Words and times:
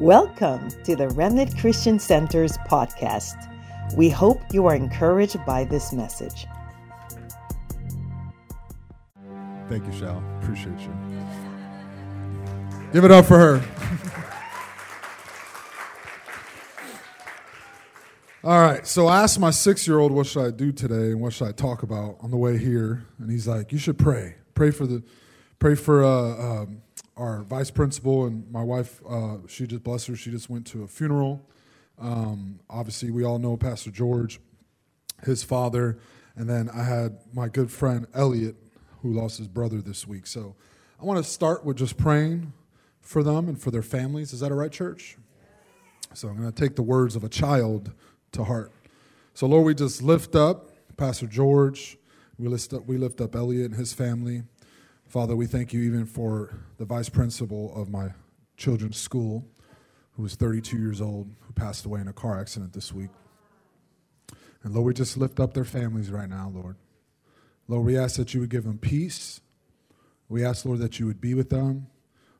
Welcome 0.00 0.68
to 0.84 0.94
the 0.94 1.08
Remnant 1.08 1.56
Christian 1.56 1.98
Center's 1.98 2.58
podcast. 2.68 3.50
We 3.96 4.10
hope 4.10 4.42
you 4.52 4.66
are 4.66 4.74
encouraged 4.74 5.42
by 5.46 5.64
this 5.64 5.90
message. 5.94 6.46
Thank 9.70 9.86
you, 9.86 9.92
Shal. 9.98 10.22
Appreciate 10.42 10.78
you. 10.80 10.94
Give 12.92 13.06
it 13.06 13.10
up 13.10 13.24
for 13.24 13.38
her. 13.38 13.64
All 18.44 18.60
right, 18.60 18.86
so 18.86 19.06
I 19.06 19.22
asked 19.22 19.40
my 19.40 19.50
six 19.50 19.88
year 19.88 19.98
old, 19.98 20.12
What 20.12 20.26
should 20.26 20.44
I 20.46 20.50
do 20.50 20.72
today 20.72 21.12
and 21.12 21.22
what 21.22 21.32
should 21.32 21.48
I 21.48 21.52
talk 21.52 21.82
about 21.82 22.18
on 22.20 22.30
the 22.30 22.36
way 22.36 22.58
here? 22.58 23.06
And 23.18 23.30
he's 23.30 23.48
like, 23.48 23.72
You 23.72 23.78
should 23.78 23.98
pray. 23.98 24.34
Pray 24.52 24.72
for 24.72 24.86
the, 24.86 25.02
pray 25.58 25.74
for, 25.74 26.04
uh, 26.04 26.64
um, 26.64 26.82
our 27.16 27.42
vice 27.42 27.70
principal 27.70 28.26
and 28.26 28.50
my 28.50 28.62
wife, 28.62 29.00
uh, 29.08 29.38
she 29.48 29.66
just, 29.66 29.82
bless 29.82 30.06
her, 30.06 30.16
she 30.16 30.30
just 30.30 30.50
went 30.50 30.66
to 30.68 30.82
a 30.82 30.86
funeral. 30.86 31.48
Um, 31.98 32.60
obviously, 32.68 33.10
we 33.10 33.24
all 33.24 33.38
know 33.38 33.56
Pastor 33.56 33.90
George, 33.90 34.38
his 35.24 35.42
father. 35.42 35.98
And 36.36 36.48
then 36.48 36.68
I 36.68 36.82
had 36.82 37.18
my 37.32 37.48
good 37.48 37.70
friend 37.70 38.06
Elliot, 38.14 38.56
who 39.00 39.12
lost 39.12 39.38
his 39.38 39.48
brother 39.48 39.80
this 39.80 40.06
week. 40.06 40.26
So 40.26 40.54
I 41.00 41.04
want 41.04 41.24
to 41.24 41.30
start 41.30 41.64
with 41.64 41.78
just 41.78 41.96
praying 41.96 42.52
for 43.00 43.22
them 43.22 43.48
and 43.48 43.60
for 43.60 43.70
their 43.70 43.82
families. 43.82 44.32
Is 44.32 44.40
that 44.40 44.50
all 44.50 44.58
right, 44.58 44.72
church? 44.72 45.16
So 46.12 46.28
I'm 46.28 46.36
going 46.36 46.52
to 46.52 46.62
take 46.62 46.76
the 46.76 46.82
words 46.82 47.16
of 47.16 47.24
a 47.24 47.28
child 47.28 47.92
to 48.32 48.44
heart. 48.44 48.72
So, 49.32 49.46
Lord, 49.46 49.64
we 49.64 49.74
just 49.74 50.02
lift 50.02 50.34
up 50.34 50.70
Pastor 50.96 51.26
George. 51.26 51.98
We 52.38 52.48
lift 52.48 52.72
up, 52.72 52.86
we 52.86 52.98
lift 52.98 53.20
up 53.20 53.34
Elliot 53.34 53.70
and 53.70 53.74
his 53.74 53.92
family. 53.92 54.42
Father, 55.08 55.36
we 55.36 55.46
thank 55.46 55.72
you 55.72 55.82
even 55.82 56.04
for 56.04 56.58
the 56.78 56.84
vice 56.84 57.08
principal 57.08 57.72
of 57.80 57.88
my 57.88 58.08
children's 58.56 58.96
school, 58.96 59.46
who 60.16 60.22
was 60.24 60.34
32 60.34 60.76
years 60.76 61.00
old, 61.00 61.30
who 61.40 61.52
passed 61.52 61.86
away 61.86 62.00
in 62.00 62.08
a 62.08 62.12
car 62.12 62.40
accident 62.40 62.72
this 62.72 62.92
week. 62.92 63.10
And 64.64 64.74
Lord, 64.74 64.86
we 64.86 64.94
just 64.94 65.16
lift 65.16 65.38
up 65.38 65.54
their 65.54 65.64
families 65.64 66.10
right 66.10 66.28
now, 66.28 66.50
Lord. 66.52 66.74
Lord, 67.68 67.86
we 67.86 67.96
ask 67.96 68.16
that 68.16 68.34
you 68.34 68.40
would 68.40 68.50
give 68.50 68.64
them 68.64 68.78
peace. 68.78 69.40
We 70.28 70.44
ask, 70.44 70.64
Lord, 70.64 70.80
that 70.80 70.98
you 70.98 71.06
would 71.06 71.20
be 71.20 71.34
with 71.34 71.50
them. 71.50 71.86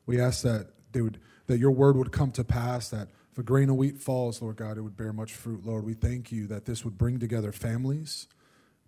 We 0.04 0.20
ask 0.20 0.42
that 0.42 0.70
they 0.90 1.02
would 1.02 1.20
that 1.46 1.58
your 1.58 1.70
word 1.70 1.96
would 1.96 2.10
come 2.10 2.32
to 2.32 2.42
pass, 2.42 2.88
that 2.88 3.10
if 3.30 3.38
a 3.38 3.44
grain 3.44 3.70
of 3.70 3.76
wheat 3.76 3.98
falls, 3.98 4.42
Lord 4.42 4.56
God, 4.56 4.76
it 4.76 4.80
would 4.80 4.96
bear 4.96 5.12
much 5.12 5.32
fruit. 5.32 5.64
Lord, 5.64 5.84
we 5.84 5.94
thank 5.94 6.32
you 6.32 6.48
that 6.48 6.64
this 6.64 6.84
would 6.84 6.98
bring 6.98 7.20
together 7.20 7.52
families, 7.52 8.26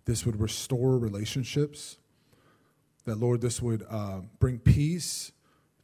this 0.03 0.25
would 0.25 0.41
restore 0.41 0.97
relationships 0.97 1.95
that, 3.09 3.19
Lord, 3.19 3.41
this 3.41 3.61
would 3.61 3.83
uh, 3.89 4.21
bring 4.37 4.59
peace 4.59 5.31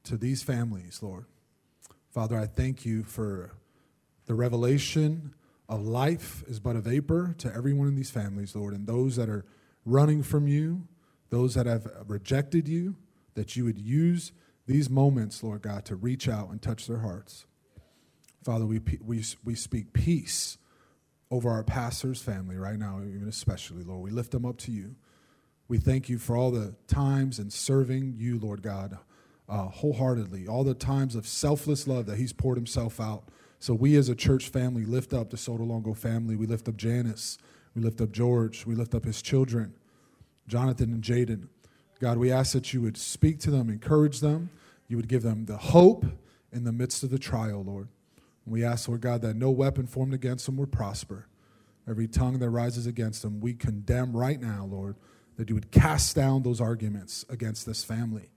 to 0.04 0.16
these 0.16 0.44
families, 0.44 1.00
Lord. 1.02 1.26
Father, 2.12 2.38
I 2.38 2.46
thank 2.46 2.86
you 2.86 3.04
for 3.04 3.52
the 4.28 4.36
revelation 4.36 5.34
of 5.68 5.82
life 5.82 6.44
is 6.48 6.60
but 6.60 6.76
a 6.76 6.82
vapor 6.82 7.34
to 7.40 7.52
everyone 7.54 7.88
in 7.88 7.96
these 7.96 8.12
families, 8.12 8.56
Lord, 8.56 8.76
and 8.76 8.86
those 8.86 9.16
that 9.16 9.28
are 9.28 9.44
running 9.86 10.22
from 10.22 10.48
you, 10.48 10.88
those 11.32 11.56
that 11.56 11.66
have 11.66 11.88
rejected 12.08 12.68
you, 12.68 12.96
that 13.34 13.56
you 13.56 13.66
would 13.66 13.80
use 13.80 14.32
these 14.68 14.88
moments, 14.88 15.44
Lord 15.44 15.64
God, 15.64 15.84
to 15.86 15.96
reach 15.96 16.30
out 16.30 16.50
and 16.50 16.62
touch 16.62 16.86
their 16.86 17.00
hearts. 17.00 17.48
Father, 18.44 18.68
we, 18.68 18.80
we, 19.04 19.24
we 19.44 19.56
speak 19.56 19.94
peace 19.94 20.60
over 21.32 21.50
our 21.50 21.64
pastor's 21.64 22.22
family 22.22 22.56
right 22.56 22.78
now, 22.78 23.00
even 23.00 23.28
especially, 23.28 23.84
Lord. 23.84 24.04
We 24.04 24.12
lift 24.12 24.32
them 24.32 24.46
up 24.46 24.58
to 24.60 24.72
you. 24.72 24.96
We 25.68 25.80
thank 25.80 26.10
you 26.10 26.20
for 26.20 26.38
all 26.38 26.52
the 26.52 26.76
times 26.88 27.40
and 27.40 27.52
serving 27.52 28.16
you, 28.18 28.38
Lord 28.38 28.62
God, 28.62 28.98
uh, 29.50 29.64
wholeheartedly, 29.66 30.48
all 30.48 30.64
the 30.64 30.76
times 30.76 31.16
of 31.16 31.28
selfless 31.28 31.88
love 31.88 32.06
that 32.06 32.18
He's 32.18 32.34
poured 32.34 32.58
Himself 32.58 33.00
out. 33.00 33.24
So 33.60 33.74
we 33.74 33.96
as 33.96 34.10
a 34.10 34.16
church 34.16 34.50
family 34.50 34.86
lift 34.86 35.14
up 35.14 35.32
the 35.32 35.38
Sotolongo 35.38 35.98
family. 35.98 36.36
We 36.36 36.46
lift 36.46 36.68
up 36.68 36.78
Janice. 36.78 37.40
We 37.74 37.82
lift 37.82 38.00
up 38.00 38.12
George. 38.12 38.66
We 38.66 38.76
lift 38.76 38.94
up 38.94 39.06
his 39.06 39.22
children, 39.22 39.74
Jonathan 40.48 40.94
and 40.94 41.04
Jaden. 41.04 41.48
God, 42.00 42.18
we 42.18 42.32
ask 42.32 42.54
that 42.54 42.74
you 42.74 42.82
would 42.82 42.98
speak 42.98 43.40
to 43.40 43.52
them, 43.52 43.70
encourage 43.70 44.20
them. 44.20 44.50
You 44.88 44.98
would 44.98 45.08
give 45.08 45.24
them 45.24 45.46
the 45.46 45.58
hope 45.58 46.06
in 46.52 46.64
the 46.64 46.72
midst 46.72 47.04
of 47.04 47.10
the 47.10 47.18
trial, 47.18 47.64
Lord. 47.64 47.88
We 48.46 48.64
ask, 48.64 48.88
Lord 48.88 49.02
God, 49.02 49.22
that 49.22 49.36
no 49.36 49.50
weapon 49.50 49.88
formed 49.88 50.14
against 50.14 50.46
them 50.46 50.58
would 50.58 50.72
prosper. 50.72 51.26
Every 51.90 52.08
tongue 52.08 52.38
that 52.40 52.50
rises 52.50 52.86
against 52.86 53.24
them, 53.24 53.40
we 53.40 53.54
condemn 53.54 54.16
right 54.16 54.40
now, 54.40 54.68
Lord 54.70 54.96
that 55.38 55.50
you 55.50 55.56
would 55.56 55.72
cast 55.72 56.16
down 56.16 56.44
those 56.44 56.62
arguments 56.62 57.26
against 57.30 57.66
this 57.66 57.84
family. 57.84 58.30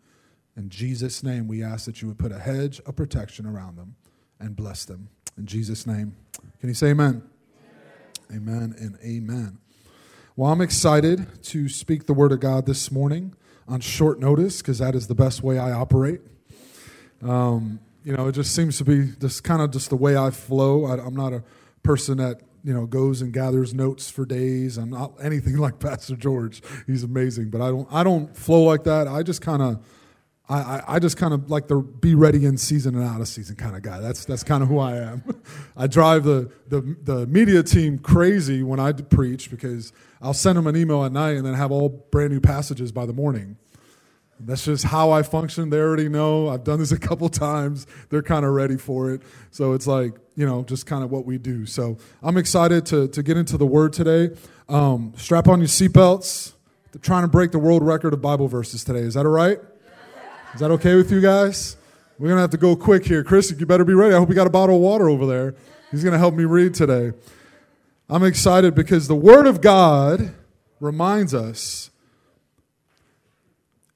In 0.57 0.69
Jesus' 0.69 1.23
name, 1.23 1.47
we 1.47 1.63
ask 1.63 1.87
that 1.87 2.03
you 2.03 2.09
would 2.09 2.19
put 2.19 2.33
a 2.33 2.39
hedge 2.39 2.81
of 2.85 2.97
protection 2.97 3.47
around 3.47 3.77
them 3.77 3.95
and 4.41 4.57
bless 4.57 4.85
them. 4.85 5.09
In 5.37 5.47
Jesus' 5.47 5.87
name. 5.87 6.17
Can 6.61 6.69
you 6.69 6.75
say 6.75 6.89
amen? 6.89 7.23
Amen, 8.31 8.49
amen 8.49 8.75
and 8.79 8.99
amen. 9.05 9.59
Well, 10.35 10.51
I'm 10.51 10.61
excited 10.61 11.43
to 11.45 11.69
speak 11.69 12.07
the 12.07 12.15
word 12.15 12.33
of 12.33 12.41
God 12.41 12.67
this 12.67 12.91
morning 12.91 13.35
on 13.69 13.81
short 13.81 14.19
notice 14.19 14.63
because 14.63 14.79
that 14.79 14.95
is 14.95 15.07
the 15.07 15.15
best 15.15 15.43
way 15.43 15.59
I 15.59 15.73
operate. 15.73 16.21
Um, 17.23 17.81
you 18.05 18.17
know, 18.17 18.29
it 18.29 18.33
just 18.33 18.55
seems 18.55 18.79
to 18.79 18.85
be 18.85 19.13
just 19.21 19.45
kind 19.45 19.61
of 19.61 19.71
just 19.71 19.91
the 19.91 19.97
way 19.97 20.17
I 20.17 20.31
flow. 20.31 20.87
I, 20.87 21.05
I'm 21.05 21.15
not 21.15 21.33
a 21.33 21.43
person 21.83 22.19
that 22.19 22.41
you 22.65 22.73
know 22.73 22.87
goes 22.87 23.23
and 23.23 23.33
gathers 23.33 23.75
notes 23.75 24.11
for 24.11 24.25
days. 24.25 24.77
I'm 24.77 24.91
not 24.91 25.13
anything 25.23 25.57
like 25.57 25.79
Pastor 25.79 26.17
George. 26.17 26.63
He's 26.87 27.05
amazing, 27.05 27.51
but 27.51 27.61
I 27.61 27.69
don't 27.69 27.89
I 27.91 28.05
don't 28.05 28.37
flow 28.37 28.63
like 28.63 28.85
that. 28.85 29.09
I 29.09 29.23
just 29.23 29.43
kind 29.43 29.63
of 29.63 29.85
I, 30.51 30.83
I 30.89 30.99
just 30.99 31.19
kind 31.19 31.35
of 31.35 31.51
like 31.51 31.69
the 31.69 31.77
be 31.77 32.15
ready 32.15 32.47
in 32.47 32.57
season 32.57 32.95
and 32.95 33.05
out 33.05 33.21
of 33.21 33.29
season 33.29 33.57
kind 33.57 33.77
of 33.77 33.83
guy. 33.83 34.01
That's 34.01 34.25
that's 34.25 34.43
kind 34.43 34.63
of 34.63 34.69
who 34.71 34.79
I 34.79 34.97
am. 34.97 35.23
I 35.77 35.87
drive 35.87 36.25
the, 36.25 36.51
the 36.69 36.97
the 37.03 37.27
media 37.27 37.63
team 37.63 37.99
crazy 37.99 38.63
when 38.63 38.81
I 38.81 38.93
preach 38.93 39.51
because 39.51 39.93
I'll 40.23 40.33
send 40.33 40.57
them 40.57 40.67
an 40.67 40.75
email 40.75 41.05
at 41.05 41.13
night 41.13 41.37
and 41.37 41.45
then 41.45 41.53
have 41.53 41.71
all 41.71 41.91
brand 41.91 42.33
new 42.33 42.41
passages 42.41 42.93
by 42.93 43.05
the 43.05 43.13
morning. 43.13 43.59
That's 44.41 44.65
just 44.65 44.85
how 44.85 45.11
I 45.11 45.23
function. 45.23 45.69
They 45.69 45.79
already 45.79 46.09
know. 46.09 46.49
I've 46.49 46.65
done 46.65 46.79
this 46.79 46.93
a 46.93 46.99
couple 46.99 47.29
times. 47.29 47.87
They're 48.09 48.23
kind 48.23 48.47
of 48.47 48.53
ready 48.53 48.79
for 48.79 49.13
it. 49.13 49.23
So 49.51 49.75
it's 49.75 49.87
like, 49.87 50.15
you 50.39 50.47
know, 50.47 50.63
just 50.63 50.87
kind 50.87 51.03
of 51.03 51.11
what 51.11 51.27
we 51.27 51.37
do. 51.37 51.67
So 51.67 51.99
I'm 52.23 52.37
excited 52.37 52.87
to, 52.87 53.09
to 53.09 53.25
get 53.25 53.37
into 53.37 53.59
the 53.59 53.67
word 53.67 53.93
today. 53.93 54.37
Um, 54.69 55.13
strap 55.17 55.49
on 55.49 55.59
your 55.59 55.67
seatbelts. 55.67 56.53
They're 56.93 57.03
trying 57.03 57.23
to 57.23 57.29
break 57.29 57.51
the 57.51 57.59
world 57.59 57.83
record 57.83 58.15
of 58.15 58.23
Bible 58.23 58.47
verses 58.47 58.85
today. 58.85 59.01
Is 59.01 59.15
that 59.15 59.27
all 59.27 59.33
right? 59.33 59.59
Is 60.55 60.61
that 60.61 60.71
okay 60.71 60.95
with 60.95 61.11
you 61.11 61.21
guys? 61.21 61.77
We're 62.21 62.29
going 62.29 62.37
to 62.37 62.43
have 62.43 62.51
to 62.51 62.57
go 62.57 62.77
quick 62.77 63.05
here. 63.05 63.25
Chris, 63.25 63.51
you 63.51 63.67
better 63.67 63.85
be 63.85 63.95
ready. 63.95 64.15
I 64.15 64.19
hope 64.19 64.29
you 64.29 64.37
got 64.37 64.47
a 64.47 64.51
bottle 64.51 64.77
of 64.77 64.81
water 64.81 65.09
over 65.09 65.27
there. 65.27 65.57
He's 65.91 66.05
going 66.05 66.13
to 66.13 66.21
help 66.21 66.35
me 66.35 66.45
read 66.45 66.73
today. 66.73 67.11
I'm 68.09 68.23
excited 68.23 68.77
because 68.77 69.09
the 69.09 69.17
Word 69.17 69.49
of 69.49 69.61
God 69.61 70.37
reminds 70.79 71.35
us 71.35 71.91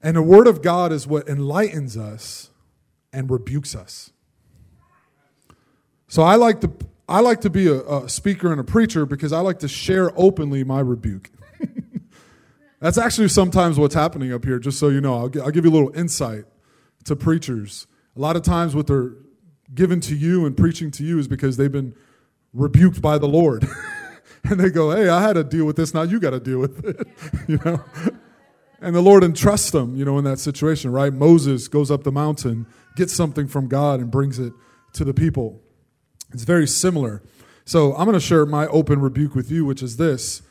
and 0.01 0.17
the 0.17 0.21
Word 0.21 0.47
of 0.47 0.61
God 0.61 0.91
is 0.91 1.07
what 1.07 1.29
enlightens 1.29 1.95
us 1.95 2.49
and 3.13 3.31
rebukes 3.31 3.77
us. 3.77 4.11
So 6.13 6.21
I 6.21 6.35
like 6.35 6.61
to, 6.61 6.71
I 7.09 7.21
like 7.21 7.41
to 7.41 7.49
be 7.49 7.65
a, 7.65 7.79
a 7.79 8.07
speaker 8.07 8.51
and 8.51 8.61
a 8.61 8.63
preacher 8.63 9.03
because 9.07 9.33
I 9.33 9.39
like 9.39 9.57
to 9.61 9.67
share 9.67 10.11
openly 10.15 10.63
my 10.63 10.79
rebuke. 10.79 11.31
That's 12.79 12.99
actually 12.99 13.29
sometimes 13.29 13.79
what's 13.79 13.95
happening 13.95 14.31
up 14.31 14.45
here, 14.45 14.59
just 14.59 14.77
so 14.77 14.89
you 14.89 15.01
know. 15.01 15.15
I'll, 15.15 15.41
I'll 15.41 15.49
give 15.49 15.65
you 15.65 15.71
a 15.71 15.73
little 15.73 15.91
insight 15.97 16.45
to 17.05 17.15
preachers. 17.15 17.87
A 18.15 18.19
lot 18.19 18.35
of 18.35 18.43
times, 18.43 18.75
what 18.75 18.85
they're 18.85 19.13
given 19.73 19.99
to 20.01 20.15
you 20.15 20.45
and 20.45 20.55
preaching 20.55 20.91
to 20.91 21.03
you 21.03 21.17
is 21.17 21.27
because 21.27 21.57
they've 21.57 21.71
been 21.71 21.95
rebuked 22.53 23.01
by 23.01 23.17
the 23.17 23.27
Lord. 23.27 23.67
and 24.43 24.59
they 24.59 24.69
go, 24.69 24.95
hey, 24.95 25.09
I 25.09 25.19
had 25.19 25.33
to 25.33 25.43
deal 25.43 25.65
with 25.65 25.77
this, 25.77 25.95
now 25.95 26.03
you 26.03 26.19
got 26.19 26.29
to 26.29 26.39
deal 26.39 26.59
with 26.59 26.85
it. 26.85 27.07
you 27.47 27.59
know? 27.65 27.83
And 28.81 28.95
the 28.95 29.01
Lord 29.01 29.23
entrusts 29.23 29.71
them, 29.71 29.95
you 29.95 30.05
know, 30.05 30.19
in 30.19 30.25
that 30.25 30.37
situation, 30.37 30.91
right? 30.91 31.11
Moses 31.11 31.67
goes 31.67 31.89
up 31.89 32.03
the 32.03 32.11
mountain, 32.11 32.67
gets 32.95 33.15
something 33.15 33.47
from 33.47 33.67
God, 33.67 33.99
and 33.99 34.11
brings 34.11 34.37
it 34.37 34.53
to 34.93 35.03
the 35.03 35.15
people. 35.15 35.62
It's 36.33 36.43
very 36.43 36.67
similar. 36.67 37.21
So 37.65 37.93
I'm 37.93 38.05
going 38.05 38.13
to 38.13 38.19
share 38.19 38.45
my 38.45 38.67
open 38.67 38.99
rebuke 38.99 39.35
with 39.35 39.49
you, 39.49 39.65
which 39.65 39.81
is 39.81 39.97
this. 39.97 40.41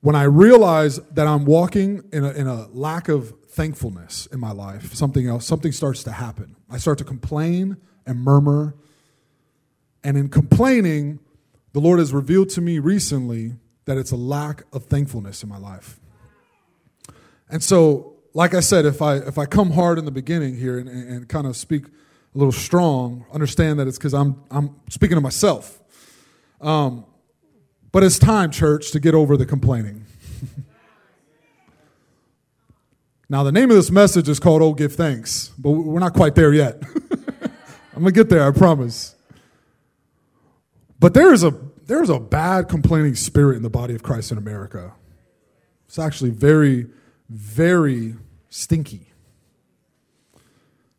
When 0.00 0.14
I 0.14 0.24
realize 0.24 0.98
that 1.10 1.26
I'm 1.26 1.44
walking 1.44 2.04
in 2.12 2.24
a, 2.24 2.30
in 2.30 2.46
a 2.46 2.68
lack 2.68 3.08
of 3.08 3.34
thankfulness 3.48 4.26
in 4.26 4.40
my 4.40 4.52
life, 4.52 4.94
something 4.94 5.26
else, 5.26 5.46
something 5.46 5.72
starts 5.72 6.02
to 6.04 6.12
happen. 6.12 6.56
I 6.70 6.78
start 6.78 6.98
to 6.98 7.04
complain 7.04 7.76
and 8.06 8.20
murmur. 8.20 8.74
And 10.02 10.16
in 10.16 10.28
complaining, 10.28 11.20
the 11.72 11.80
Lord 11.80 11.98
has 11.98 12.12
revealed 12.12 12.50
to 12.50 12.60
me 12.60 12.78
recently 12.78 13.54
that 13.86 13.96
it's 13.96 14.10
a 14.10 14.16
lack 14.16 14.62
of 14.72 14.84
thankfulness 14.84 15.42
in 15.42 15.48
my 15.48 15.58
life. 15.58 16.00
And 17.48 17.62
so, 17.62 18.16
like 18.32 18.54
I 18.54 18.60
said, 18.60 18.84
if 18.84 19.00
I 19.00 19.16
if 19.16 19.38
I 19.38 19.46
come 19.46 19.72
hard 19.72 19.98
in 19.98 20.04
the 20.04 20.10
beginning 20.10 20.56
here 20.56 20.78
and, 20.78 20.88
and, 20.88 21.08
and 21.10 21.28
kind 21.28 21.46
of 21.46 21.56
speak 21.56 21.84
a 22.34 22.38
little 22.38 22.52
strong, 22.52 23.24
understand 23.32 23.78
that 23.78 23.86
it's 23.86 23.98
because 23.98 24.14
I'm 24.14 24.42
I'm 24.50 24.74
speaking 24.90 25.16
to 25.16 25.20
myself. 25.20 25.80
Um, 26.60 27.04
but 27.92 28.02
it's 28.02 28.18
time, 28.18 28.50
church, 28.50 28.90
to 28.90 29.00
get 29.00 29.14
over 29.14 29.36
the 29.36 29.46
complaining. 29.46 30.04
now, 33.28 33.44
the 33.44 33.52
name 33.52 33.70
of 33.70 33.76
this 33.76 33.90
message 33.90 34.28
is 34.28 34.40
called 34.40 34.62
"Oh, 34.62 34.74
Give 34.74 34.92
Thanks," 34.92 35.50
but 35.58 35.70
we're 35.70 36.00
not 36.00 36.14
quite 36.14 36.34
there 36.34 36.52
yet. 36.52 36.82
I'm 37.94 38.00
gonna 38.00 38.12
get 38.12 38.28
there, 38.28 38.46
I 38.46 38.50
promise. 38.50 39.14
But 40.98 41.14
there 41.14 41.32
is 41.32 41.44
a 41.44 41.52
there 41.86 42.02
is 42.02 42.10
a 42.10 42.18
bad 42.18 42.68
complaining 42.68 43.14
spirit 43.14 43.56
in 43.56 43.62
the 43.62 43.70
body 43.70 43.94
of 43.94 44.02
Christ 44.02 44.32
in 44.32 44.38
America. 44.38 44.94
It's 45.86 45.98
actually 45.98 46.30
very, 46.30 46.86
very 47.28 48.16
stinky. 48.48 49.13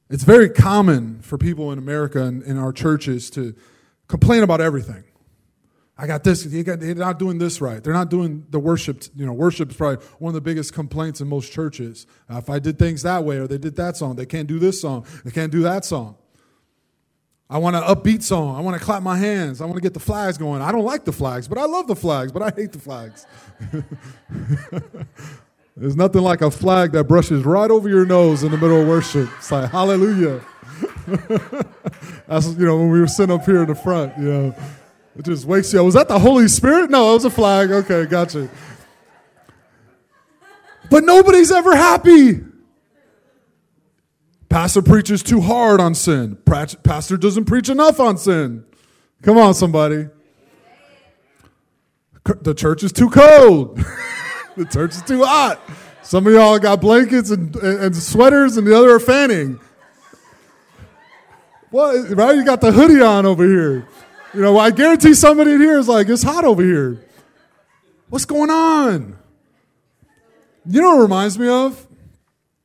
It's 0.10 0.24
very 0.24 0.50
common 0.50 1.22
for 1.22 1.38
people 1.38 1.72
in 1.72 1.80
America 1.80 2.22
and 2.22 2.44
in 2.44 2.58
our 2.58 2.72
churches 2.72 3.30
to 3.32 3.56
complain 4.08 4.44
about 4.44 4.62
everything. 4.62 5.04
I 5.98 6.08
got 6.08 6.24
this. 6.24 6.44
They're 6.44 6.96
not 6.96 7.20
doing 7.20 7.38
this 7.38 7.62
right. 7.62 7.82
They're 7.82 7.94
not 7.94 8.10
doing 8.10 8.46
the 8.50 8.60
worship. 8.60 9.04
You 9.16 9.26
know, 9.26 9.32
worship 9.32 9.72
is 9.72 9.78
probably 9.78 10.06
one 10.20 10.30
of 10.30 10.34
the 10.34 10.42
biggest 10.42 10.74
complaints 10.74 11.22
in 11.22 11.28
most 11.28 11.52
churches. 11.54 12.06
Uh, 12.30 12.38
if 12.38 12.50
I 12.50 12.60
did 12.60 12.78
things 12.78 13.04
that 13.04 13.24
way, 13.24 13.38
or 13.38 13.48
they 13.48 13.58
did 13.58 13.78
that 13.78 13.96
song, 13.96 14.16
they 14.18 14.26
can't 14.26 14.48
do 14.48 14.60
this 14.60 14.80
song. 14.82 15.06
They 15.24 15.32
can't 15.32 15.52
do 15.52 15.62
that 15.62 15.86
song. 15.86 16.18
I 17.50 17.60
want 17.60 17.76
an 17.76 17.84
upbeat 17.84 18.24
song. 18.24 18.56
I 18.56 18.60
want 18.60 18.78
to 18.78 18.84
clap 18.84 19.04
my 19.04 19.18
hands. 19.18 19.62
I 19.62 19.66
want 19.66 19.78
to 19.78 19.82
get 19.82 19.94
the 19.94 20.00
flags 20.00 20.38
going. 20.38 20.62
I 20.62 20.72
don't 20.72 20.84
like 20.84 21.06
the 21.06 21.14
flags, 21.14 21.48
but 21.48 21.58
I 21.58 21.66
love 21.66 21.88
the 21.88 21.96
flags, 21.96 22.32
but 22.32 22.42
I 22.42 22.52
hate 22.56 22.74
the 22.74 22.80
flags. 22.80 23.26
There's 25.78 25.98
nothing 25.98 26.22
like 26.22 26.42
a 26.42 26.50
flag 26.50 26.94
that 26.94 27.04
brushes 27.04 27.44
right 27.44 27.70
over 27.70 27.90
your 27.90 28.06
nose 28.06 28.44
in 28.44 28.52
the 28.52 28.58
middle 28.58 28.82
of 28.82 28.88
worship. 28.88 29.30
It's 29.38 29.52
like, 29.52 29.70
hallelujah. 29.70 30.40
That's, 32.28 32.48
you 32.56 32.66
know, 32.66 32.78
when 32.78 32.92
we 32.92 33.00
were 33.02 33.08
sitting 33.08 33.36
up 33.36 33.44
here 33.44 33.64
in 33.64 33.68
the 33.68 33.76
front, 33.76 34.18
you 34.18 34.24
know, 34.24 34.56
it 35.18 35.26
just 35.26 35.46
wakes 35.46 35.74
you 35.74 35.80
up. 35.80 35.86
Was 35.86 35.96
that 35.96 36.08
the 36.08 36.18
Holy 36.18 36.48
Spirit? 36.48 36.90
No, 36.90 37.12
it 37.12 37.14
was 37.16 37.26
a 37.26 37.30
flag. 37.30 37.72
Okay, 37.72 38.06
gotcha. 38.06 38.50
But 40.90 41.04
nobody's 41.04 41.52
ever 41.52 41.76
happy. 41.76 42.42
Pastor 44.48 44.82
preaches 44.82 45.24
too 45.24 45.42
hard 45.42 45.82
on 45.82 45.94
sin. 45.94 46.38
Pastor 46.46 47.18
doesn't 47.18 47.46
preach 47.46 47.68
enough 47.68 48.00
on 48.00 48.18
sin. 48.18 48.64
Come 49.24 49.38
on, 49.38 49.54
somebody. 49.54 50.08
The 52.24 52.54
church 52.54 52.82
is 52.82 52.94
too 52.94 53.10
cold. 53.10 53.84
the 54.56 54.66
church 54.66 54.92
is 54.92 55.02
too 55.02 55.24
hot. 55.24 55.60
Some 56.04 56.28
of 56.28 56.34
y'all 56.34 56.60
got 56.60 56.82
blankets 56.82 57.32
and, 57.32 57.56
and 57.56 57.96
sweaters, 57.96 58.58
and 58.58 58.66
the 58.68 58.78
other 58.78 58.92
are 58.92 59.00
fanning. 59.00 59.60
What? 61.72 62.10
Right? 62.12 62.36
You 62.36 62.46
got 62.46 62.62
the 62.62 62.72
hoodie 62.72 63.02
on 63.02 63.26
over 63.26 63.44
here. 63.44 63.88
You 64.34 64.42
know, 64.42 64.58
I 64.58 64.72
guarantee 64.72 65.14
somebody 65.14 65.52
in 65.52 65.62
here 65.62 65.80
is 65.80 65.88
like, 65.88 66.10
it's 66.10 66.24
hot 66.24 66.44
over 66.44 66.62
here. 66.62 67.04
What's 68.10 68.26
going 68.26 68.50
on? 68.50 69.18
You 70.66 70.82
know 70.82 70.92
what 70.92 71.00
it 71.00 71.04
reminds 71.04 71.40
me 71.40 71.48
of? 71.48 71.88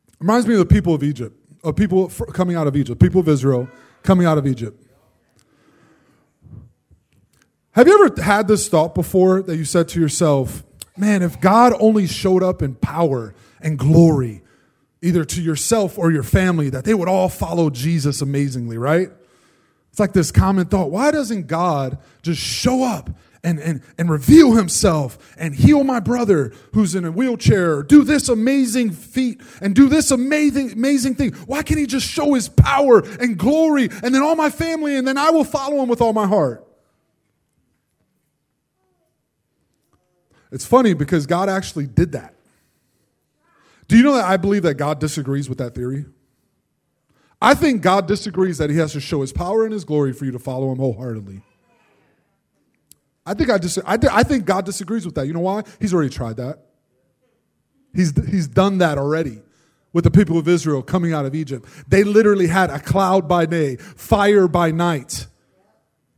It 0.08 0.20
reminds 0.20 0.46
me 0.46 0.54
of 0.54 0.60
the 0.60 0.66
people 0.66 0.94
of 0.94 1.02
Egypt 1.02 1.37
of 1.62 1.76
people 1.76 2.08
coming 2.08 2.56
out 2.56 2.66
of 2.66 2.76
Egypt, 2.76 3.00
people 3.00 3.20
of 3.20 3.28
Israel 3.28 3.69
coming 4.02 4.26
out 4.26 4.38
of 4.38 4.46
Egypt. 4.46 4.82
Have 7.72 7.87
you 7.87 8.04
ever 8.04 8.22
had 8.22 8.48
this 8.48 8.69
thought 8.69 8.94
before 8.94 9.42
that 9.42 9.56
you 9.56 9.64
said 9.64 9.88
to 9.88 10.00
yourself, 10.00 10.64
man, 11.00 11.23
if 11.23 11.41
God 11.41 11.73
only 11.81 12.06
showed 12.06 12.43
up 12.43 12.62
in 12.62 12.75
power 12.75 13.35
and 13.61 13.79
glory, 13.79 14.43
either 15.02 15.25
to 15.25 15.43
yourself 15.43 15.99
or 15.99 16.12
your 16.12 16.23
family, 16.23 16.70
that 16.70 16.85
they 16.85 16.94
would 16.94 17.08
all 17.08 17.29
follow 17.29 17.70
Jesus 17.70 18.20
amazingly, 18.20 18.79
right? 18.79 19.11
It's 19.91 19.99
like 19.99 20.12
this 20.12 20.31
common 20.31 20.67
thought. 20.67 20.91
Why 20.91 21.11
doesn't 21.11 21.47
God 21.47 21.99
just 22.23 22.41
show 22.41 22.85
up 22.85 23.11
and, 23.43 23.58
and, 23.58 23.82
and 23.99 24.11
reveal 24.11 24.52
himself 24.52 25.35
and 25.38 25.55
heal 25.55 25.82
my 25.85 26.00
brother 26.00 26.52
who's 26.75 26.94
in 26.94 27.05
a 27.05 27.11
wheelchair 27.11 27.76
or 27.76 27.82
do 27.82 28.05
this 28.05 28.29
amazing 28.29 28.91
feat 28.91 29.41
and 29.61 29.75
do 29.75 29.88
this 29.88 30.11
amazing, 30.11 30.73
amazing 30.73 31.14
thing. 31.14 31.32
Why 31.47 31.62
can't 31.62 31.81
he 31.81 31.87
just 31.87 32.06
show 32.06 32.35
his 32.35 32.49
power 32.49 32.99
and 32.99 33.38
glory 33.38 33.88
and 34.02 34.14
then 34.14 34.23
all 34.23 34.37
my 34.37 34.50
family 34.50 34.97
and 34.97 35.08
then 35.08 35.17
I 35.17 35.31
will 35.31 35.44
follow 35.44 35.82
him 35.82 35.88
with 35.88 36.00
all 36.00 36.12
my 36.12 36.26
heart? 36.26 36.67
It's 40.52 40.64
funny 40.64 40.94
because 40.94 41.26
God 41.26 41.49
actually 41.49 41.87
did 41.87 42.12
that. 42.12 42.35
Do 43.88 43.97
you 43.97 44.02
know 44.02 44.14
that 44.14 44.25
I 44.25 44.37
believe 44.37 44.62
that 44.62 44.75
God 44.75 45.00
disagrees 45.00 45.49
with 45.49 45.58
that 45.58 45.75
theory? 45.75 46.06
I 47.43 47.55
think 47.55 47.82
God 47.82 48.06
disagrees 48.06 48.58
that 48.58 48.70
he 48.70 48.76
has 48.76 48.93
to 48.93 49.00
show 49.00 49.20
his 49.23 49.32
power 49.32 49.64
and 49.64 49.73
his 49.73 49.85
glory 49.85 50.12
for 50.12 50.25
you 50.25 50.32
to 50.32 50.38
follow 50.38 50.70
him 50.70 50.79
wholeheartedly. 50.79 51.43
I 53.25 53.35
think 53.35 53.50
I, 53.50 53.58
dis- 53.58 53.79
I, 53.87 53.99
I 54.12 54.23
think 54.23 54.44
God 54.44 54.64
disagrees 54.64 55.06
with 55.06 55.14
that. 55.14 55.26
You 55.26 55.32
know 55.32 55.41
why? 55.41 55.62
He's 55.81 55.94
already 55.94 56.11
tried 56.11 56.37
that. 56.37 56.58
He's, 57.94 58.12
he's 58.29 58.47
done 58.47 58.79
that 58.79 58.99
already 58.99 59.43
with 59.93 60.05
the 60.05 60.11
people 60.11 60.38
of 60.38 60.47
Israel 60.47 60.82
coming 60.82 61.12
out 61.12 61.26
of 61.26 61.35
Egypt. 61.35 61.69
They 61.88 62.05
literally 62.05 62.47
had 62.47 62.70
a 62.70 62.79
cloud 62.79 63.29
by 63.29 63.47
day, 63.47 63.76
fire 63.76 64.47
by 64.47 64.70
night. 64.70 65.26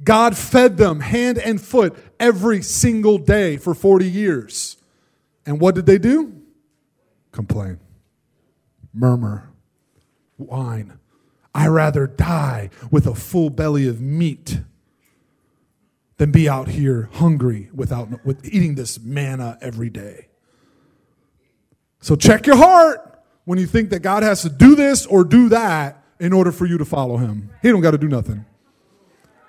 God 0.05 0.37
fed 0.37 0.77
them 0.77 1.01
hand 1.01 1.39
and 1.39 1.61
foot 1.61 2.12
every 2.23 2.63
single 2.63 3.19
day 3.19 3.59
for 3.59 3.75
40 3.75 4.09
years. 4.09 4.79
And 5.45 5.61
what 5.61 5.75
did 5.75 5.85
they 5.85 5.99
do? 5.99 6.33
Complain, 7.33 7.81
murmur, 8.95 9.51
whine. 10.37 10.99
I 11.55 11.67
rather 11.67 12.07
die 12.07 12.71
with 12.91 13.07
a 13.07 13.15
full 13.15 13.51
belly 13.51 13.87
of 13.89 14.01
meat 14.01 14.61
than 16.17 16.31
be 16.31 16.49
out 16.49 16.69
here 16.69 17.11
hungry 17.15 17.69
without 17.75 18.25
with 18.25 18.47
eating 18.47 18.77
this 18.77 19.01
manna 19.01 19.59
every 19.61 19.91
day. 19.91 20.29
So 22.01 22.15
check 22.17 22.47
your 22.47 22.57
heart 22.57 23.23
when 23.45 23.59
you 23.59 23.67
think 23.67 23.91
that 23.91 24.01
God 24.01 24.23
has 24.23 24.43
to 24.43 24.49
do 24.49 24.75
this 24.75 25.05
or 25.05 25.25
do 25.25 25.49
that 25.49 26.03
in 26.21 26.33
order 26.33 26.53
for 26.53 26.67
you 26.67 26.79
to 26.79 26.85
follow 26.85 27.17
him. 27.17 27.51
He 27.61 27.71
don't 27.71 27.81
got 27.81 27.91
to 27.91 27.99
do 27.99 28.09
nothing. 28.09 28.45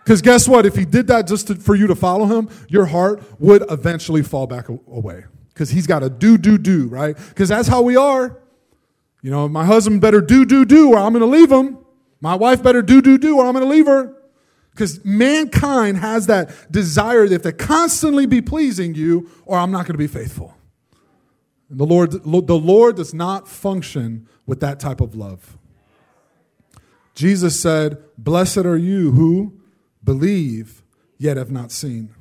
Because 0.04 0.22
guess 0.22 0.48
what? 0.48 0.66
If 0.66 0.76
he 0.76 0.86
did 0.86 1.08
that 1.08 1.28
just 1.28 1.48
to, 1.48 1.56
for 1.56 1.76
you 1.76 1.88
to 1.88 1.96
follow 1.96 2.26
him, 2.26 2.50
your 2.68 2.86
heart 2.86 3.24
would 3.40 3.64
eventually 3.72 4.22
fall 4.22 4.48
back 4.48 4.68
away. 4.68 5.26
Because 5.50 5.70
he's 5.70 5.88
got 5.88 6.00
to 6.00 6.10
do, 6.10 6.38
do, 6.38 6.58
do, 6.58 6.88
right? 6.88 7.16
Because 7.16 7.50
that's 7.50 7.68
how 7.68 7.82
we 7.82 7.96
are. 7.96 8.42
You 9.22 9.32
know, 9.32 9.48
my 9.48 9.64
husband 9.64 10.02
better 10.02 10.20
do, 10.20 10.46
do, 10.46 10.66
do, 10.66 10.92
or 10.92 10.98
I'm 10.98 11.14
going 11.14 11.22
to 11.22 11.26
leave 11.26 11.52
him. 11.52 11.78
My 12.20 12.36
wife 12.36 12.62
better 12.62 12.82
do, 12.82 13.02
do, 13.02 13.18
do, 13.18 13.38
or 13.38 13.46
I'm 13.46 13.54
going 13.54 13.64
to 13.64 13.70
leave 13.70 13.86
her. 13.86 14.16
Because 14.72 15.04
mankind 15.06 15.98
has 15.98 16.28
that 16.28 16.72
desire 16.72 17.28
that 17.28 17.44
they 17.44 17.52
constantly 17.52 18.26
be 18.26 18.42
pleasing 18.42 18.96
you, 18.96 19.30
or 19.46 19.58
I'm 19.58 19.72
not 19.72 19.86
going 19.86 19.94
to 19.94 19.98
be 20.00 20.08
faithful. 20.08 20.58
And 21.70 21.80
the 21.80 21.86
Lord, 21.86 22.12
the 22.12 22.58
Lord 22.58 22.98
does 22.98 23.14
not 23.14 23.48
function 23.48 24.28
with 24.46 24.60
that 24.60 24.80
type 24.80 25.00
of 25.00 25.16
love. 25.16 25.58
Jesus 27.16 27.60
said, 27.60 28.04
Blessed 28.18 28.66
are 28.66 28.78
you 28.78 29.12
who 29.12 29.62
believe, 30.04 30.84
yet 31.18 31.38
have 31.38 31.52
not 31.52 31.72
seen. 31.72 32.14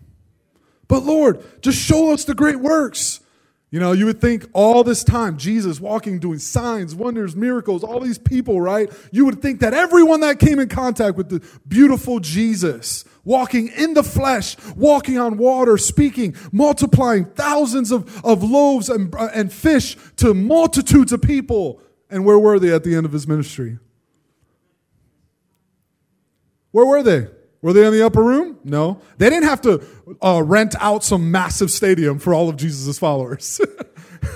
But 0.89 1.05
Lord, 1.05 1.43
just 1.63 1.79
show 1.79 2.13
us 2.13 2.25
the 2.25 2.35
great 2.35 2.61
works. 2.61 3.21
You 3.73 3.81
know, 3.81 3.93
you 3.93 4.05
would 4.05 4.21
think 4.21 4.47
all 4.53 4.85
this 4.85 5.03
time, 5.03 5.39
Jesus 5.39 5.81
walking, 5.81 6.19
doing 6.19 6.39
signs, 6.39 6.95
wonders, 6.95 7.35
miracles, 7.35 7.83
all 7.83 8.01
these 8.01 8.19
people, 8.19 8.61
right? 8.61 8.93
You 9.11 9.25
would 9.25 9.41
think 9.41 9.61
that 9.61 9.73
everyone 9.73 10.21
that 10.21 10.39
came 10.39 10.59
in 10.59 10.69
contact 10.69 11.17
with 11.17 11.31
the 11.31 11.43
beautiful 11.67 12.21
Jesus, 12.21 13.07
walking 13.25 13.69
in 13.69 13.95
the 13.95 14.03
flesh, 14.03 14.59
walking 14.77 15.19
on 15.19 15.39
water, 15.39 15.79
speaking, 15.79 16.37
multiplying 16.53 17.25
thousands 17.25 17.91
of, 17.91 18.23
of 18.23 18.43
loaves 18.45 18.91
and, 18.91 19.15
uh, 19.15 19.31
and 19.33 19.51
fish 19.51 19.97
to 20.17 20.35
multitudes 20.35 21.11
of 21.11 21.23
people. 21.23 21.81
And 22.11 22.27
where 22.27 22.39
were 22.39 22.59
they 22.59 22.75
at 22.75 22.85
the 22.85 22.95
end 22.95 23.07
of 23.07 23.13
his 23.13 23.27
ministry? 23.27 23.79
Where 26.73 26.85
were 26.85 27.03
they? 27.03 27.29
Were 27.63 27.73
they 27.73 27.87
in 27.87 27.93
the 27.93 28.05
upper 28.05 28.23
room? 28.23 28.59
No. 28.65 29.01
They 29.19 29.31
didn't 29.31 29.49
have 29.49 29.61
to 29.63 29.87
uh, 30.21 30.43
rent 30.45 30.75
out 30.81 31.05
some 31.05 31.31
massive 31.31 31.71
stadium 31.71 32.19
for 32.19 32.35
all 32.35 32.49
of 32.49 32.57
Jesus' 32.57 32.99
followers. 32.99 33.61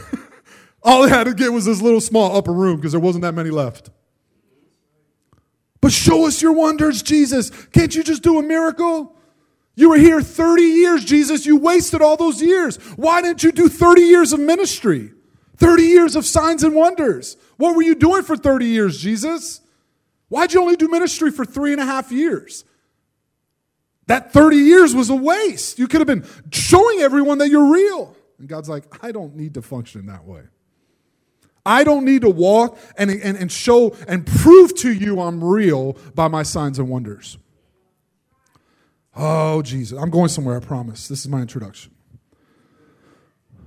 all 0.83 1.03
they 1.03 1.09
had 1.09 1.25
to 1.25 1.35
get 1.35 1.53
was 1.53 1.65
this 1.65 1.83
little 1.83 2.01
small 2.01 2.37
upper 2.37 2.53
room 2.53 2.77
because 2.77 2.93
there 2.93 3.01
wasn't 3.01 3.23
that 3.23 3.35
many 3.35 3.51
left. 3.51 3.91
But 5.81 5.93
show 5.93 6.27
us 6.27 6.41
your 6.41 6.53
wonders, 6.53 7.03
Jesus. 7.03 7.51
Can't 7.67 7.95
you 7.95 8.05
just 8.05 8.23
do 8.23 8.39
a 8.39 8.43
miracle? 8.43 9.17
You 9.75 9.91
were 9.91 9.99
here 9.99 10.23
30 10.23 10.63
years, 10.63 11.05
Jesus. 11.05 11.45
You 11.45 11.57
wasted 11.57 12.01
all 12.01 12.17
those 12.17 12.41
years. 12.41 12.77
Why 12.97 13.23
didn't 13.23 13.43
you 13.43 13.53
do 13.53 13.69
30 13.69 14.03
years 14.03 14.33
of 14.33 14.41
ministry? 14.41 15.13
30 15.57 15.83
years 15.83 16.17
of 16.17 16.25
signs 16.25 16.63
and 16.63 16.75
wonders. 16.75 17.37
What 17.57 17.75
were 17.75 17.83
you 17.83 17.95
doing 17.95 18.23
for 18.23 18.37
30 18.37 18.67
years, 18.67 19.01
Jesus? 19.01 19.61
Why'd 20.29 20.53
you 20.53 20.61
only 20.61 20.77
do 20.77 20.89
ministry 20.89 21.31
for 21.31 21.45
three 21.45 21.73
and 21.73 21.81
a 21.81 21.85
half 21.85 22.13
years? 22.13 22.65
That 24.07 24.33
30 24.33 24.57
years 24.57 24.95
was 24.95 25.11
a 25.11 25.15
waste. 25.15 25.79
You 25.79 25.89
could 25.89 26.01
have 26.01 26.07
been 26.07 26.25
showing 26.53 27.01
everyone 27.01 27.39
that 27.39 27.49
you're 27.49 27.73
real. 27.73 28.17
And 28.39 28.49
God's 28.49 28.69
like, 28.69 28.85
I 29.05 29.13
don't 29.13 29.35
need 29.35 29.55
to 29.55 29.63
function 29.63 30.07
that 30.07 30.25
way. 30.25 30.43
I 31.65 31.83
don't 31.83 32.05
need 32.05 32.21
to 32.21 32.31
walk 32.31 32.79
and, 32.97 33.11
and, 33.11 33.37
and 33.37 33.51
show 33.51 33.97
and 34.07 34.25
prove 34.25 34.75
to 34.77 34.93
you 34.93 35.21
I'm 35.21 35.43
real 35.43 35.95
by 36.15 36.29
my 36.29 36.45
signs 36.45 36.79
and 36.79 36.89
wonders. 36.89 37.39
Oh, 39.17 39.63
Jesus. 39.63 39.99
I'm 39.99 40.11
going 40.11 40.29
somewhere, 40.29 40.57
I 40.57 40.61
promise. 40.61 41.09
This 41.09 41.21
is 41.21 41.29
my 41.29 41.41
introduction. 41.41 41.93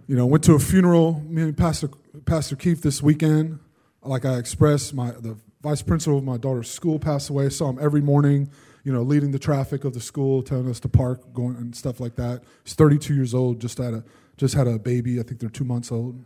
You 0.08 0.16
know, 0.16 0.26
went 0.26 0.44
to 0.46 0.54
a 0.54 0.60
funeral, 0.60 1.22
me 1.28 1.42
and 1.42 1.58
Pastor, 1.58 1.90
Pastor 2.26 2.56
Keith 2.56 2.82
this 2.82 3.02
weekend. 3.04 3.60
Like 4.02 4.26
I 4.26 4.38
expressed, 4.38 4.94
my, 4.94 5.12
the 5.12 5.38
vice 5.62 5.82
principal 5.82 6.18
of 6.20 6.24
my 6.24 6.38
daughter's 6.38 6.72
school 6.72 7.00
passed 7.00 7.30
away. 7.30 7.50
Saw 7.50 7.70
him 7.70 7.80
every 7.82 8.02
morning, 8.02 8.50
you 8.84 8.94
know, 8.94 9.02
leading 9.02 9.32
the 9.32 9.40
traffic 9.40 9.84
of 9.84 9.94
the 9.94 10.00
school, 10.00 10.42
telling 10.42 10.70
us 10.70 10.80
to 10.82 10.90
park, 10.90 11.34
going 11.34 11.56
and 11.56 11.76
stuff 11.76 12.00
like 12.00 12.16
that. 12.16 12.44
He's 12.64 12.74
32 12.74 13.14
years 13.14 13.34
old, 13.34 13.60
just 13.60 13.78
had 13.78 13.94
a 13.94 14.04
just 14.38 14.56
had 14.56 14.68
a 14.68 14.80
baby. 14.80 15.20
I 15.20 15.24
think 15.24 15.40
they're 15.40 15.50
two 15.50 15.66
months 15.66 15.92
old. 15.92 16.24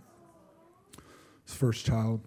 His 1.46 1.56
first 1.56 1.86
child. 1.86 2.22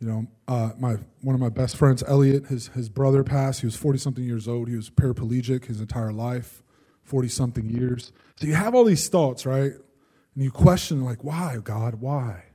You 0.00 0.08
know, 0.08 0.26
uh, 0.46 0.72
my 0.78 0.96
one 1.22 1.34
of 1.34 1.40
my 1.40 1.48
best 1.48 1.76
friends, 1.76 2.02
Elliot, 2.06 2.46
his 2.46 2.68
his 2.68 2.88
brother 2.88 3.22
passed. 3.24 3.60
He 3.60 3.66
was 3.66 3.76
40 3.76 3.98
something 3.98 4.24
years 4.24 4.46
old. 4.48 4.68
He 4.68 4.76
was 4.76 4.90
paraplegic 4.90 5.66
his 5.66 5.80
entire 5.80 6.12
life, 6.12 6.62
40 7.04 7.28
something 7.28 7.70
years. 7.70 8.12
So 8.36 8.46
you 8.46 8.54
have 8.54 8.74
all 8.74 8.84
these 8.84 9.08
thoughts, 9.08 9.46
right? 9.46 9.72
And 9.72 10.44
you 10.44 10.50
question, 10.50 11.02
like, 11.02 11.24
why, 11.24 11.58
God, 11.62 11.94
why? 11.94 12.45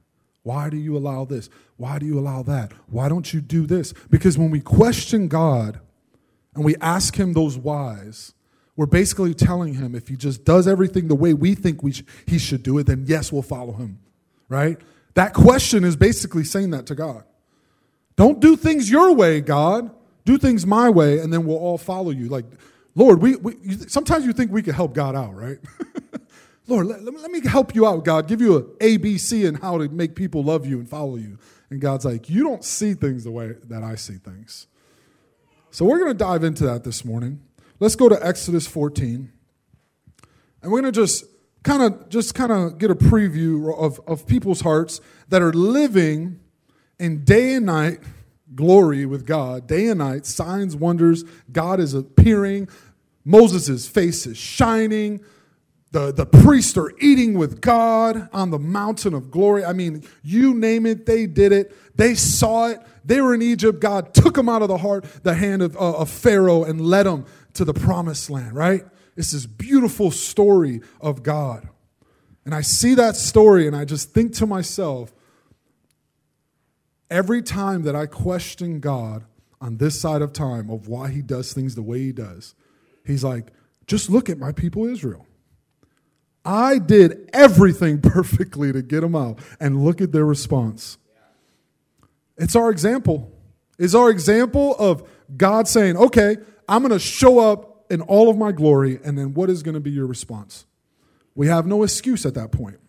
Why 0.43 0.69
do 0.69 0.77
you 0.77 0.97
allow 0.97 1.25
this? 1.25 1.49
Why 1.77 1.99
do 1.99 2.05
you 2.05 2.19
allow 2.19 2.43
that? 2.43 2.71
Why 2.87 3.09
don't 3.09 3.31
you 3.33 3.41
do 3.41 3.65
this? 3.65 3.93
Because 4.09 4.37
when 4.37 4.49
we 4.49 4.59
question 4.59 5.27
God 5.27 5.79
and 6.55 6.65
we 6.65 6.75
ask 6.81 7.15
Him 7.15 7.33
those 7.33 7.57
whys, 7.57 8.33
we're 8.75 8.87
basically 8.87 9.33
telling 9.33 9.75
Him 9.75 9.93
if 9.93 10.07
He 10.07 10.15
just 10.15 10.43
does 10.43 10.67
everything 10.67 11.07
the 11.07 11.15
way 11.15 11.33
we 11.33 11.53
think 11.53 11.83
we 11.83 11.91
sh- 11.93 12.03
He 12.25 12.39
should 12.39 12.63
do 12.63 12.77
it, 12.79 12.87
then 12.87 13.05
yes, 13.07 13.31
we'll 13.31 13.41
follow 13.43 13.73
Him, 13.73 13.99
right? 14.49 14.79
That 15.13 15.33
question 15.33 15.83
is 15.83 15.95
basically 15.95 16.43
saying 16.43 16.71
that 16.71 16.87
to 16.87 16.95
God. 16.95 17.23
Don't 18.15 18.39
do 18.39 18.55
things 18.55 18.89
your 18.89 19.13
way, 19.13 19.41
God. 19.41 19.91
Do 20.25 20.37
things 20.37 20.65
my 20.65 20.89
way, 20.89 21.19
and 21.19 21.33
then 21.33 21.45
we'll 21.45 21.57
all 21.57 21.77
follow 21.77 22.11
you. 22.11 22.29
Like, 22.29 22.45
Lord, 22.95 23.21
we, 23.21 23.35
we 23.37 23.55
sometimes 23.87 24.25
you 24.25 24.33
think 24.33 24.51
we 24.51 24.61
could 24.61 24.75
help 24.75 24.93
God 24.93 25.15
out, 25.15 25.35
right? 25.35 25.57
Lord, 26.71 26.87
let, 26.87 27.03
let, 27.03 27.29
me 27.31 27.45
help 27.45 27.75
you 27.75 27.85
out, 27.85 28.05
God. 28.05 28.29
Give 28.29 28.39
you 28.39 28.55
an 28.55 28.63
ABC 28.79 29.45
and 29.45 29.59
how 29.59 29.77
to 29.77 29.89
make 29.89 30.15
people 30.15 30.41
love 30.41 30.65
you 30.65 30.79
and 30.79 30.87
follow 30.87 31.17
you. 31.17 31.37
And 31.69 31.81
God's 31.81 32.05
like, 32.05 32.29
you 32.29 32.43
don't 32.43 32.63
see 32.63 32.93
things 32.93 33.25
the 33.25 33.31
way 33.31 33.55
that 33.65 33.83
I 33.83 33.95
see 33.95 34.13
things. 34.13 34.67
So 35.69 35.83
we're 35.83 35.99
going 35.99 36.11
to 36.11 36.17
dive 36.17 36.45
into 36.45 36.63
that 36.67 36.85
this 36.85 37.03
morning. 37.03 37.41
Let's 37.81 37.97
go 37.97 38.07
to 38.07 38.25
Exodus 38.25 38.67
14. 38.67 39.33
And 40.61 40.71
we're 40.71 40.79
going 40.79 40.93
to 40.93 40.97
just 40.97 41.25
kind 41.61 41.83
of 41.83 42.07
just 42.07 42.35
kind 42.35 42.53
of 42.53 42.77
get 42.77 42.89
a 42.89 42.95
preview 42.95 43.77
of, 43.77 43.99
of 44.07 44.25
people's 44.25 44.61
hearts 44.61 45.01
that 45.27 45.41
are 45.41 45.51
living 45.51 46.39
in 46.99 47.25
day 47.25 47.55
and 47.55 47.65
night 47.65 47.99
glory 48.55 49.05
with 49.05 49.25
God, 49.25 49.67
day 49.67 49.87
and 49.87 49.99
night, 49.99 50.25
signs, 50.25 50.77
wonders. 50.77 51.25
God 51.51 51.81
is 51.81 51.93
appearing. 51.93 52.69
Moses' 53.25 53.89
face 53.89 54.25
is 54.25 54.37
shining 54.37 55.19
the, 55.91 56.13
the 56.13 56.25
priests 56.25 56.77
are 56.77 56.91
eating 56.99 57.33
with 57.33 57.59
God 57.59 58.29
on 58.31 58.49
the 58.49 58.59
mountain 58.59 59.13
of 59.13 59.29
glory. 59.29 59.65
I 59.65 59.73
mean, 59.73 60.03
you 60.23 60.53
name 60.53 60.85
it, 60.85 61.05
they 61.05 61.25
did 61.27 61.51
it. 61.51 61.75
They 61.95 62.15
saw 62.15 62.67
it. 62.67 62.81
They 63.03 63.19
were 63.19 63.33
in 63.33 63.41
Egypt. 63.41 63.81
God 63.81 64.13
took 64.13 64.35
them 64.35 64.47
out 64.47 64.61
of 64.61 64.69
the 64.69 64.77
heart, 64.77 65.03
the 65.23 65.33
hand 65.33 65.61
of, 65.61 65.75
uh, 65.75 65.97
of 65.97 66.09
Pharaoh, 66.09 66.63
and 66.63 66.79
led 66.79 67.05
them 67.05 67.25
to 67.55 67.65
the 67.65 67.73
promised 67.73 68.29
land, 68.29 68.55
right? 68.55 68.85
It's 69.17 69.31
this 69.31 69.45
beautiful 69.45 70.11
story 70.11 70.81
of 71.01 71.23
God. 71.23 71.67
And 72.45 72.55
I 72.55 72.61
see 72.61 72.95
that 72.95 73.17
story 73.17 73.67
and 73.67 73.75
I 73.75 73.83
just 73.83 74.13
think 74.13 74.33
to 74.35 74.45
myself, 74.45 75.13
every 77.09 77.41
time 77.41 77.83
that 77.83 77.95
I 77.95 78.05
question 78.05 78.79
God 78.79 79.25
on 79.59 79.77
this 79.77 79.99
side 79.99 80.21
of 80.21 80.31
time 80.31 80.69
of 80.69 80.87
why 80.87 81.09
he 81.09 81.21
does 81.21 81.53
things 81.53 81.75
the 81.75 81.81
way 81.81 81.99
he 81.99 82.11
does, 82.13 82.55
he's 83.05 83.23
like, 83.23 83.51
just 83.85 84.09
look 84.09 84.29
at 84.29 84.37
my 84.37 84.53
people 84.53 84.87
Israel. 84.87 85.27
I 86.43 86.79
did 86.79 87.29
everything 87.33 88.01
perfectly 88.01 88.71
to 88.73 88.81
get 88.81 89.01
them 89.01 89.15
out. 89.15 89.39
And 89.59 89.83
look 89.83 90.01
at 90.01 90.11
their 90.11 90.25
response. 90.25 90.97
It's 92.37 92.55
our 92.55 92.71
example. 92.71 93.31
It's 93.77 93.95
our 93.95 94.09
example 94.09 94.75
of 94.77 95.07
God 95.37 95.67
saying, 95.67 95.97
okay, 95.97 96.37
I'm 96.67 96.81
going 96.81 96.91
to 96.91 96.99
show 96.99 97.39
up 97.39 97.85
in 97.91 98.01
all 98.01 98.29
of 98.29 98.37
my 98.37 98.51
glory. 98.51 98.99
And 99.03 99.17
then 99.17 99.33
what 99.33 99.49
is 99.49 99.63
going 99.63 99.75
to 99.75 99.79
be 99.79 99.91
your 99.91 100.07
response? 100.07 100.65
We 101.35 101.47
have 101.47 101.65
no 101.65 101.83
excuse 101.83 102.25
at 102.25 102.33
that 102.35 102.51
point. 102.51 102.79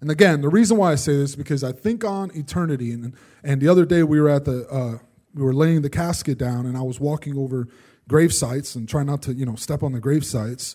And 0.00 0.10
again, 0.10 0.40
the 0.40 0.48
reason 0.48 0.78
why 0.78 0.92
I 0.92 0.94
say 0.94 1.12
this 1.12 1.30
is 1.30 1.36
because 1.36 1.62
I 1.62 1.72
think 1.72 2.04
on 2.04 2.30
eternity. 2.34 2.92
And, 2.92 3.14
and 3.44 3.60
the 3.60 3.68
other 3.68 3.84
day 3.84 4.02
we 4.02 4.20
were 4.20 4.30
at 4.30 4.46
the, 4.46 4.66
uh, 4.68 4.98
we 5.34 5.42
were 5.42 5.52
laying 5.52 5.82
the 5.82 5.90
casket 5.90 6.38
down 6.38 6.66
and 6.66 6.76
I 6.76 6.82
was 6.82 6.98
walking 6.98 7.36
over 7.36 7.68
grave 8.08 8.32
sites 8.32 8.74
and 8.74 8.88
trying 8.88 9.06
not 9.06 9.22
to, 9.22 9.34
you 9.34 9.44
know, 9.44 9.56
step 9.56 9.82
on 9.82 9.92
the 9.92 10.00
grave 10.00 10.24
sites. 10.24 10.74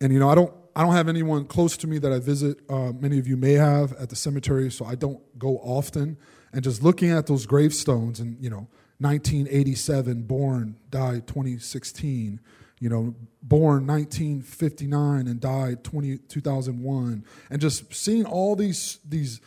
And, 0.00 0.12
you 0.12 0.18
know, 0.18 0.30
I 0.30 0.34
don't, 0.34 0.54
I 0.78 0.82
don't 0.82 0.92
have 0.92 1.08
anyone 1.08 1.44
close 1.44 1.76
to 1.78 1.88
me 1.88 1.98
that 1.98 2.12
I 2.12 2.20
visit. 2.20 2.60
Uh, 2.70 2.92
many 2.92 3.18
of 3.18 3.26
you 3.26 3.36
may 3.36 3.54
have 3.54 3.94
at 3.94 4.10
the 4.10 4.14
cemetery, 4.14 4.70
so 4.70 4.84
I 4.84 4.94
don't 4.94 5.20
go 5.36 5.56
often. 5.56 6.16
And 6.52 6.62
just 6.62 6.84
looking 6.84 7.10
at 7.10 7.26
those 7.26 7.46
gravestones, 7.46 8.20
and 8.20 8.40
you 8.40 8.48
know, 8.48 8.68
1987, 8.98 10.22
born, 10.22 10.78
died 10.88 11.26
2016. 11.26 12.38
You 12.78 12.88
know, 12.88 13.16
born 13.42 13.88
1959 13.88 15.26
and 15.26 15.40
died 15.40 15.82
20, 15.82 16.18
2001, 16.18 17.24
and 17.50 17.60
just 17.60 17.92
seeing 17.92 18.24
all 18.24 18.54
these 18.54 19.00
these 19.04 19.40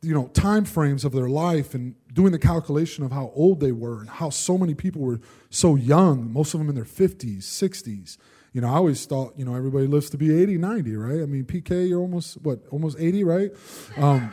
you 0.00 0.14
know 0.14 0.28
time 0.28 0.64
frames 0.64 1.04
of 1.04 1.12
their 1.12 1.28
life 1.28 1.74
and 1.74 1.96
doing 2.14 2.32
the 2.32 2.38
calculation 2.38 3.04
of 3.04 3.12
how 3.12 3.30
old 3.34 3.60
they 3.60 3.72
were 3.72 4.00
and 4.00 4.08
how 4.08 4.30
so 4.30 4.56
many 4.56 4.72
people 4.72 5.02
were 5.02 5.20
so 5.50 5.74
young 5.74 6.32
most 6.32 6.54
of 6.54 6.60
them 6.60 6.68
in 6.68 6.76
their 6.76 6.84
50s 6.84 7.38
60s 7.38 8.16
you 8.52 8.60
know, 8.60 8.68
I 8.68 8.74
always 8.74 9.04
thought, 9.04 9.34
you 9.36 9.44
know, 9.44 9.54
everybody 9.54 9.86
lives 9.86 10.10
to 10.10 10.18
be 10.18 10.42
80, 10.42 10.58
90, 10.58 10.96
right? 10.96 11.22
I 11.22 11.26
mean, 11.26 11.44
PK, 11.44 11.88
you're 11.88 12.00
almost, 12.00 12.40
what, 12.42 12.60
almost 12.70 12.96
80, 12.98 13.24
right? 13.24 13.50
Um. 13.96 14.32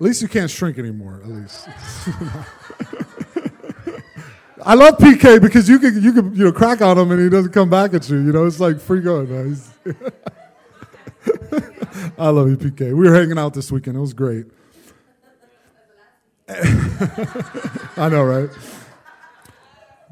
least 0.00 0.22
you 0.22 0.28
can't 0.28 0.50
shrink 0.50 0.78
anymore, 0.78 1.20
at 1.22 1.30
least. 1.30 1.68
I 4.66 4.74
love 4.74 4.98
PK 4.98 5.40
because 5.40 5.68
you 5.68 5.78
can 5.78 6.02
you 6.02 6.12
can 6.12 6.34
you 6.34 6.44
know 6.44 6.52
crack 6.52 6.80
on 6.80 6.96
him 6.98 7.10
and 7.10 7.20
he 7.20 7.28
doesn't 7.28 7.52
come 7.52 7.68
back 7.70 7.92
at 7.94 8.08
you. 8.08 8.16
You 8.16 8.32
know, 8.32 8.46
it's 8.46 8.58
like 8.60 8.80
free 8.80 9.00
going. 9.00 9.28
I 12.18 12.30
love 12.30 12.48
you, 12.48 12.56
PK. 12.56 12.94
We 12.94 13.08
were 13.08 13.14
hanging 13.14 13.38
out 13.38 13.54
this 13.54 13.70
weekend. 13.70 13.96
It 13.96 14.00
was 14.00 14.14
great. 14.14 14.46
I 16.48 18.08
know, 18.10 18.22
right? 18.22 18.50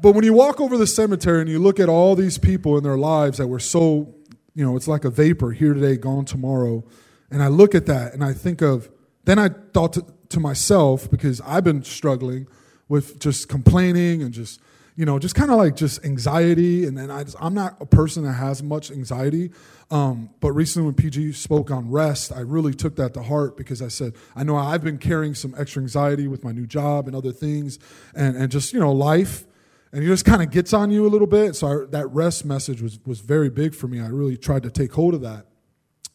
But 0.01 0.13
when 0.15 0.23
you 0.23 0.33
walk 0.33 0.59
over 0.59 0.77
the 0.77 0.87
cemetery 0.87 1.41
and 1.41 1.49
you 1.49 1.59
look 1.59 1.79
at 1.79 1.87
all 1.87 2.15
these 2.15 2.37
people 2.37 2.77
in 2.77 2.83
their 2.83 2.97
lives 2.97 3.37
that 3.37 3.47
were 3.47 3.59
so, 3.59 4.13
you 4.55 4.65
know, 4.65 4.75
it's 4.75 4.87
like 4.87 5.05
a 5.05 5.09
vapor 5.09 5.51
here 5.51 5.73
today, 5.73 5.95
gone 5.95 6.25
tomorrow. 6.25 6.83
And 7.29 7.41
I 7.41 7.47
look 7.47 7.73
at 7.75 7.85
that 7.85 8.13
and 8.13 8.23
I 8.23 8.33
think 8.33 8.61
of, 8.61 8.89
then 9.25 9.39
I 9.39 9.49
thought 9.73 9.93
to, 9.93 10.05
to 10.29 10.39
myself, 10.39 11.09
because 11.09 11.39
I've 11.41 11.63
been 11.63 11.83
struggling 11.83 12.47
with 12.89 13.19
just 13.19 13.47
complaining 13.47 14.21
and 14.21 14.33
just 14.33 14.59
you 14.95 15.05
know, 15.05 15.17
just 15.17 15.33
kind 15.33 15.49
of 15.49 15.57
like 15.57 15.75
just 15.75 16.05
anxiety. 16.05 16.85
And 16.85 16.97
then 16.97 17.09
I 17.09 17.23
just, 17.23 17.35
I'm 17.39 17.53
not 17.53 17.77
a 17.79 17.85
person 17.85 18.23
that 18.23 18.33
has 18.33 18.61
much 18.61 18.91
anxiety. 18.91 19.51
Um, 19.89 20.29
but 20.39 20.51
recently 20.51 20.85
when 20.85 20.95
PG 20.95 21.33
spoke 21.33 21.71
on 21.71 21.89
rest, 21.89 22.31
I 22.31 22.41
really 22.41 22.73
took 22.73 22.95
that 22.97 23.13
to 23.15 23.23
heart 23.23 23.57
because 23.57 23.81
I 23.81 23.87
said, 23.87 24.13
I 24.35 24.43
know 24.43 24.55
I've 24.55 24.83
been 24.83 24.99
carrying 24.99 25.33
some 25.33 25.55
extra 25.57 25.81
anxiety 25.81 26.27
with 26.27 26.43
my 26.43 26.51
new 26.51 26.67
job 26.67 27.07
and 27.07 27.15
other 27.15 27.31
things 27.31 27.79
and, 28.15 28.35
and 28.37 28.51
just, 28.51 28.73
you 28.73 28.79
know, 28.79 28.91
life. 28.91 29.45
And 29.91 30.03
it 30.03 30.07
just 30.07 30.25
kind 30.25 30.41
of 30.41 30.51
gets 30.51 30.73
on 30.73 30.91
you 30.91 31.05
a 31.05 31.09
little 31.09 31.27
bit. 31.27 31.55
So 31.55 31.67
I, 31.67 31.85
that 31.91 32.07
rest 32.07 32.45
message 32.45 32.81
was, 32.81 32.99
was 33.05 33.19
very 33.19 33.49
big 33.49 33.75
for 33.75 33.87
me. 33.87 33.99
I 33.99 34.07
really 34.07 34.37
tried 34.37 34.63
to 34.63 34.71
take 34.71 34.93
hold 34.93 35.13
of 35.13 35.21
that 35.21 35.45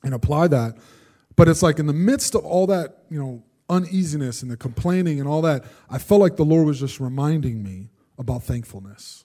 and 0.05 0.15
apply 0.15 0.49
that. 0.49 0.77
But 1.37 1.49
it's 1.49 1.63
like 1.63 1.79
in 1.79 1.87
the 1.87 1.93
midst 1.93 2.35
of 2.35 2.45
all 2.45 2.67
that, 2.69 3.05
you 3.11 3.19
know, 3.19 3.45
uneasiness 3.69 4.43
and 4.43 4.51
the 4.51 4.57
complaining 4.57 5.21
and 5.21 5.29
all 5.29 5.43
that, 5.43 5.65
I 5.91 5.99
felt 5.99 6.21
like 6.21 6.37
the 6.37 6.45
Lord 6.45 6.67
was 6.67 6.81
just 6.81 7.01
reminding 7.01 7.63
me 7.63 7.91
about 8.19 8.43
thankfulness. 8.43 9.25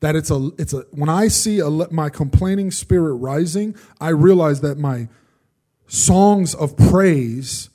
That 0.00 0.16
it's 0.16 0.30
a, 0.30 0.50
it's 0.58 0.72
a, 0.72 0.80
when 0.92 1.08
I 1.08 1.28
see 1.28 1.60
a, 1.60 1.68
my 1.68 2.08
complaining 2.08 2.70
spirit 2.70 3.14
rising, 3.14 3.74
I 4.00 4.10
realize 4.10 4.60
that 4.62 4.78
my 4.78 5.08
songs 5.86 6.54
of 6.54 6.76
praise 6.76 7.68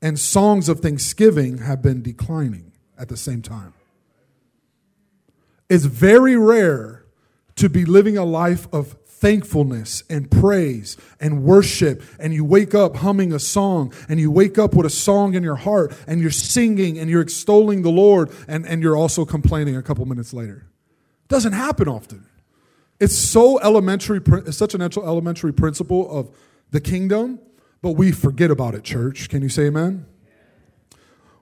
and 0.00 0.18
songs 0.18 0.68
of 0.68 0.80
thanksgiving 0.80 1.58
have 1.58 1.82
been 1.82 2.02
declining 2.02 2.72
at 2.98 3.08
the 3.08 3.16
same 3.16 3.42
time. 3.42 3.74
It's 5.68 5.84
very 5.84 6.36
rare 6.36 7.04
to 7.56 7.68
be 7.68 7.84
living 7.84 8.16
a 8.16 8.24
life 8.24 8.68
of 8.72 8.96
thankfulness 9.26 10.04
and 10.08 10.30
praise 10.30 10.96
and 11.18 11.42
worship 11.42 12.00
and 12.20 12.32
you 12.32 12.44
wake 12.44 12.76
up 12.76 12.94
humming 12.98 13.32
a 13.32 13.40
song 13.40 13.92
and 14.08 14.20
you 14.20 14.30
wake 14.30 14.56
up 14.56 14.72
with 14.72 14.86
a 14.86 14.90
song 14.90 15.34
in 15.34 15.42
your 15.42 15.56
heart 15.56 15.92
and 16.06 16.20
you're 16.20 16.30
singing 16.30 16.96
and 16.96 17.10
you're 17.10 17.22
extolling 17.22 17.82
the 17.82 17.90
Lord 17.90 18.30
and, 18.46 18.64
and 18.64 18.84
you're 18.84 18.96
also 18.96 19.24
complaining 19.24 19.74
a 19.74 19.82
couple 19.82 20.06
minutes 20.06 20.32
later. 20.32 20.68
Doesn't 21.26 21.54
happen 21.54 21.88
often. 21.88 22.24
It's 23.00 23.18
so 23.18 23.58
elementary, 23.58 24.20
it's 24.46 24.56
such 24.56 24.74
an 24.74 24.80
elementary 24.80 25.52
principle 25.52 26.08
of 26.08 26.30
the 26.70 26.80
kingdom, 26.80 27.40
but 27.82 27.92
we 27.92 28.12
forget 28.12 28.52
about 28.52 28.76
it, 28.76 28.84
church. 28.84 29.28
Can 29.28 29.42
you 29.42 29.48
say 29.48 29.64
amen? 29.64 30.06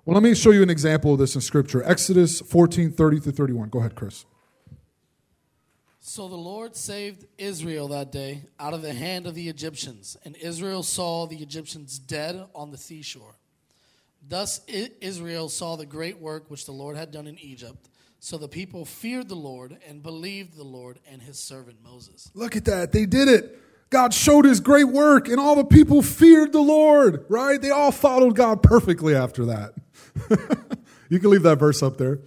Well, 0.06 0.14
let 0.14 0.22
me 0.22 0.34
show 0.34 0.52
you 0.52 0.62
an 0.62 0.70
example 0.70 1.12
of 1.12 1.18
this 1.18 1.34
in 1.34 1.42
Scripture. 1.42 1.82
Exodus 1.84 2.40
14 2.40 2.92
30 2.92 3.20
through 3.20 3.32
31. 3.32 3.68
Go 3.68 3.80
ahead, 3.80 3.94
Chris. 3.94 4.24
So 6.06 6.28
the 6.28 6.36
Lord 6.36 6.76
saved 6.76 7.24
Israel 7.38 7.88
that 7.88 8.12
day 8.12 8.42
out 8.60 8.74
of 8.74 8.82
the 8.82 8.92
hand 8.92 9.26
of 9.26 9.34
the 9.34 9.48
Egyptians, 9.48 10.18
and 10.22 10.36
Israel 10.36 10.82
saw 10.82 11.26
the 11.26 11.38
Egyptians 11.38 11.98
dead 11.98 12.44
on 12.54 12.70
the 12.70 12.76
seashore. 12.76 13.36
Thus 14.28 14.60
Israel 14.68 15.48
saw 15.48 15.76
the 15.76 15.86
great 15.86 16.18
work 16.18 16.50
which 16.50 16.66
the 16.66 16.72
Lord 16.72 16.98
had 16.98 17.10
done 17.10 17.26
in 17.26 17.38
Egypt. 17.38 17.88
So 18.20 18.36
the 18.36 18.48
people 18.48 18.84
feared 18.84 19.30
the 19.30 19.34
Lord 19.34 19.78
and 19.88 20.02
believed 20.02 20.58
the 20.58 20.62
Lord 20.62 20.98
and 21.10 21.22
his 21.22 21.38
servant 21.38 21.78
Moses. 21.82 22.30
Look 22.34 22.54
at 22.54 22.66
that. 22.66 22.92
They 22.92 23.06
did 23.06 23.28
it. 23.28 23.58
God 23.88 24.12
showed 24.12 24.44
his 24.44 24.60
great 24.60 24.88
work, 24.88 25.26
and 25.26 25.40
all 25.40 25.56
the 25.56 25.64
people 25.64 26.02
feared 26.02 26.52
the 26.52 26.60
Lord, 26.60 27.24
right? 27.30 27.60
They 27.60 27.70
all 27.70 27.92
followed 27.92 28.36
God 28.36 28.62
perfectly 28.62 29.14
after 29.14 29.46
that. 29.46 29.72
you 31.08 31.18
can 31.18 31.30
leave 31.30 31.44
that 31.44 31.58
verse 31.58 31.82
up 31.82 31.96
there. 31.96 32.18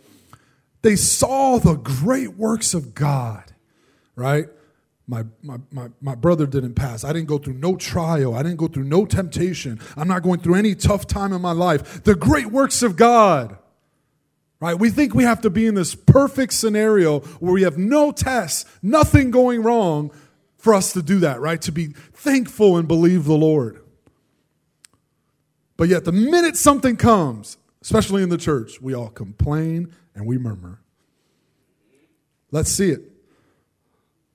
They 0.81 0.95
saw 0.95 1.59
the 1.59 1.75
great 1.75 2.37
works 2.37 2.73
of 2.73 2.95
God, 2.95 3.46
right? 4.17 4.47
My, 5.07 5.23
my, 5.41 5.57
my, 5.71 5.87
my 6.01 6.15
brother 6.15 6.45
didn't 6.45 6.73
pass. 6.73 7.05
I 7.05 7.13
didn't 7.13 7.29
go 7.29 7.37
through 7.37 7.53
no 7.53 7.77
trial. 7.77 8.35
I 8.35 8.43
didn't 8.43 8.57
go 8.57 8.67
through 8.67 8.83
no 8.83 9.05
temptation. 9.05 9.79
I'm 9.95 10.09
not 10.09 10.21
going 10.21 10.41
through 10.41 10.55
any 10.55 10.75
tough 10.75 11.07
time 11.07 11.31
in 11.31 11.41
my 11.41 11.53
life. 11.53 12.03
The 12.03 12.15
great 12.15 12.47
works 12.47 12.83
of 12.83 12.97
God. 12.97 13.57
Right? 14.59 14.77
We 14.77 14.89
think 14.89 15.13
we 15.13 15.23
have 15.23 15.41
to 15.41 15.51
be 15.51 15.67
in 15.67 15.75
this 15.75 15.95
perfect 15.95 16.51
scenario 16.51 17.19
where 17.19 17.53
we 17.53 17.61
have 17.61 17.77
no 17.77 18.11
tests, 18.11 18.65
nothing 18.81 19.29
going 19.31 19.61
wrong 19.61 20.11
for 20.57 20.73
us 20.73 20.93
to 20.93 21.03
do 21.03 21.19
that, 21.19 21.39
right? 21.39 21.61
To 21.61 21.71
be 21.71 21.87
thankful 21.87 22.75
and 22.75 22.87
believe 22.87 23.25
the 23.25 23.37
Lord. 23.37 23.83
But 25.77 25.89
yet, 25.89 26.05
the 26.05 26.11
minute 26.11 26.57
something 26.57 26.97
comes, 26.97 27.57
especially 27.83 28.23
in 28.23 28.29
the 28.29 28.37
church, 28.37 28.81
we 28.81 28.95
all 28.95 29.09
complain 29.09 29.93
and 30.15 30.25
we 30.25 30.39
murmur. 30.39 30.81
Let's 32.49 32.71
see 32.71 32.89
it. 32.89 33.03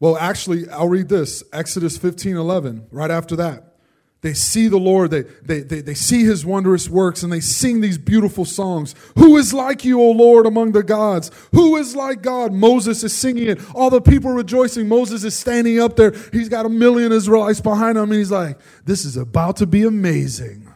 Well, 0.02 0.16
actually, 0.16 0.68
I'll 0.68 0.88
read 0.88 1.08
this 1.08 1.44
Exodus 1.52 1.96
15 1.96 2.36
11, 2.36 2.88
right 2.90 3.10
after 3.12 3.36
that. 3.36 3.76
They 4.20 4.34
see 4.34 4.66
the 4.66 4.76
Lord, 4.76 5.12
they, 5.12 5.22
they, 5.22 5.60
they, 5.60 5.80
they 5.80 5.94
see 5.94 6.24
his 6.24 6.44
wondrous 6.44 6.88
works, 6.88 7.22
and 7.22 7.32
they 7.32 7.38
sing 7.38 7.80
these 7.80 7.98
beautiful 7.98 8.44
songs. 8.44 8.96
Who 9.16 9.36
is 9.36 9.54
like 9.54 9.84
you, 9.84 10.00
O 10.00 10.10
Lord, 10.10 10.44
among 10.44 10.72
the 10.72 10.82
gods? 10.82 11.30
Who 11.52 11.76
is 11.76 11.94
like 11.94 12.20
God? 12.20 12.52
Moses 12.52 13.04
is 13.04 13.12
singing 13.12 13.46
it. 13.46 13.60
All 13.76 13.90
the 13.90 14.00
people 14.00 14.32
rejoicing. 14.32 14.88
Moses 14.88 15.22
is 15.22 15.36
standing 15.36 15.78
up 15.78 15.94
there. 15.94 16.12
He's 16.32 16.48
got 16.48 16.66
a 16.66 16.68
million 16.68 17.12
Israelites 17.12 17.60
behind 17.60 17.96
him, 17.96 18.10
and 18.10 18.14
he's 18.14 18.32
like, 18.32 18.58
This 18.84 19.04
is 19.04 19.16
about 19.16 19.58
to 19.58 19.66
be 19.66 19.84
amazing. 19.84 20.71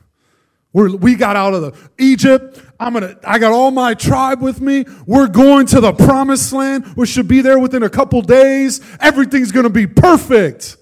We're, 0.77 0.95
we 0.95 1.15
got 1.15 1.37
out 1.37 1.55
of 1.55 1.63
the 1.63 1.89
Egypt. 1.97 2.61
I'm 2.79 2.93
gonna. 2.93 3.17
I 3.25 3.39
got 3.39 3.51
all 3.51 3.71
my 3.71 3.95
tribe 3.95 4.43
with 4.43 4.61
me. 4.61 4.85
We're 5.07 5.27
going 5.27 5.65
to 5.69 5.81
the 5.81 5.95
promised 5.95 6.53
land. 6.53 6.95
We 6.97 7.07
should 7.07 7.27
be 7.27 7.41
there 7.41 7.59
within 7.59 7.83
a 7.83 7.89
couple 7.89 8.21
days. 8.21 8.83
Everything's 9.01 9.53
gonna 9.53 9.71
be 9.71 9.87
perfect 9.87 10.77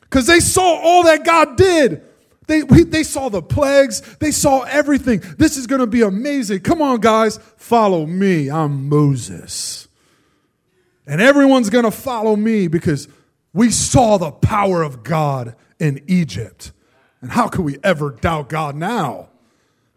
because 0.00 0.26
they 0.26 0.40
saw 0.40 0.80
all 0.82 1.04
that 1.04 1.24
God 1.24 1.56
did. 1.56 2.02
They, 2.48 2.64
we, 2.64 2.82
they 2.82 3.04
saw 3.04 3.28
the 3.28 3.42
plagues, 3.42 4.00
they 4.16 4.32
saw 4.32 4.62
everything. 4.62 5.22
This 5.38 5.56
is 5.56 5.68
to 5.78 5.86
be 5.86 6.02
amazing. 6.02 6.58
Come 6.58 6.82
on, 6.82 6.98
guys, 6.98 7.38
follow 7.58 8.06
me. 8.06 8.50
I'm 8.50 8.88
Moses. 8.88 9.86
And 11.06 11.20
everyone's 11.20 11.70
to 11.84 11.92
follow 11.92 12.34
me 12.34 12.66
because 12.66 13.06
we 13.52 13.70
saw 13.70 14.16
the 14.16 14.32
power 14.32 14.82
of 14.82 15.04
God 15.04 15.54
in 15.78 16.02
Egypt. 16.08 16.72
And 17.20 17.30
how 17.30 17.48
could 17.48 17.64
we 17.64 17.78
ever 17.82 18.12
doubt 18.12 18.48
God 18.48 18.76
now? 18.76 19.28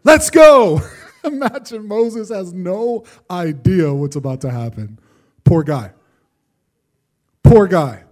Let's 0.02 0.30
go. 0.30 0.80
Imagine 1.24 1.88
Moses 1.88 2.28
has 2.28 2.52
no 2.52 3.04
idea 3.30 3.92
what's 3.92 4.16
about 4.16 4.42
to 4.42 4.50
happen. 4.50 4.98
Poor 5.44 5.62
guy. 5.62 5.92
Poor 7.42 7.66
guy. 7.66 8.04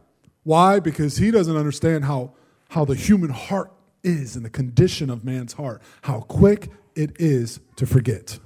Why? 0.45 0.81
Because 0.81 1.19
he 1.19 1.31
doesn't 1.31 1.57
understand 1.57 2.05
how, 2.05 2.33
how 2.71 2.85
the 2.85 2.95
human 2.95 3.31
heart 3.31 3.71
is 4.03 4.35
and 4.35 4.45
the 4.45 4.51
condition 4.51 5.11
of 5.11 5.25
man's 5.25 5.53
heart, 5.53 5.83
how 6.03 6.21
quick 6.21 6.71
it 6.95 7.13
is 7.21 7.61
to 7.77 7.87
forget. 7.87 8.39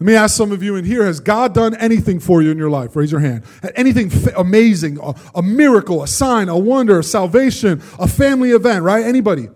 Let 0.00 0.06
me 0.06 0.14
ask 0.14 0.36
some 0.36 0.52
of 0.52 0.62
you 0.62 0.76
in 0.76 0.84
here 0.84 1.04
Has 1.04 1.20
God 1.20 1.54
done 1.54 1.74
anything 1.74 2.20
for 2.20 2.40
you 2.40 2.50
in 2.50 2.58
your 2.58 2.70
life? 2.70 2.94
Raise 2.94 3.10
your 3.10 3.20
hand. 3.20 3.44
Anything 3.74 4.12
amazing, 4.36 4.98
a, 5.02 5.14
a 5.34 5.42
miracle, 5.42 6.02
a 6.02 6.06
sign, 6.06 6.48
a 6.48 6.56
wonder, 6.56 7.00
a 7.00 7.04
salvation, 7.04 7.82
a 7.98 8.06
family 8.06 8.52
event, 8.52 8.84
right? 8.84 9.04
Anybody? 9.04 9.48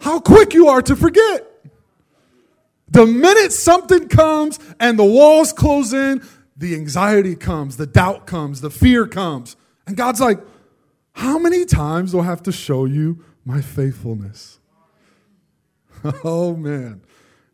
How 0.00 0.18
quick 0.18 0.54
you 0.54 0.68
are 0.68 0.80
to 0.82 0.96
forget. 0.96 1.46
The 2.88 3.06
minute 3.06 3.52
something 3.52 4.08
comes 4.08 4.58
and 4.80 4.98
the 4.98 5.04
walls 5.04 5.52
close 5.52 5.92
in, 5.92 6.22
the 6.56 6.74
anxiety 6.74 7.36
comes, 7.36 7.76
the 7.76 7.86
doubt 7.86 8.26
comes, 8.26 8.62
the 8.62 8.70
fear 8.70 9.06
comes. 9.06 9.56
And 9.86 9.96
God's 9.96 10.20
like, 10.20 10.40
How 11.12 11.38
many 11.38 11.66
times 11.66 12.12
do 12.12 12.20
I 12.20 12.24
have 12.24 12.42
to 12.44 12.52
show 12.52 12.86
you 12.86 13.22
my 13.44 13.60
faithfulness? 13.60 14.58
oh, 16.24 16.56
man. 16.56 17.02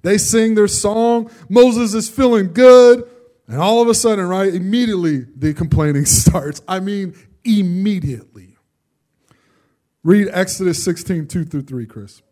They 0.06 0.18
sing 0.18 0.54
their 0.54 0.68
song. 0.68 1.32
Moses 1.48 1.92
is 1.92 2.08
feeling 2.08 2.52
good. 2.52 3.10
And 3.48 3.58
all 3.58 3.82
of 3.82 3.88
a 3.88 3.94
sudden, 3.94 4.24
right, 4.28 4.54
immediately 4.54 5.26
the 5.34 5.52
complaining 5.52 6.04
starts. 6.04 6.62
I 6.68 6.78
mean, 6.78 7.16
immediately. 7.42 8.56
Read 10.04 10.28
Exodus 10.30 10.84
16, 10.84 11.26
2 11.26 11.44
through 11.46 11.62
3, 11.62 11.86
Chris. 11.86 12.22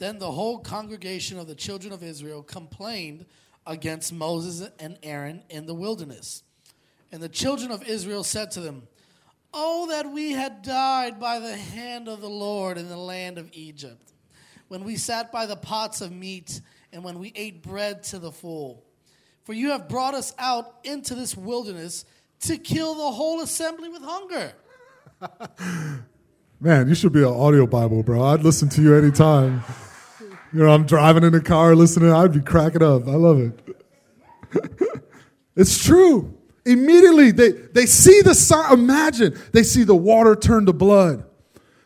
Then 0.00 0.18
the 0.18 0.32
whole 0.32 0.58
congregation 0.58 1.38
of 1.38 1.46
the 1.46 1.54
children 1.54 1.92
of 1.92 2.02
Israel 2.02 2.42
complained 2.42 3.24
against 3.64 4.12
Moses 4.12 4.68
and 4.80 4.98
Aaron 5.04 5.44
in 5.48 5.66
the 5.66 5.74
wilderness. 5.74 6.42
And 7.12 7.22
the 7.22 7.28
children 7.28 7.70
of 7.70 7.86
Israel 7.86 8.24
said 8.24 8.50
to 8.52 8.60
them, 8.60 8.88
Oh, 9.54 9.86
that 9.90 10.10
we 10.10 10.32
had 10.32 10.62
died 10.62 11.20
by 11.20 11.38
the 11.38 11.56
hand 11.56 12.08
of 12.08 12.20
the 12.20 12.28
Lord 12.28 12.76
in 12.76 12.88
the 12.88 12.96
land 12.96 13.38
of 13.38 13.50
Egypt, 13.52 14.14
when 14.68 14.84
we 14.84 14.96
sat 14.96 15.32
by 15.32 15.46
the 15.46 15.56
pots 15.56 16.00
of 16.00 16.12
meat 16.12 16.60
and 16.92 17.02
when 17.02 17.18
we 17.18 17.32
ate 17.34 17.62
bread 17.62 18.02
to 18.04 18.18
the 18.18 18.32
full. 18.32 18.84
For 19.44 19.52
you 19.52 19.70
have 19.70 19.88
brought 19.88 20.14
us 20.14 20.34
out 20.38 20.76
into 20.84 21.14
this 21.14 21.36
wilderness 21.36 22.04
to 22.40 22.56
kill 22.58 22.94
the 22.94 23.10
whole 23.10 23.40
assembly 23.40 23.88
with 23.88 24.02
hunger. 24.02 24.52
Man, 26.60 26.88
you 26.88 26.94
should 26.94 27.12
be 27.12 27.20
an 27.20 27.26
audio 27.26 27.66
Bible, 27.66 28.02
bro. 28.02 28.22
I'd 28.22 28.42
listen 28.42 28.68
to 28.70 28.82
you 28.82 28.94
anytime. 28.94 29.62
You 30.52 30.64
know, 30.64 30.70
I'm 30.70 30.86
driving 30.86 31.24
in 31.24 31.32
the 31.32 31.40
car 31.40 31.74
listening, 31.74 32.12
I'd 32.12 32.32
be 32.32 32.40
cracking 32.40 32.82
up. 32.82 33.06
I 33.06 33.12
love 33.12 33.40
it. 33.40 33.76
it's 35.56 35.84
true. 35.84 36.34
Immediately, 36.64 37.32
they, 37.32 37.50
they 37.50 37.86
see 37.86 38.22
the 38.22 38.34
sign. 38.34 38.72
Imagine, 38.72 39.38
they 39.52 39.62
see 39.62 39.84
the 39.84 39.94
water 39.94 40.34
turn 40.34 40.66
to 40.66 40.72
blood. 40.72 41.24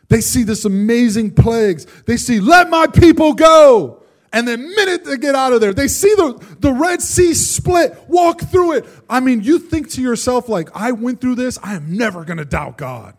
They 0.09 0.21
see 0.21 0.43
this 0.43 0.65
amazing 0.65 1.35
plagues. 1.35 1.85
They 2.05 2.17
see, 2.17 2.39
let 2.39 2.69
my 2.69 2.87
people 2.87 3.33
go. 3.33 4.03
And 4.31 4.47
the 4.47 4.57
minute 4.57 5.05
they 5.05 5.17
get 5.17 5.35
out 5.35 5.53
of 5.53 5.61
there, 5.61 5.73
they 5.73 5.87
see 5.87 6.13
the, 6.15 6.43
the 6.59 6.73
Red 6.73 7.01
Sea 7.01 7.35
split, 7.35 7.95
walk 8.07 8.41
through 8.41 8.73
it. 8.73 8.85
I 9.07 9.19
mean, 9.19 9.43
you 9.43 9.59
think 9.59 9.91
to 9.91 10.01
yourself, 10.01 10.49
like, 10.49 10.69
I 10.73 10.91
went 10.91 11.21
through 11.21 11.35
this, 11.35 11.59
I 11.61 11.75
am 11.75 11.95
never 11.95 12.25
going 12.25 12.39
to 12.39 12.45
doubt 12.45 12.77
God. 12.77 13.15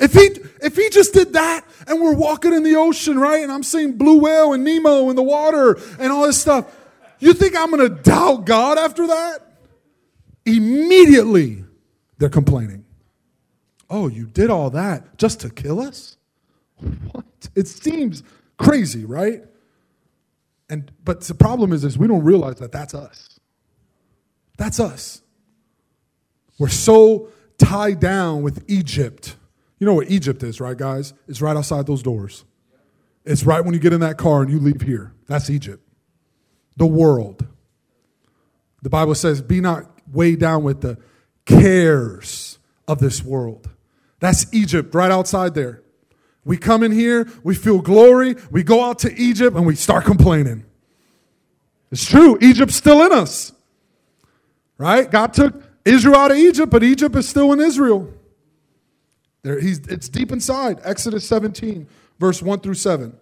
If 0.00 0.12
he 0.12 0.40
if 0.60 0.76
he 0.76 0.90
just 0.90 1.14
did 1.14 1.34
that 1.34 1.64
and 1.86 2.00
we're 2.00 2.14
walking 2.14 2.52
in 2.52 2.62
the 2.62 2.76
ocean, 2.76 3.18
right? 3.18 3.42
And 3.42 3.52
I'm 3.52 3.62
seeing 3.62 3.96
blue 3.96 4.18
whale 4.20 4.52
and 4.52 4.64
Nemo 4.64 5.08
in 5.08 5.16
the 5.16 5.22
water 5.22 5.78
and 5.98 6.10
all 6.10 6.26
this 6.26 6.40
stuff, 6.40 6.66
you 7.20 7.32
think 7.32 7.56
I'm 7.56 7.70
gonna 7.70 7.88
doubt 7.88 8.44
God 8.44 8.76
after 8.76 9.06
that? 9.06 9.38
Immediately 10.44 11.64
they're 12.18 12.28
complaining. 12.28 12.83
Oh, 13.94 14.08
you 14.08 14.26
did 14.26 14.50
all 14.50 14.70
that 14.70 15.18
just 15.18 15.40
to 15.40 15.50
kill 15.50 15.80
us? 15.80 16.16
What? 17.12 17.24
It 17.54 17.68
seems 17.68 18.22
crazy, 18.58 19.04
right? 19.04 19.44
And 20.68 20.90
but 21.04 21.20
the 21.22 21.34
problem 21.34 21.72
is, 21.72 21.84
is 21.84 21.96
we 21.96 22.08
don't 22.08 22.24
realize 22.24 22.56
that 22.56 22.72
that's 22.72 22.94
us. 22.94 23.38
That's 24.56 24.80
us. 24.80 25.22
We're 26.58 26.68
so 26.68 27.28
tied 27.58 28.00
down 28.00 28.42
with 28.42 28.64
Egypt 28.68 29.36
you 29.84 29.86
know 29.86 29.94
what 29.94 30.10
Egypt 30.10 30.42
is, 30.42 30.62
right, 30.62 30.76
guys? 30.78 31.12
It's 31.28 31.42
right 31.42 31.54
outside 31.54 31.86
those 31.86 32.02
doors. 32.02 32.46
It's 33.24 33.44
right 33.44 33.64
when 33.64 33.74
you 33.74 33.80
get 33.80 33.92
in 33.92 34.00
that 34.00 34.16
car 34.16 34.40
and 34.40 34.50
you 34.50 34.58
leave 34.58 34.80
here. 34.80 35.12
That's 35.26 35.50
Egypt. 35.50 35.86
The 36.76 36.86
world. 36.86 37.46
The 38.82 38.88
Bible 38.88 39.14
says, 39.14 39.42
be 39.42 39.60
not 39.60 39.84
weighed 40.10 40.40
down 40.40 40.62
with 40.62 40.80
the 40.80 40.96
cares 41.44 42.58
of 42.88 42.98
this 42.98 43.22
world. 43.22 43.68
That's 44.24 44.46
Egypt 44.54 44.94
right 44.94 45.10
outside 45.10 45.54
there. 45.54 45.82
We 46.46 46.56
come 46.56 46.82
in 46.82 46.92
here, 46.92 47.28
we 47.42 47.54
feel 47.54 47.80
glory, 47.80 48.36
we 48.50 48.62
go 48.62 48.82
out 48.82 48.98
to 49.00 49.14
Egypt, 49.14 49.54
and 49.54 49.66
we 49.66 49.74
start 49.74 50.04
complaining. 50.04 50.64
It's 51.90 52.06
true, 52.06 52.38
Egypt's 52.40 52.76
still 52.76 53.04
in 53.04 53.12
us. 53.12 53.52
Right? 54.78 55.10
God 55.10 55.34
took 55.34 55.62
Israel 55.84 56.16
out 56.16 56.30
of 56.30 56.38
Egypt, 56.38 56.70
but 56.70 56.82
Egypt 56.82 57.14
is 57.16 57.28
still 57.28 57.52
in 57.52 57.60
Israel. 57.60 58.12
There, 59.42 59.60
he's, 59.60 59.80
it's 59.88 60.08
deep 60.08 60.32
inside. 60.32 60.80
Exodus 60.84 61.28
17, 61.28 61.86
verse 62.18 62.42
1 62.42 62.60
through 62.60 62.74
7. 62.74 63.14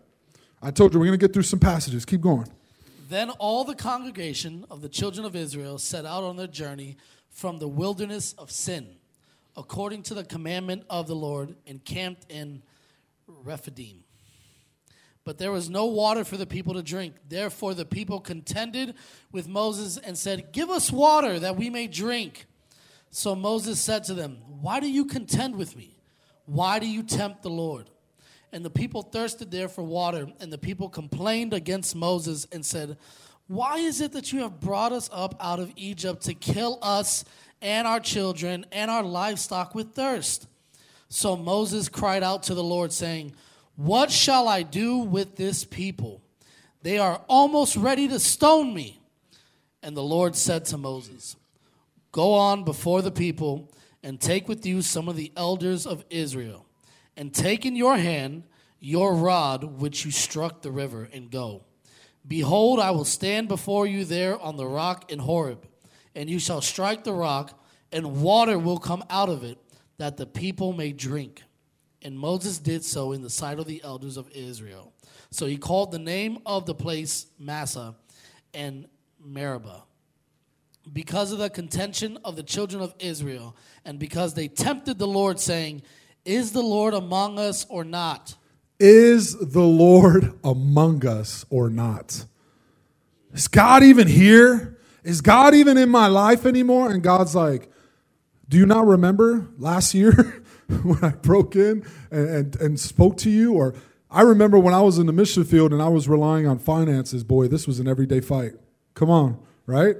I 0.62 0.70
told 0.70 0.94
you 0.94 1.00
we're 1.00 1.06
going 1.06 1.18
to 1.18 1.26
get 1.26 1.34
through 1.34 1.42
some 1.42 1.58
passages. 1.58 2.04
Keep 2.04 2.20
going. 2.20 2.46
Then 3.08 3.30
all 3.30 3.64
the 3.64 3.74
congregation 3.74 4.64
of 4.70 4.80
the 4.80 4.88
children 4.88 5.26
of 5.26 5.34
Israel 5.34 5.78
set 5.78 6.06
out 6.06 6.22
on 6.22 6.36
their 6.36 6.46
journey 6.46 6.96
from 7.28 7.58
the 7.58 7.66
wilderness 7.66 8.34
of 8.38 8.52
Sin, 8.52 8.86
according 9.56 10.02
to 10.04 10.14
the 10.14 10.24
commandment 10.24 10.84
of 10.88 11.06
the 11.06 11.16
Lord, 11.16 11.54
encamped 11.66 12.30
in 12.30 12.62
Rephidim. 13.26 14.04
But 15.24 15.38
there 15.38 15.52
was 15.52 15.70
no 15.70 15.86
water 15.86 16.24
for 16.24 16.36
the 16.36 16.46
people 16.46 16.74
to 16.74 16.82
drink. 16.82 17.14
Therefore, 17.28 17.74
the 17.74 17.84
people 17.84 18.18
contended 18.20 18.94
with 19.30 19.46
Moses 19.46 19.96
and 19.96 20.18
said, 20.18 20.52
Give 20.52 20.68
us 20.68 20.90
water 20.90 21.38
that 21.38 21.56
we 21.56 21.70
may 21.70 21.86
drink. 21.86 22.46
So 23.10 23.36
Moses 23.36 23.80
said 23.80 24.04
to 24.04 24.14
them, 24.14 24.38
Why 24.60 24.80
do 24.80 24.90
you 24.90 25.04
contend 25.04 25.56
with 25.56 25.76
me? 25.76 25.96
Why 26.46 26.78
do 26.78 26.88
you 26.88 27.02
tempt 27.02 27.42
the 27.42 27.50
Lord? 27.50 27.88
And 28.52 28.64
the 28.64 28.70
people 28.70 29.02
thirsted 29.02 29.50
there 29.50 29.68
for 29.68 29.82
water, 29.82 30.26
and 30.40 30.52
the 30.52 30.58
people 30.58 30.88
complained 30.88 31.54
against 31.54 31.94
Moses 31.94 32.46
and 32.50 32.66
said, 32.66 32.98
Why 33.46 33.78
is 33.78 34.00
it 34.00 34.12
that 34.12 34.32
you 34.32 34.40
have 34.40 34.60
brought 34.60 34.92
us 34.92 35.08
up 35.12 35.36
out 35.40 35.60
of 35.60 35.72
Egypt 35.76 36.22
to 36.22 36.34
kill 36.34 36.78
us 36.82 37.24
and 37.62 37.86
our 37.86 38.00
children 38.00 38.66
and 38.70 38.90
our 38.90 39.02
livestock 39.02 39.74
with 39.74 39.94
thirst? 39.94 40.46
So 41.08 41.36
Moses 41.36 41.88
cried 41.88 42.22
out 42.22 42.42
to 42.44 42.54
the 42.54 42.64
Lord, 42.64 42.92
saying, 42.92 43.34
What 43.76 44.10
shall 44.10 44.48
I 44.48 44.62
do 44.62 44.98
with 44.98 45.36
this 45.36 45.64
people? 45.64 46.22
They 46.82 46.98
are 46.98 47.22
almost 47.28 47.76
ready 47.76 48.08
to 48.08 48.18
stone 48.18 48.74
me. 48.74 49.00
And 49.82 49.96
the 49.96 50.02
Lord 50.02 50.36
said 50.36 50.64
to 50.66 50.78
Moses, 50.78 51.36
Go 52.10 52.34
on 52.34 52.64
before 52.64 53.02
the 53.02 53.10
people 53.10 53.70
and 54.02 54.20
take 54.20 54.48
with 54.48 54.66
you 54.66 54.82
some 54.82 55.08
of 55.08 55.16
the 55.16 55.32
elders 55.36 55.86
of 55.86 56.04
Israel 56.10 56.66
and 57.16 57.32
take 57.32 57.64
in 57.64 57.76
your 57.76 57.96
hand 57.96 58.44
your 58.82 59.14
rod 59.14 59.80
which 59.80 60.04
you 60.04 60.10
struck 60.10 60.60
the 60.60 60.72
river, 60.72 61.08
and 61.12 61.30
go. 61.30 61.62
Behold, 62.26 62.80
I 62.80 62.90
will 62.90 63.04
stand 63.04 63.46
before 63.46 63.86
you 63.86 64.04
there 64.04 64.40
on 64.40 64.56
the 64.56 64.66
rock 64.66 65.10
in 65.12 65.20
Horeb, 65.20 65.66
and 66.14 66.28
you 66.28 66.38
shall 66.38 66.60
strike 66.60 67.04
the 67.04 67.12
rock, 67.12 67.58
and 67.90 68.22
water 68.22 68.58
will 68.58 68.78
come 68.78 69.04
out 69.10 69.28
of 69.28 69.44
it, 69.44 69.58
that 69.98 70.16
the 70.16 70.26
people 70.26 70.72
may 70.72 70.92
drink. 70.92 71.42
And 72.02 72.18
Moses 72.18 72.58
did 72.58 72.84
so 72.84 73.12
in 73.12 73.22
the 73.22 73.30
sight 73.30 73.58
of 73.58 73.66
the 73.66 73.82
elders 73.84 74.16
of 74.16 74.30
Israel. 74.30 74.92
So 75.30 75.46
he 75.46 75.56
called 75.56 75.92
the 75.92 75.98
name 75.98 76.38
of 76.44 76.66
the 76.66 76.74
place 76.74 77.26
Massah 77.38 77.94
and 78.52 78.86
Meribah 79.24 79.84
because 80.90 81.32
of 81.32 81.38
the 81.38 81.50
contention 81.50 82.18
of 82.24 82.36
the 82.36 82.42
children 82.42 82.82
of 82.82 82.94
Israel, 82.98 83.56
and 83.84 83.98
because 83.98 84.34
they 84.34 84.48
tempted 84.48 84.98
the 84.98 85.06
Lord, 85.06 85.38
saying, 85.38 85.82
Is 86.24 86.52
the 86.52 86.62
Lord 86.62 86.94
among 86.94 87.38
us 87.38 87.66
or 87.68 87.84
not? 87.84 88.36
Is 88.80 89.38
the 89.38 89.62
Lord 89.62 90.38
among 90.42 91.06
us 91.06 91.44
or 91.50 91.70
not? 91.70 92.24
Is 93.32 93.48
God 93.48 93.82
even 93.82 94.08
here? 94.08 94.71
Is 95.04 95.20
God 95.20 95.54
even 95.54 95.76
in 95.76 95.88
my 95.88 96.06
life 96.06 96.46
anymore? 96.46 96.90
And 96.90 97.02
God's 97.02 97.34
like, 97.34 97.70
Do 98.48 98.56
you 98.56 98.66
not 98.66 98.86
remember 98.86 99.48
last 99.58 99.94
year 99.94 100.12
when 100.82 101.02
I 101.02 101.10
broke 101.10 101.56
in 101.56 101.84
and, 102.10 102.28
and, 102.28 102.56
and 102.60 102.80
spoke 102.80 103.16
to 103.18 103.30
you? 103.30 103.54
Or 103.54 103.74
I 104.10 104.22
remember 104.22 104.58
when 104.58 104.74
I 104.74 104.82
was 104.82 104.98
in 104.98 105.06
the 105.06 105.12
mission 105.12 105.44
field 105.44 105.72
and 105.72 105.82
I 105.82 105.88
was 105.88 106.08
relying 106.08 106.46
on 106.46 106.58
finances. 106.58 107.24
Boy, 107.24 107.48
this 107.48 107.66
was 107.66 107.80
an 107.80 107.88
everyday 107.88 108.20
fight. 108.20 108.52
Come 108.94 109.10
on, 109.10 109.38
right? 109.66 109.96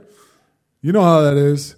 You 0.83 0.93
know 0.93 1.03
how 1.03 1.23
that 1.23 1.37
is. 1.37 1.77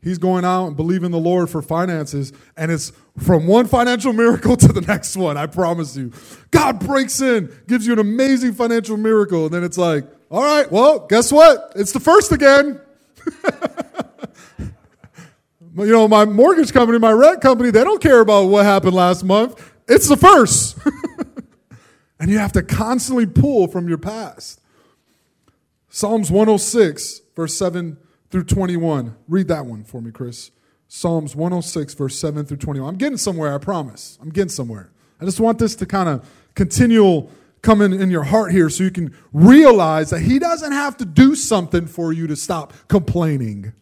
He's 0.00 0.18
going 0.18 0.44
out 0.44 0.68
and 0.68 0.76
believing 0.76 1.10
the 1.10 1.18
Lord 1.18 1.50
for 1.50 1.60
finances, 1.60 2.32
and 2.56 2.70
it's 2.70 2.92
from 3.18 3.46
one 3.46 3.66
financial 3.66 4.12
miracle 4.12 4.56
to 4.58 4.68
the 4.68 4.80
next 4.80 5.16
one, 5.16 5.36
I 5.36 5.46
promise 5.46 5.96
you. 5.96 6.12
God 6.50 6.78
breaks 6.78 7.20
in, 7.20 7.52
gives 7.66 7.86
you 7.86 7.92
an 7.94 7.98
amazing 7.98 8.54
financial 8.54 8.96
miracle, 8.96 9.46
and 9.46 9.54
then 9.54 9.64
it's 9.64 9.76
like, 9.76 10.06
all 10.30 10.42
right, 10.42 10.70
well, 10.70 11.06
guess 11.06 11.32
what? 11.32 11.72
It's 11.74 11.92
the 11.92 12.00
first 12.00 12.32
again. 12.32 12.80
you 14.58 14.72
know, 15.92 16.06
my 16.06 16.24
mortgage 16.26 16.72
company, 16.72 16.98
my 16.98 17.12
rent 17.12 17.40
company, 17.40 17.70
they 17.70 17.84
don't 17.84 18.02
care 18.02 18.20
about 18.20 18.44
what 18.44 18.64
happened 18.64 18.94
last 18.94 19.24
month. 19.24 19.72
It's 19.86 20.08
the 20.08 20.16
first. 20.16 20.78
and 22.20 22.30
you 22.30 22.38
have 22.38 22.52
to 22.52 22.62
constantly 22.62 23.26
pull 23.26 23.68
from 23.68 23.88
your 23.88 23.98
past. 23.98 24.60
Psalms 25.88 26.30
106, 26.30 27.22
verse 27.34 27.56
7 27.56 27.96
through 28.30 28.44
21. 28.44 29.16
Read 29.28 29.48
that 29.48 29.64
one 29.64 29.82
for 29.84 30.02
me, 30.02 30.10
Chris. 30.10 30.50
Psalms 30.88 31.34
106, 31.34 31.94
verse 31.94 32.18
7 32.18 32.44
through 32.44 32.58
21. 32.58 32.88
I'm 32.88 32.98
getting 32.98 33.18
somewhere, 33.18 33.54
I 33.54 33.58
promise. 33.58 34.18
I'm 34.20 34.30
getting 34.30 34.50
somewhere. 34.50 34.90
I 35.20 35.24
just 35.24 35.40
want 35.40 35.58
this 35.58 35.74
to 35.76 35.86
kind 35.86 36.08
of 36.08 36.28
continual 36.54 37.30
come 37.62 37.80
in, 37.80 37.92
in 37.92 38.10
your 38.10 38.24
heart 38.24 38.52
here 38.52 38.68
so 38.70 38.84
you 38.84 38.90
can 38.90 39.14
realize 39.32 40.10
that 40.10 40.20
He 40.20 40.38
doesn't 40.38 40.72
have 40.72 40.96
to 40.98 41.04
do 41.04 41.34
something 41.34 41.86
for 41.86 42.12
you 42.12 42.26
to 42.26 42.36
stop 42.36 42.72
complaining. 42.88 43.72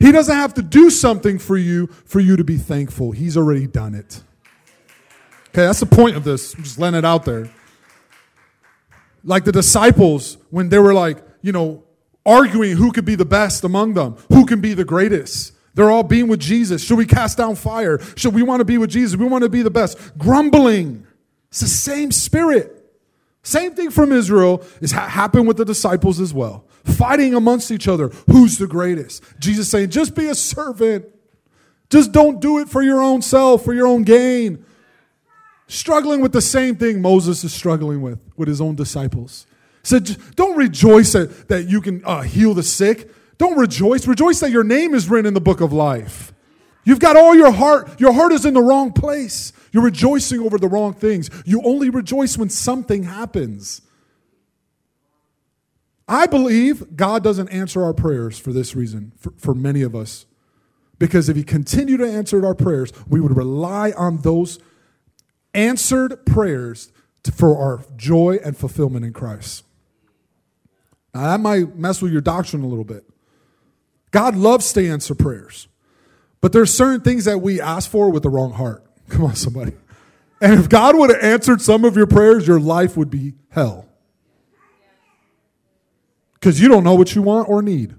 He 0.00 0.12
doesn't 0.12 0.34
have 0.34 0.54
to 0.54 0.62
do 0.62 0.90
something 0.90 1.38
for 1.38 1.56
you 1.56 1.86
for 2.04 2.20
you 2.20 2.36
to 2.36 2.44
be 2.44 2.56
thankful. 2.56 3.12
He's 3.12 3.36
already 3.36 3.66
done 3.66 3.94
it. 3.94 4.22
Okay, 5.48 5.62
that's 5.62 5.80
the 5.80 5.86
point 5.86 6.16
of 6.16 6.24
this. 6.24 6.54
I'm 6.54 6.64
just 6.64 6.78
letting 6.78 6.98
it 6.98 7.04
out 7.04 7.24
there. 7.24 7.48
Like 9.22 9.44
the 9.44 9.52
disciples, 9.52 10.36
when 10.50 10.68
they 10.68 10.78
were 10.78 10.92
like, 10.92 11.18
you 11.42 11.52
know, 11.52 11.84
arguing 12.26 12.76
who 12.76 12.90
could 12.92 13.04
be 13.04 13.14
the 13.14 13.24
best 13.24 13.64
among 13.64 13.94
them, 13.94 14.16
who 14.28 14.46
can 14.46 14.60
be 14.60 14.74
the 14.74 14.84
greatest. 14.84 15.52
They're 15.74 15.90
all 15.90 16.02
being 16.02 16.28
with 16.28 16.40
Jesus. 16.40 16.84
Should 16.84 16.98
we 16.98 17.06
cast 17.06 17.38
down 17.38 17.56
fire? 17.56 17.98
Should 18.16 18.34
we 18.34 18.42
want 18.42 18.60
to 18.60 18.64
be 18.64 18.78
with 18.78 18.90
Jesus? 18.90 19.16
We 19.16 19.26
want 19.26 19.42
to 19.42 19.48
be 19.48 19.62
the 19.62 19.70
best. 19.70 20.16
Grumbling. 20.18 21.06
It's 21.50 21.60
the 21.60 21.68
same 21.68 22.12
spirit. 22.12 22.83
Same 23.44 23.74
thing 23.74 23.90
from 23.90 24.10
Israel 24.10 24.64
is 24.80 24.90
ha- 24.90 25.06
happened 25.06 25.46
with 25.46 25.58
the 25.58 25.64
disciples 25.64 26.18
as 26.18 26.34
well. 26.34 26.66
Fighting 26.84 27.34
amongst 27.34 27.70
each 27.70 27.86
other. 27.86 28.08
Who's 28.26 28.58
the 28.58 28.66
greatest? 28.66 29.22
Jesus 29.38 29.70
saying, 29.70 29.90
just 29.90 30.14
be 30.16 30.26
a 30.26 30.34
servant. 30.34 31.06
Just 31.90 32.10
don't 32.10 32.40
do 32.40 32.58
it 32.58 32.68
for 32.68 32.82
your 32.82 33.00
own 33.02 33.22
self, 33.22 33.64
for 33.64 33.72
your 33.72 33.86
own 33.86 34.02
gain. 34.02 34.64
Struggling 35.68 36.20
with 36.20 36.32
the 36.32 36.40
same 36.40 36.76
thing 36.76 37.00
Moses 37.00 37.44
is 37.44 37.54
struggling 37.54 38.02
with, 38.02 38.18
with 38.36 38.48
his 38.48 38.60
own 38.60 38.74
disciples. 38.74 39.46
Said, 39.82 40.16
don't 40.34 40.56
rejoice 40.56 41.12
that, 41.12 41.48
that 41.48 41.68
you 41.68 41.80
can 41.80 42.02
uh, 42.04 42.22
heal 42.22 42.54
the 42.54 42.62
sick. 42.62 43.10
Don't 43.38 43.58
rejoice. 43.58 44.06
Rejoice 44.06 44.40
that 44.40 44.50
your 44.50 44.64
name 44.64 44.94
is 44.94 45.08
written 45.08 45.26
in 45.26 45.34
the 45.34 45.40
book 45.40 45.60
of 45.60 45.72
life. 45.72 46.33
You've 46.84 47.00
got 47.00 47.16
all 47.16 47.34
your 47.34 47.50
heart. 47.50 48.00
Your 48.00 48.12
heart 48.12 48.32
is 48.32 48.44
in 48.44 48.54
the 48.54 48.62
wrong 48.62 48.92
place. 48.92 49.52
You're 49.72 49.82
rejoicing 49.82 50.40
over 50.40 50.58
the 50.58 50.68
wrong 50.68 50.92
things. 50.94 51.30
You 51.44 51.62
only 51.64 51.90
rejoice 51.90 52.36
when 52.36 52.50
something 52.50 53.04
happens. 53.04 53.80
I 56.06 56.26
believe 56.26 56.96
God 56.96 57.24
doesn't 57.24 57.48
answer 57.48 57.82
our 57.82 57.94
prayers 57.94 58.38
for 58.38 58.52
this 58.52 58.76
reason, 58.76 59.12
for, 59.18 59.32
for 59.38 59.54
many 59.54 59.82
of 59.82 59.94
us. 59.94 60.26
Because 60.98 61.28
if 61.28 61.36
He 61.36 61.42
continued 61.42 61.98
to 61.98 62.10
answer 62.10 62.44
our 62.44 62.54
prayers, 62.54 62.92
we 63.08 63.20
would 63.20 63.36
rely 63.36 63.92
on 63.92 64.18
those 64.18 64.58
answered 65.54 66.26
prayers 66.26 66.92
to, 67.22 67.32
for 67.32 67.56
our 67.56 67.82
joy 67.96 68.38
and 68.44 68.56
fulfillment 68.56 69.04
in 69.04 69.12
Christ. 69.12 69.64
Now, 71.14 71.22
that 71.22 71.40
might 71.40 71.76
mess 71.76 72.02
with 72.02 72.12
your 72.12 72.20
doctrine 72.20 72.62
a 72.62 72.66
little 72.66 72.84
bit. 72.84 73.04
God 74.10 74.36
loves 74.36 74.72
to 74.74 74.86
answer 74.86 75.14
prayers, 75.14 75.68
but 76.44 76.52
there's 76.52 76.76
certain 76.76 77.00
things 77.00 77.24
that 77.24 77.38
we 77.38 77.58
ask 77.58 77.90
for 77.90 78.10
with 78.10 78.22
the 78.22 78.28
wrong 78.28 78.52
heart. 78.52 78.84
Come 79.08 79.24
on, 79.24 79.34
somebody. 79.34 79.72
And 80.42 80.60
if 80.60 80.68
God 80.68 80.94
would 80.94 81.08
have 81.08 81.24
answered 81.24 81.62
some 81.62 81.86
of 81.86 81.96
your 81.96 82.06
prayers, 82.06 82.46
your 82.46 82.60
life 82.60 82.98
would 82.98 83.08
be 83.08 83.32
hell. 83.48 83.88
Because 86.34 86.60
you 86.60 86.68
don't 86.68 86.84
know 86.84 86.96
what 86.96 87.14
you 87.14 87.22
want 87.22 87.48
or 87.48 87.62
need. 87.62 87.94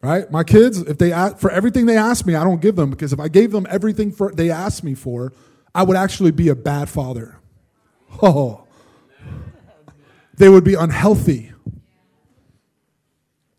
Right? 0.00 0.30
My 0.30 0.44
kids, 0.44 0.78
if 0.78 0.96
they 0.96 1.10
ask, 1.10 1.38
for 1.38 1.50
everything 1.50 1.86
they 1.86 1.96
ask 1.96 2.24
me, 2.24 2.36
I 2.36 2.44
don't 2.44 2.62
give 2.62 2.76
them 2.76 2.90
because 2.90 3.12
if 3.12 3.18
I 3.18 3.26
gave 3.26 3.50
them 3.50 3.66
everything 3.68 4.12
for, 4.12 4.30
they 4.30 4.48
asked 4.48 4.84
me 4.84 4.94
for, 4.94 5.32
I 5.74 5.82
would 5.82 5.96
actually 5.96 6.30
be 6.30 6.48
a 6.50 6.54
bad 6.54 6.88
father. 6.88 7.40
Oh, 8.22 8.62
they 10.36 10.48
would 10.48 10.62
be 10.62 10.74
unhealthy. 10.74 11.50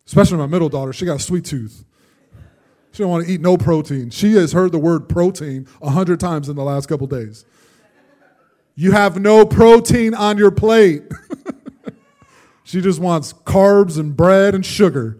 Especially 0.06 0.38
my 0.38 0.46
middle 0.46 0.70
daughter, 0.70 0.94
she 0.94 1.04
got 1.04 1.16
a 1.16 1.22
sweet 1.22 1.44
tooth. 1.44 1.84
She 2.94 3.02
don't 3.02 3.10
want 3.10 3.26
to 3.26 3.32
eat 3.32 3.40
no 3.40 3.58
protein. 3.58 4.10
She 4.10 4.34
has 4.34 4.52
heard 4.52 4.70
the 4.70 4.78
word 4.78 5.08
protein 5.08 5.66
a 5.82 5.90
hundred 5.90 6.20
times 6.20 6.48
in 6.48 6.54
the 6.54 6.62
last 6.62 6.86
couple 6.86 7.08
days. 7.08 7.44
You 8.76 8.92
have 8.92 9.18
no 9.18 9.44
protein 9.44 10.14
on 10.14 10.38
your 10.38 10.52
plate. 10.52 11.02
she 12.62 12.80
just 12.80 13.00
wants 13.00 13.32
carbs 13.32 13.98
and 13.98 14.16
bread 14.16 14.54
and 14.54 14.64
sugar. 14.64 15.18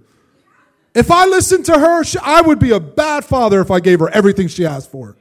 If 0.95 1.11
I 1.11 1.27
listened 1.27 1.65
to 1.65 1.77
her, 1.77 2.05
she, 2.05 2.17
I 2.23 2.43
would 2.43 2.61
be 2.61 2.71
a 2.71 2.79
bad 2.79 3.25
father 3.25 3.61
if 3.61 3.73
I 3.73 3.81
gave 3.81 3.99
her 3.99 4.09
everything 4.11 4.47
she 4.47 4.65
asked 4.65 4.93
for. 4.93 5.17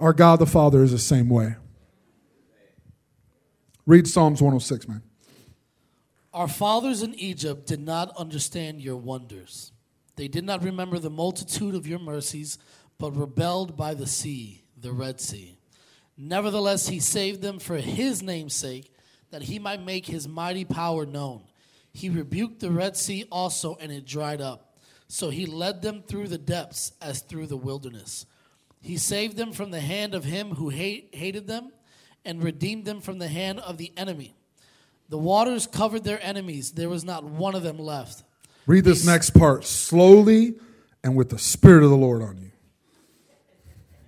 Our 0.00 0.12
God 0.12 0.40
the 0.40 0.46
Father 0.46 0.82
is 0.82 0.90
the 0.90 0.98
same 0.98 1.28
way. 1.28 1.54
Read 3.86 4.08
Psalms 4.08 4.42
106, 4.42 4.88
man. 4.88 5.02
Our 6.34 6.48
fathers 6.48 7.04
in 7.04 7.14
Egypt 7.14 7.68
did 7.68 7.78
not 7.78 8.16
understand 8.16 8.80
your 8.80 8.96
wonders. 8.96 9.71
They 10.22 10.28
did 10.28 10.44
not 10.44 10.62
remember 10.62 11.00
the 11.00 11.10
multitude 11.10 11.74
of 11.74 11.88
your 11.88 11.98
mercies, 11.98 12.56
but 12.96 13.16
rebelled 13.16 13.76
by 13.76 13.94
the 13.94 14.06
sea, 14.06 14.62
the 14.80 14.92
Red 14.92 15.20
Sea. 15.20 15.58
Nevertheless, 16.16 16.86
he 16.86 17.00
saved 17.00 17.42
them 17.42 17.58
for 17.58 17.78
his 17.78 18.22
name's 18.22 18.54
sake, 18.54 18.94
that 19.32 19.42
he 19.42 19.58
might 19.58 19.84
make 19.84 20.06
his 20.06 20.28
mighty 20.28 20.64
power 20.64 21.06
known. 21.06 21.42
He 21.92 22.08
rebuked 22.08 22.60
the 22.60 22.70
Red 22.70 22.96
Sea 22.96 23.24
also, 23.32 23.76
and 23.80 23.90
it 23.90 24.06
dried 24.06 24.40
up. 24.40 24.78
So 25.08 25.28
he 25.28 25.44
led 25.44 25.82
them 25.82 26.04
through 26.06 26.28
the 26.28 26.38
depths 26.38 26.92
as 27.02 27.22
through 27.22 27.48
the 27.48 27.56
wilderness. 27.56 28.24
He 28.80 28.98
saved 28.98 29.36
them 29.36 29.50
from 29.52 29.72
the 29.72 29.80
hand 29.80 30.14
of 30.14 30.22
him 30.22 30.50
who 30.50 30.68
hate, 30.68 31.08
hated 31.16 31.48
them, 31.48 31.72
and 32.24 32.44
redeemed 32.44 32.84
them 32.84 33.00
from 33.00 33.18
the 33.18 33.26
hand 33.26 33.58
of 33.58 33.76
the 33.76 33.90
enemy. 33.96 34.36
The 35.08 35.18
waters 35.18 35.66
covered 35.66 36.04
their 36.04 36.22
enemies, 36.22 36.70
there 36.70 36.88
was 36.88 37.02
not 37.02 37.24
one 37.24 37.56
of 37.56 37.64
them 37.64 37.80
left. 37.80 38.22
Read 38.66 38.84
this 38.84 39.04
next 39.04 39.30
part 39.30 39.64
slowly 39.64 40.54
and 41.02 41.16
with 41.16 41.30
the 41.30 41.38
Spirit 41.38 41.82
of 41.82 41.90
the 41.90 41.96
Lord 41.96 42.22
on 42.22 42.38
you. 42.38 42.50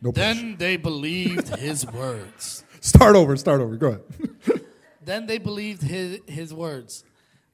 No 0.01 0.11
then 0.11 0.57
they 0.59 0.77
believed 0.77 1.49
his 1.57 1.87
words. 1.87 2.65
Start 2.81 3.17
over, 3.17 3.35
start 3.35 3.63
over. 3.63 3.77
Go 3.77 3.89
ahead. 3.89 4.61
then 5.03 5.25
they 5.27 5.39
believed 5.39 5.81
his, 5.81 6.21
his 6.27 6.53
words. 6.53 7.03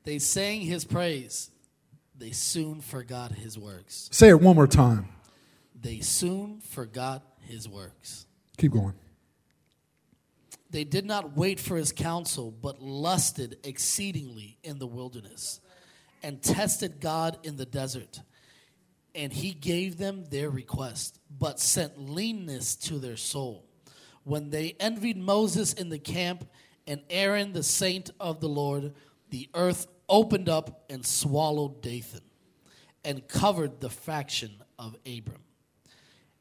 They 0.03 0.19
sang 0.19 0.63
his 0.63 0.85
praise. 0.85 1.53
They 2.19 2.33
soon 2.33 2.81
forgot 2.81 3.31
his 3.31 3.57
works. 3.57 4.09
Say 4.11 4.29
it 4.31 4.41
one 4.41 4.57
more 4.57 4.67
time. 4.67 5.09
They 5.81 6.01
soon 6.01 6.61
forgot 6.61 7.23
his 7.43 7.69
works. 7.69 8.27
Keep 8.57 8.73
going. 8.73 8.95
They 10.71 10.83
did 10.83 11.07
not 11.07 11.37
wait 11.37 11.61
for 11.61 11.77
his 11.77 11.93
counsel, 11.93 12.51
but 12.51 12.83
lusted 12.83 13.59
exceedingly 13.63 14.59
in 14.65 14.81
the 14.81 14.87
wilderness 14.89 15.61
and 16.22 16.42
tested 16.42 17.00
God 17.00 17.38
in 17.42 17.56
the 17.56 17.66
desert 17.66 18.20
and 19.14 19.33
he 19.33 19.52
gave 19.52 19.98
them 19.98 20.24
their 20.30 20.50
request, 20.50 21.18
but 21.30 21.59
sent 21.59 21.98
leanness 21.98 22.76
to 22.76 22.98
their 22.98 23.16
soul. 23.16 23.64
When 24.24 24.50
they 24.50 24.76
envied 24.78 25.16
Moses 25.16 25.72
in 25.72 25.88
the 25.88 25.98
camp 25.98 26.48
and 26.87 27.02
Aaron, 27.11 27.52
the 27.52 27.62
saint 27.62 28.11
of 28.20 28.40
the 28.40 28.48
Lord, 28.48 28.94
the 29.30 29.48
earth 29.54 29.87
opened 30.09 30.48
up 30.48 30.85
and 30.90 31.04
swallowed 31.04 31.83
Dathan 31.83 32.22
and 33.04 33.26
covered 33.26 33.80
the 33.80 33.90
faction 33.90 34.62
of 34.78 34.96
Abram. 35.06 35.42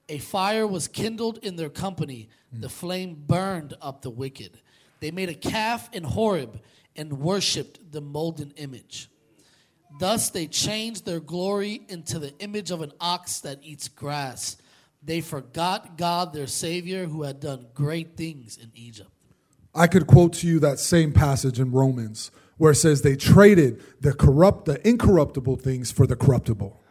A 0.10 0.18
fire 0.18 0.66
was 0.66 0.88
kindled 0.88 1.38
in 1.40 1.56
their 1.56 1.70
company, 1.70 2.30
the 2.52 2.70
flame 2.70 3.24
burned 3.28 3.76
up 3.82 4.02
the 4.02 4.10
wicked. 4.10 4.60
They 5.00 5.12
made 5.12 5.30
a 5.30 5.36
calf 5.36 5.90
in 5.94 6.04
Horeb 6.04 6.62
and 6.96 7.20
worshiped 7.20 7.92
the 7.92 8.02
molten 8.02 8.52
image. 8.58 9.10
Thus 10.00 10.30
they 10.30 10.48
changed 10.48 11.06
their 11.06 11.20
glory 11.20 11.82
into 11.90 12.20
the 12.20 12.34
image 12.40 12.72
of 12.72 12.82
an 12.82 12.94
ox 13.02 13.42
that 13.42 13.60
eats 13.62 13.90
grass. 13.90 14.56
They 15.04 15.20
forgot 15.20 15.98
God, 15.98 16.34
their 16.34 16.48
Savior, 16.48 17.06
who 17.06 17.24
had 17.24 17.42
done 17.42 17.68
great 17.74 18.16
things 18.16 18.58
in 18.58 18.72
Egypt. 18.76 19.12
I 19.76 19.88
could 19.88 20.08
quote 20.08 20.34
to 20.36 20.48
you 20.48 20.60
that 20.60 20.80
same 20.80 21.12
passage 21.12 21.60
in 21.60 21.74
Romans 21.74 22.32
where 22.58 22.72
it 22.72 22.76
says 22.76 23.02
they 23.02 23.18
traded 23.18 23.84
the 24.00 24.14
corrupt, 24.14 24.66
the 24.66 24.86
incorruptible 24.88 25.58
things 25.58 25.92
for 25.92 26.08
the 26.08 26.16
corruptible. 26.16 26.82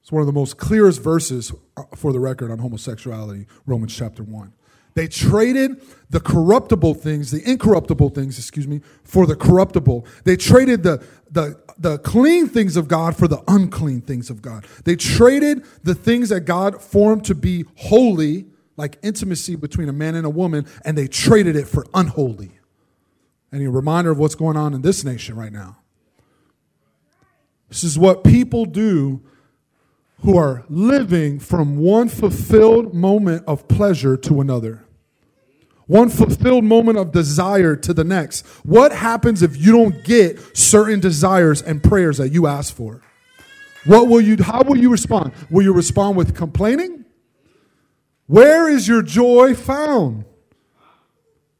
It's 0.00 0.12
one 0.12 0.20
of 0.20 0.26
the 0.26 0.32
most 0.32 0.56
clearest 0.56 1.02
verses 1.02 1.52
uh, 1.76 1.82
for 1.96 2.12
the 2.12 2.20
record 2.20 2.50
on 2.50 2.58
homosexuality, 2.58 3.46
Romans 3.66 3.94
chapter 3.94 4.22
1. 4.22 4.52
They 4.98 5.06
traded 5.06 5.80
the 6.10 6.18
corruptible 6.18 6.94
things, 6.94 7.30
the 7.30 7.48
incorruptible 7.48 8.08
things, 8.10 8.36
excuse 8.36 8.66
me, 8.66 8.80
for 9.04 9.26
the 9.26 9.36
corruptible. 9.36 10.04
They 10.24 10.34
traded 10.34 10.82
the, 10.82 11.06
the, 11.30 11.62
the 11.78 11.98
clean 11.98 12.48
things 12.48 12.76
of 12.76 12.88
God 12.88 13.16
for 13.16 13.28
the 13.28 13.40
unclean 13.46 14.00
things 14.00 14.28
of 14.28 14.42
God. 14.42 14.66
They 14.84 14.96
traded 14.96 15.64
the 15.84 15.94
things 15.94 16.30
that 16.30 16.40
God 16.40 16.82
formed 16.82 17.24
to 17.26 17.36
be 17.36 17.64
holy, 17.76 18.46
like 18.76 18.98
intimacy 19.04 19.54
between 19.54 19.88
a 19.88 19.92
man 19.92 20.16
and 20.16 20.26
a 20.26 20.30
woman, 20.30 20.66
and 20.84 20.98
they 20.98 21.06
traded 21.06 21.54
it 21.54 21.68
for 21.68 21.86
unholy. 21.94 22.58
Any 23.52 23.68
reminder 23.68 24.10
of 24.10 24.18
what's 24.18 24.34
going 24.34 24.56
on 24.56 24.74
in 24.74 24.82
this 24.82 25.04
nation 25.04 25.36
right 25.36 25.52
now. 25.52 25.76
This 27.68 27.84
is 27.84 27.96
what 27.96 28.24
people 28.24 28.64
do 28.64 29.22
who 30.22 30.36
are 30.36 30.64
living 30.68 31.38
from 31.38 31.76
one 31.76 32.08
fulfilled 32.08 32.92
moment 32.92 33.44
of 33.46 33.68
pleasure 33.68 34.16
to 34.16 34.40
another 34.40 34.84
one 35.88 36.10
fulfilled 36.10 36.64
moment 36.64 36.98
of 36.98 37.10
desire 37.12 37.74
to 37.74 37.92
the 37.92 38.04
next. 38.04 38.46
What 38.62 38.92
happens 38.92 39.42
if 39.42 39.56
you 39.56 39.72
don't 39.72 40.04
get 40.04 40.56
certain 40.56 41.00
desires 41.00 41.60
and 41.60 41.82
prayers 41.82 42.18
that 42.18 42.28
you 42.28 42.46
ask 42.46 42.72
for? 42.74 43.02
What 43.84 44.08
will 44.08 44.20
you 44.20 44.40
how 44.42 44.62
will 44.62 44.76
you 44.76 44.90
respond? 44.90 45.32
Will 45.50 45.62
you 45.62 45.72
respond 45.72 46.16
with 46.16 46.36
complaining? 46.36 47.06
Where 48.26 48.68
is 48.68 48.86
your 48.86 49.02
joy 49.02 49.54
found? 49.54 50.26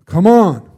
Come 0.05 0.27
on. 0.27 0.71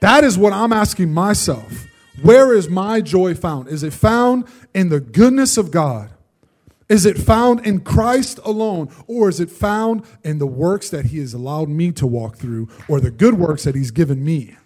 That 0.00 0.24
is 0.24 0.38
what 0.38 0.52
I'm 0.52 0.72
asking 0.72 1.12
myself. 1.12 1.86
Where 2.22 2.54
is 2.54 2.68
my 2.70 3.02
joy 3.02 3.34
found? 3.34 3.68
Is 3.68 3.82
it 3.82 3.92
found 3.92 4.46
in 4.74 4.88
the 4.88 5.00
goodness 5.00 5.58
of 5.58 5.70
God? 5.70 6.10
Is 6.88 7.04
it 7.04 7.18
found 7.18 7.66
in 7.66 7.80
Christ 7.80 8.38
alone, 8.44 8.90
or 9.08 9.28
is 9.28 9.40
it 9.40 9.50
found 9.50 10.04
in 10.22 10.38
the 10.38 10.46
works 10.46 10.88
that 10.90 11.06
He 11.06 11.18
has 11.18 11.34
allowed 11.34 11.68
me 11.68 11.90
to 11.92 12.06
walk 12.06 12.36
through, 12.36 12.68
or 12.88 13.00
the 13.00 13.10
good 13.10 13.34
works 13.34 13.64
that 13.64 13.74
He's 13.74 13.90
given 13.90 14.24
me? 14.24 14.56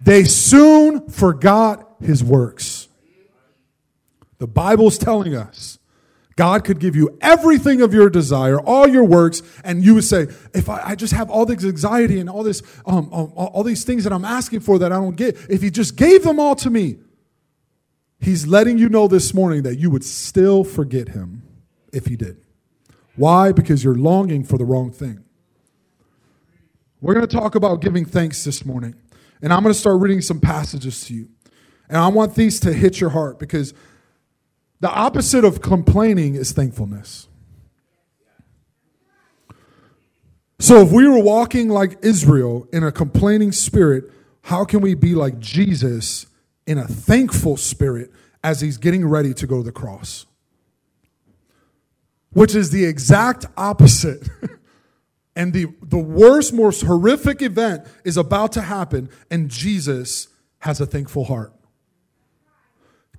They 0.00 0.24
soon 0.24 1.08
forgot 1.08 1.96
His 2.00 2.24
works. 2.24 2.88
The 4.38 4.48
Bible's 4.48 4.98
telling 4.98 5.36
us 5.36 5.78
God 6.34 6.64
could 6.64 6.80
give 6.80 6.96
you 6.96 7.18
everything 7.20 7.82
of 7.82 7.92
your 7.92 8.08
desire, 8.08 8.58
all 8.58 8.88
your 8.88 9.04
works, 9.04 9.42
and 9.62 9.84
you 9.84 9.94
would 9.94 10.04
say, 10.04 10.22
if 10.54 10.70
I, 10.70 10.80
I 10.82 10.94
just 10.94 11.12
have 11.12 11.30
all 11.30 11.44
this 11.44 11.64
anxiety 11.64 12.18
and 12.18 12.30
all 12.30 12.42
this, 12.42 12.62
um, 12.86 13.12
um, 13.12 13.32
all 13.36 13.62
these 13.62 13.84
things 13.84 14.04
that 14.04 14.12
I'm 14.12 14.24
asking 14.24 14.60
for 14.60 14.78
that 14.78 14.90
I 14.90 14.96
don't 14.96 15.16
get, 15.16 15.36
if 15.50 15.60
He 15.62 15.70
just 15.70 15.96
gave 15.96 16.24
them 16.24 16.40
all 16.40 16.56
to 16.56 16.70
me, 16.70 16.96
He's 18.20 18.46
letting 18.46 18.76
you 18.76 18.88
know 18.88 19.08
this 19.08 19.32
morning 19.32 19.62
that 19.62 19.76
you 19.76 19.90
would 19.90 20.04
still 20.04 20.62
forget 20.62 21.08
him 21.08 21.42
if 21.92 22.06
he 22.06 22.16
did. 22.16 22.36
Why? 23.16 23.52
Because 23.52 23.82
you're 23.82 23.94
longing 23.94 24.44
for 24.44 24.58
the 24.58 24.64
wrong 24.64 24.90
thing. 24.90 25.24
We're 27.00 27.14
going 27.14 27.26
to 27.26 27.34
talk 27.34 27.54
about 27.54 27.80
giving 27.80 28.04
thanks 28.04 28.44
this 28.44 28.64
morning. 28.64 28.94
And 29.40 29.52
I'm 29.52 29.62
going 29.62 29.72
to 29.72 29.78
start 29.78 30.00
reading 30.00 30.20
some 30.20 30.38
passages 30.38 31.04
to 31.06 31.14
you. 31.14 31.28
And 31.88 31.96
I 31.96 32.08
want 32.08 32.34
these 32.34 32.60
to 32.60 32.72
hit 32.72 33.00
your 33.00 33.10
heart 33.10 33.38
because 33.38 33.72
the 34.80 34.90
opposite 34.90 35.44
of 35.44 35.62
complaining 35.62 36.34
is 36.34 36.52
thankfulness. 36.52 37.26
So 40.58 40.82
if 40.82 40.92
we 40.92 41.08
were 41.08 41.22
walking 41.22 41.70
like 41.70 41.96
Israel 42.02 42.68
in 42.70 42.84
a 42.84 42.92
complaining 42.92 43.50
spirit, 43.52 44.04
how 44.42 44.66
can 44.66 44.82
we 44.82 44.94
be 44.94 45.14
like 45.14 45.38
Jesus 45.38 46.26
in 46.70 46.78
a 46.78 46.86
thankful 46.86 47.56
spirit 47.56 48.12
as 48.44 48.60
he's 48.60 48.76
getting 48.78 49.04
ready 49.04 49.34
to 49.34 49.44
go 49.44 49.56
to 49.56 49.64
the 49.64 49.72
cross, 49.72 50.24
which 52.32 52.54
is 52.54 52.70
the 52.70 52.84
exact 52.84 53.44
opposite. 53.56 54.28
and 55.36 55.52
the, 55.52 55.66
the 55.82 55.98
worst, 55.98 56.52
most 56.52 56.82
horrific 56.82 57.42
event 57.42 57.84
is 58.04 58.16
about 58.16 58.52
to 58.52 58.60
happen, 58.60 59.10
and 59.32 59.50
Jesus 59.50 60.28
has 60.60 60.80
a 60.80 60.86
thankful 60.86 61.24
heart. 61.24 61.52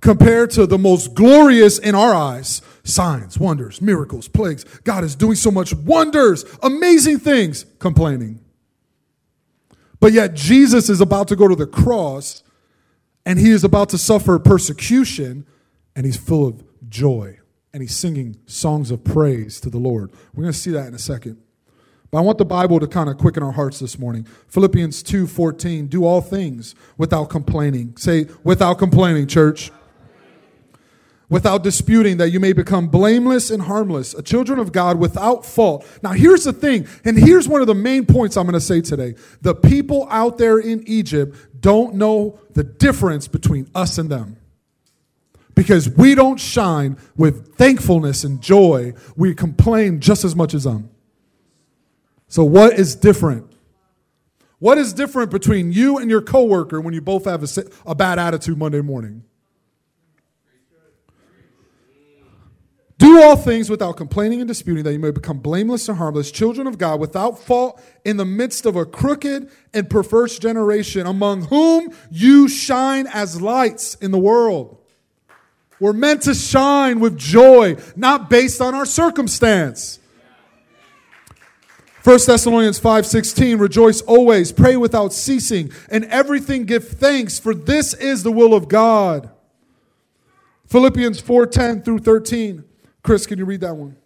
Compared 0.00 0.50
to 0.52 0.66
the 0.66 0.78
most 0.78 1.12
glorious 1.12 1.78
in 1.78 1.94
our 1.94 2.14
eyes 2.14 2.62
signs, 2.84 3.38
wonders, 3.38 3.82
miracles, 3.82 4.28
plagues. 4.28 4.64
God 4.82 5.04
is 5.04 5.14
doing 5.14 5.34
so 5.34 5.50
much 5.50 5.74
wonders, 5.74 6.46
amazing 6.62 7.18
things, 7.18 7.66
complaining. 7.78 8.40
But 10.00 10.14
yet, 10.14 10.32
Jesus 10.32 10.88
is 10.88 11.02
about 11.02 11.28
to 11.28 11.36
go 11.36 11.48
to 11.48 11.54
the 11.54 11.66
cross 11.66 12.41
and 13.24 13.38
he 13.38 13.50
is 13.50 13.64
about 13.64 13.88
to 13.90 13.98
suffer 13.98 14.38
persecution, 14.38 15.46
and 15.94 16.06
he's 16.06 16.16
full 16.16 16.46
of 16.46 16.64
joy, 16.88 17.38
and 17.72 17.82
he's 17.82 17.94
singing 17.94 18.36
songs 18.46 18.90
of 18.90 19.04
praise 19.04 19.60
to 19.60 19.70
the 19.70 19.78
Lord. 19.78 20.12
We're 20.34 20.42
going 20.42 20.52
to 20.52 20.58
see 20.58 20.70
that 20.72 20.86
in 20.86 20.94
a 20.94 20.98
second. 20.98 21.38
But 22.10 22.18
I 22.18 22.20
want 22.20 22.36
the 22.36 22.44
Bible 22.44 22.78
to 22.78 22.86
kind 22.86 23.08
of 23.08 23.16
quicken 23.16 23.42
our 23.42 23.52
hearts 23.52 23.78
this 23.78 23.98
morning. 23.98 24.26
Philippians 24.48 25.02
2:14, 25.02 25.88
do 25.88 26.04
all 26.04 26.20
things 26.20 26.74
without 26.98 27.30
complaining. 27.30 27.96
Say 27.96 28.26
without 28.44 28.78
complaining, 28.78 29.26
church 29.26 29.70
without 31.32 31.62
disputing, 31.62 32.18
that 32.18 32.28
you 32.28 32.38
may 32.38 32.52
become 32.52 32.88
blameless 32.88 33.50
and 33.50 33.62
harmless, 33.62 34.12
a 34.12 34.22
children 34.22 34.58
of 34.58 34.70
God 34.70 34.98
without 34.98 35.46
fault. 35.46 35.88
Now, 36.02 36.12
here's 36.12 36.44
the 36.44 36.52
thing, 36.52 36.86
and 37.06 37.18
here's 37.18 37.48
one 37.48 37.62
of 37.62 37.66
the 37.66 37.74
main 37.74 38.04
points 38.04 38.36
I'm 38.36 38.44
going 38.44 38.52
to 38.52 38.60
say 38.60 38.82
today. 38.82 39.14
The 39.40 39.54
people 39.54 40.06
out 40.10 40.36
there 40.36 40.58
in 40.58 40.86
Egypt 40.86 41.34
don't 41.58 41.94
know 41.94 42.38
the 42.52 42.62
difference 42.62 43.28
between 43.28 43.66
us 43.74 43.96
and 43.96 44.10
them. 44.10 44.36
Because 45.54 45.88
we 45.88 46.14
don't 46.14 46.38
shine 46.38 46.98
with 47.16 47.56
thankfulness 47.56 48.24
and 48.24 48.42
joy, 48.42 48.92
we 49.16 49.34
complain 49.34 50.00
just 50.00 50.26
as 50.26 50.36
much 50.36 50.52
as 50.52 50.64
them. 50.64 50.90
So, 52.28 52.44
what 52.44 52.74
is 52.78 52.94
different? 52.94 53.50
What 54.58 54.76
is 54.76 54.92
different 54.92 55.30
between 55.30 55.72
you 55.72 55.96
and 55.96 56.10
your 56.10 56.20
coworker 56.20 56.78
when 56.78 56.92
you 56.92 57.00
both 57.00 57.24
have 57.24 57.42
a, 57.42 57.64
a 57.86 57.94
bad 57.94 58.18
attitude 58.18 58.58
Monday 58.58 58.82
morning? 58.82 59.24
Do 63.02 63.20
all 63.20 63.36
things 63.36 63.68
without 63.68 63.96
complaining 63.96 64.40
and 64.40 64.46
disputing, 64.46 64.84
that 64.84 64.92
you 64.92 65.00
may 65.00 65.10
become 65.10 65.40
blameless 65.40 65.88
and 65.88 65.98
harmless, 65.98 66.30
children 66.30 66.68
of 66.68 66.78
God, 66.78 67.00
without 67.00 67.36
fault, 67.36 67.82
in 68.04 68.16
the 68.16 68.24
midst 68.24 68.64
of 68.64 68.76
a 68.76 68.84
crooked 68.84 69.50
and 69.74 69.90
perverse 69.90 70.38
generation, 70.38 71.04
among 71.04 71.46
whom 71.46 71.92
you 72.12 72.46
shine 72.46 73.08
as 73.08 73.42
lights 73.42 73.96
in 73.96 74.12
the 74.12 74.20
world. 74.20 74.78
We're 75.80 75.94
meant 75.94 76.22
to 76.22 76.34
shine 76.34 77.00
with 77.00 77.18
joy, 77.18 77.76
not 77.96 78.30
based 78.30 78.60
on 78.60 78.72
our 78.72 78.86
circumstance. 78.86 79.98
1 82.04 82.26
Thessalonians 82.28 82.78
5:16 82.78 83.58
Rejoice 83.58 84.00
always, 84.02 84.52
pray 84.52 84.76
without 84.76 85.12
ceasing, 85.12 85.72
and 85.90 86.04
everything 86.04 86.66
give 86.66 86.86
thanks, 86.86 87.40
for 87.40 87.52
this 87.52 87.94
is 87.94 88.22
the 88.22 88.30
will 88.30 88.54
of 88.54 88.68
God. 88.68 89.28
Philippians 90.68 91.20
4:10 91.20 91.82
through 91.82 91.98
13. 91.98 92.62
Chris, 93.02 93.26
can 93.26 93.38
you 93.38 93.44
read 93.44 93.60
that 93.62 93.76
one? 93.76 93.96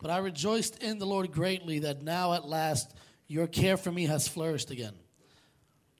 But 0.00 0.10
I 0.10 0.18
rejoiced 0.18 0.82
in 0.82 0.98
the 0.98 1.06
Lord 1.06 1.32
greatly 1.32 1.80
that 1.80 2.02
now 2.02 2.32
at 2.32 2.46
last 2.46 2.94
your 3.26 3.46
care 3.46 3.76
for 3.76 3.92
me 3.92 4.06
has 4.06 4.26
flourished 4.26 4.70
again. 4.70 4.94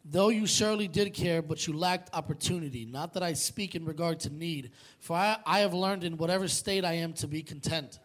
Though 0.04 0.28
you 0.28 0.46
surely 0.46 0.88
did 0.88 1.14
care, 1.14 1.40
but 1.40 1.66
you 1.66 1.72
lacked 1.72 2.14
opportunity. 2.14 2.84
Not 2.84 3.14
that 3.14 3.22
I 3.22 3.32
speak 3.32 3.74
in 3.74 3.84
regard 3.84 4.20
to 4.20 4.30
need, 4.30 4.72
for 4.98 5.16
I, 5.16 5.38
I 5.46 5.60
have 5.60 5.72
learned 5.72 6.04
in 6.04 6.18
whatever 6.18 6.48
state 6.48 6.84
I 6.84 6.94
am 6.94 7.14
to 7.14 7.26
be 7.26 7.42
content. 7.42 7.98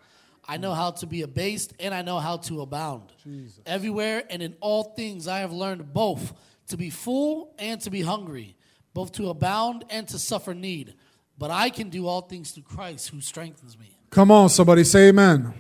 I 0.47 0.57
know 0.57 0.73
how 0.73 0.91
to 0.91 1.05
be 1.05 1.21
abased 1.21 1.73
and 1.79 1.93
I 1.93 2.01
know 2.01 2.19
how 2.19 2.37
to 2.37 2.61
abound. 2.61 3.11
Jesus. 3.23 3.59
Everywhere 3.65 4.23
and 4.29 4.41
in 4.41 4.55
all 4.61 4.83
things 4.95 5.27
I 5.27 5.39
have 5.39 5.51
learned 5.51 5.93
both 5.93 6.33
to 6.67 6.77
be 6.77 6.89
full 6.89 7.53
and 7.59 7.79
to 7.81 7.89
be 7.89 8.01
hungry, 8.01 8.55
both 8.93 9.11
to 9.13 9.29
abound 9.29 9.85
and 9.89 10.07
to 10.07 10.19
suffer 10.19 10.53
need. 10.53 10.95
But 11.39 11.51
I 11.51 11.69
can 11.69 11.89
do 11.89 12.05
all 12.05 12.19
things 12.19 12.51
through 12.51 12.63
Christ 12.63 13.09
who 13.09 13.21
strengthens 13.21 13.79
me. 13.79 13.97
Come 14.09 14.29
on, 14.29 14.49
somebody 14.49 14.83
say 14.83 15.07
amen. 15.07 15.53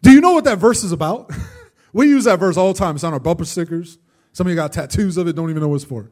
Do 0.00 0.10
you 0.10 0.22
know 0.22 0.32
what 0.32 0.44
that 0.44 0.56
verse 0.56 0.82
is 0.82 0.92
about? 0.92 1.30
we 1.92 2.08
use 2.08 2.24
that 2.24 2.38
verse 2.38 2.56
all 2.56 2.72
the 2.72 2.78
time. 2.78 2.94
It's 2.94 3.04
on 3.04 3.12
our 3.12 3.20
bumper 3.20 3.44
stickers. 3.44 3.98
Some 4.32 4.46
of 4.46 4.50
you 4.50 4.56
got 4.56 4.72
tattoos 4.72 5.18
of 5.18 5.28
it, 5.28 5.36
don't 5.36 5.50
even 5.50 5.60
know 5.60 5.68
what 5.68 5.76
it's 5.76 5.84
for. 5.84 6.10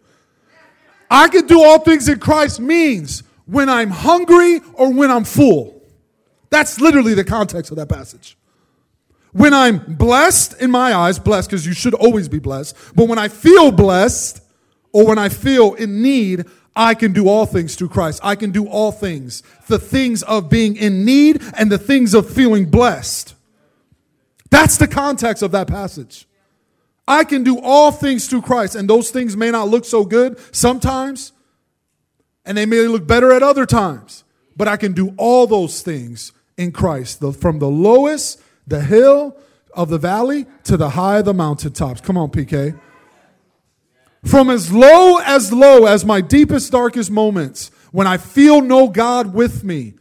I 1.11 1.29
can 1.29 1.47
do 1.47 1.63
all 1.65 1.79
things 1.79 2.07
in 2.07 2.21
Christ 2.21 2.61
means 2.61 3.23
when 3.47 3.71
I'm 3.71 3.91
hungry 3.91 4.61
or 4.75 4.93
when 4.93 5.11
I'm 5.11 5.25
full. 5.25 5.83
That's 6.51 6.81
literally 6.81 7.15
the 7.15 7.25
context 7.25 7.71
of 7.71 7.79
that 7.79 7.89
passage. 7.89 8.37
When 9.33 9.55
I'm 9.55 9.79
blessed 9.95 10.61
in 10.61 10.71
my 10.71 10.93
eyes, 10.95 11.19
blessed 11.19 11.49
because 11.49 11.67
you 11.67 11.73
should 11.73 11.95
always 11.95 12.29
be 12.29 12.41
blessed, 12.41 12.77
but 12.95 13.09
when 13.09 13.19
I 13.19 13.29
feel 13.29 13.73
blessed 13.73 14.43
or 14.93 15.07
when 15.07 15.19
I 15.19 15.31
feel 15.31 15.75
in 15.75 16.03
need, 16.03 16.45
I 16.75 16.95
can 16.95 17.13
do 17.13 17.29
all 17.29 17.47
things 17.47 17.75
through 17.75 17.89
Christ. 17.89 18.21
I 18.23 18.37
can 18.37 18.53
do 18.53 18.67
all 18.67 18.93
things. 18.93 19.43
The 19.67 19.79
things 19.79 20.23
of 20.23 20.49
being 20.49 20.77
in 20.77 21.05
need 21.05 21.43
and 21.55 21.71
the 21.71 21.79
things 21.79 22.15
of 22.15 22.31
feeling 22.31 22.67
blessed. 22.67 23.35
That's 24.51 24.77
the 24.77 24.89
context 24.89 25.43
of 25.43 25.53
that 25.53 25.67
passage. 25.67 26.27
I 27.07 27.25
can 27.25 27.43
do 27.43 27.59
all 27.61 27.91
things 27.91 28.29
through 28.29 28.43
Christ, 28.43 28.77
and 28.77 28.89
those 28.89 29.11
things 29.11 29.37
may 29.37 29.51
not 29.51 29.69
look 29.69 29.85
so 29.85 30.05
good 30.05 30.39
sometimes, 30.55 31.33
and 32.45 32.57
they 32.57 32.67
may 32.67 32.87
look 32.87 33.07
better 33.07 33.33
at 33.33 33.43
other 33.43 33.67
times, 33.67 34.23
but 34.57 34.69
I 34.69 34.77
can 34.77 34.93
do 34.93 35.13
all 35.17 35.47
those 35.47 35.83
things 35.83 36.33
in 36.57 36.71
Christ, 36.71 37.21
the, 37.21 37.33
from 37.33 37.59
the 37.59 37.69
lowest, 37.69 38.41
the 38.67 38.83
hill 38.83 39.37
of 39.75 39.89
the 39.89 39.99
valley, 39.99 40.47
to 40.65 40.77
the 40.77 40.91
high 40.91 41.19
of 41.19 41.25
the 41.25 41.35
mountaintops. 41.35 42.01
Come 42.01 42.17
on, 42.17 42.31
PK. 42.31 42.79
From 44.25 44.51
as 44.51 44.73
low 44.73 45.19
as 45.19 45.53
low 45.53 45.87
as 45.87 46.05
my 46.05 46.21
deepest, 46.21 46.73
darkest 46.73 47.11
moments, 47.11 47.71
when 47.91 48.07
I 48.07 48.17
feel 48.17 48.61
no 48.61 48.89
God 48.89 49.33
with 49.35 49.65
me, 49.65 49.95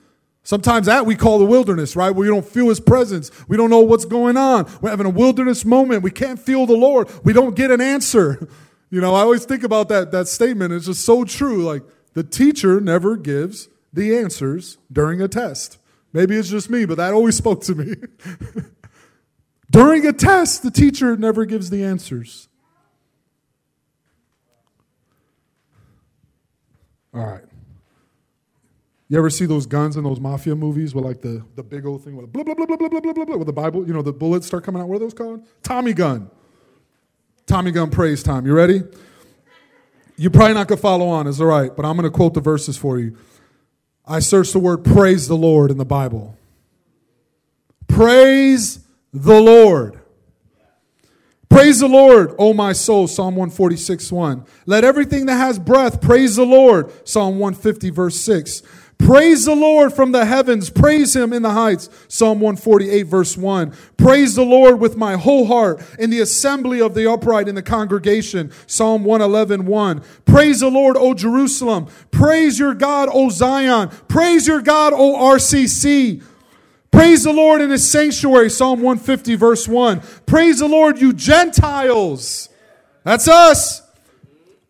Sometimes 0.49 0.87
that 0.87 1.05
we 1.05 1.15
call 1.15 1.37
the 1.37 1.45
wilderness, 1.45 1.95
right? 1.95 2.09
Where 2.09 2.25
you 2.25 2.33
don't 2.33 2.43
feel 2.43 2.69
his 2.69 2.79
presence. 2.79 3.29
We 3.47 3.55
don't 3.55 3.69
know 3.69 3.81
what's 3.81 4.05
going 4.05 4.35
on. 4.35 4.67
We're 4.81 4.89
having 4.89 5.05
a 5.05 5.11
wilderness 5.11 5.63
moment. 5.63 6.01
We 6.01 6.09
can't 6.09 6.39
feel 6.39 6.65
the 6.65 6.73
Lord. 6.75 7.07
We 7.23 7.33
don't 7.33 7.55
get 7.55 7.69
an 7.71 7.81
answer. 7.81 8.49
You 8.91 9.01
know, 9.01 9.13
I 9.13 9.19
always 9.19 9.45
think 9.45 9.61
about 9.61 9.87
that, 9.89 10.09
that 10.13 10.27
statement. 10.27 10.73
It's 10.73 10.87
just 10.87 11.05
so 11.05 11.23
true. 11.23 11.63
Like 11.63 11.83
the 12.15 12.23
teacher 12.23 12.81
never 12.81 13.17
gives 13.17 13.69
the 13.93 14.17
answers 14.17 14.79
during 14.91 15.21
a 15.21 15.27
test. 15.27 15.77
Maybe 16.11 16.35
it's 16.35 16.49
just 16.49 16.71
me, 16.71 16.85
but 16.85 16.97
that 16.97 17.13
always 17.13 17.37
spoke 17.43 17.61
to 17.65 17.75
me. 17.75 17.93
During 19.69 20.07
a 20.07 20.11
test, 20.11 20.63
the 20.63 20.71
teacher 20.71 21.15
never 21.15 21.45
gives 21.45 21.69
the 21.69 21.83
answers. 21.83 22.48
All 27.19 27.25
right. 27.25 27.43
You 29.09 29.17
ever 29.17 29.29
see 29.29 29.45
those 29.45 29.65
guns 29.65 29.97
in 29.97 30.03
those 30.03 30.19
mafia 30.19 30.55
movies 30.55 30.95
with 30.95 31.03
like 31.03 31.21
the, 31.21 31.43
the 31.55 31.63
big 31.63 31.85
old 31.85 32.03
thing 32.03 32.15
with 32.15 32.31
blah, 32.31 32.43
blah, 32.43 32.53
blah, 32.53 32.65
blah, 32.65 32.77
blah, 32.77 32.87
blah, 32.87 33.01
blah, 33.01 33.25
blah, 33.25 33.35
with 33.35 33.47
the 33.47 33.53
Bible? 33.53 33.85
You 33.85 33.93
know, 33.93 34.01
the 34.01 34.13
bullets 34.13 34.47
start 34.47 34.63
coming 34.63 34.81
out. 34.81 34.87
What 34.87 34.97
are 34.97 34.99
those 34.99 35.13
called? 35.13 35.45
Tommy 35.63 35.93
gun. 35.93 36.29
Tommy 37.45 37.71
gun 37.71 37.89
praise 37.89 38.23
time. 38.23 38.45
You 38.45 38.53
ready? 38.53 38.83
You're 40.15 40.31
probably 40.31 40.53
not 40.53 40.67
going 40.67 40.77
to 40.77 40.81
follow 40.81 41.07
on. 41.07 41.27
It's 41.27 41.41
all 41.41 41.47
right, 41.47 41.75
but 41.75 41.85
I'm 41.85 41.97
going 41.97 42.09
to 42.09 42.15
quote 42.15 42.35
the 42.35 42.41
verses 42.41 42.77
for 42.77 42.99
you. 42.99 43.17
I 44.05 44.19
searched 44.19 44.53
the 44.53 44.59
word 44.59 44.85
praise 44.85 45.27
the 45.27 45.35
Lord 45.35 45.71
in 45.71 45.77
the 45.77 45.85
Bible. 45.85 46.37
Praise 47.87 48.79
the 49.11 49.41
Lord. 49.41 49.99
Praise 51.49 51.79
the 51.79 51.87
Lord, 51.87 52.35
O 52.37 52.53
my 52.53 52.73
soul, 52.73 53.07
Psalm 53.07 53.35
146, 53.35 54.11
1. 54.11 54.45
Let 54.65 54.83
everything 54.83 55.25
that 55.25 55.37
has 55.37 55.59
breath 55.59 55.99
praise 55.99 56.35
the 56.35 56.45
Lord, 56.45 56.91
Psalm 57.07 57.39
150, 57.39 57.89
verse 57.89 58.15
6. 58.17 58.61
Praise 58.99 59.45
the 59.45 59.55
Lord 59.55 59.93
from 59.93 60.11
the 60.11 60.25
heavens. 60.25 60.69
Praise 60.69 61.15
him 61.15 61.33
in 61.33 61.41
the 61.41 61.51
heights. 61.51 61.89
Psalm 62.09 62.41
148 62.41 63.03
verse 63.03 63.37
1. 63.37 63.73
Praise 63.97 64.35
the 64.35 64.43
Lord 64.43 64.79
with 64.79 64.97
my 64.97 65.15
whole 65.15 65.47
heart 65.47 65.81
in 65.97 66.09
the 66.09 66.19
assembly 66.19 66.81
of 66.81 66.93
the 66.93 67.09
upright 67.09 67.47
in 67.47 67.55
the 67.55 67.63
congregation. 67.63 68.51
Psalm 68.67 69.05
111 69.05 69.65
1. 69.65 70.03
Praise 70.25 70.59
the 70.59 70.69
Lord, 70.69 70.97
O 70.97 71.13
Jerusalem. 71.13 71.87
Praise 72.11 72.59
your 72.59 72.75
God, 72.75 73.09
O 73.11 73.29
Zion. 73.29 73.89
Praise 74.09 74.45
your 74.45 74.61
God, 74.61 74.93
O 74.93 75.15
RCC. 75.15 76.21
Praise 76.91 77.23
the 77.23 77.33
Lord 77.33 77.61
in 77.61 77.69
his 77.69 77.89
sanctuary. 77.89 78.49
Psalm 78.49 78.81
150 78.81 79.35
verse 79.35 79.67
1. 79.67 80.01
Praise 80.25 80.59
the 80.59 80.67
Lord, 80.67 80.99
you 80.99 81.13
Gentiles. 81.13 82.49
That's 83.03 83.27
us. 83.27 83.81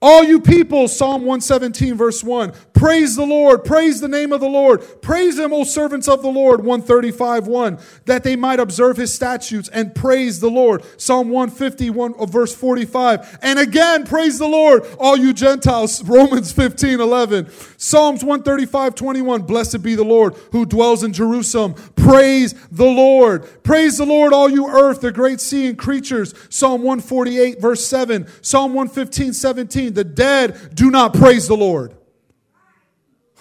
All 0.01 0.23
you 0.23 0.39
people, 0.39 0.87
Psalm 0.87 1.23
117, 1.25 1.95
verse 1.95 2.23
1. 2.23 2.53
Praise 2.71 3.17
the 3.17 3.25
Lord. 3.25 3.65
Praise 3.65 3.99
the 3.99 4.07
name 4.07 4.31
of 4.31 4.39
the 4.39 4.47
Lord. 4.47 5.01
Praise 5.01 5.37
him, 5.37 5.51
O 5.51 5.65
servants 5.65 6.07
of 6.07 6.21
the 6.21 6.29
Lord. 6.29 6.63
135, 6.63 7.47
1. 7.47 7.79
That 8.05 8.23
they 8.23 8.37
might 8.37 8.61
observe 8.61 8.95
his 8.95 9.13
statutes 9.13 9.67
and 9.67 9.93
praise 9.93 10.39
the 10.39 10.49
Lord. 10.49 10.83
Psalm 10.95 11.29
151, 11.29 12.13
uh, 12.13 12.25
verse 12.25 12.55
45. 12.55 13.39
And 13.41 13.59
again, 13.59 14.05
praise 14.05 14.39
the 14.39 14.47
Lord, 14.47 14.87
all 14.99 15.17
you 15.17 15.33
Gentiles. 15.33 16.01
Romans 16.05 16.53
15, 16.53 17.01
11. 17.01 17.49
Psalms 17.81 18.25
135, 18.25 18.93
21. 18.93 19.43
Blessed 19.43 19.81
be 19.81 19.95
the 19.95 20.03
Lord 20.03 20.35
who 20.51 20.65
dwells 20.65 21.01
in 21.01 21.13
Jerusalem. 21.13 21.75
Praise 21.95 22.53
the 22.69 22.83
Lord. 22.85 23.63
Praise 23.63 23.97
the 23.97 24.05
Lord, 24.05 24.33
all 24.33 24.49
you 24.49 24.67
earth, 24.67 24.99
the 24.99 25.13
great 25.13 25.39
sea 25.39 25.67
and 25.67 25.77
creatures. 25.77 26.33
Psalm 26.49 26.81
148, 26.81 27.61
verse 27.61 27.85
7. 27.85 28.27
Psalm 28.41 28.73
115, 28.73 29.31
17. 29.31 29.93
The 29.93 30.03
dead 30.03 30.75
do 30.75 30.91
not 30.91 31.13
praise 31.13 31.47
the 31.47 31.55
Lord. 31.55 31.95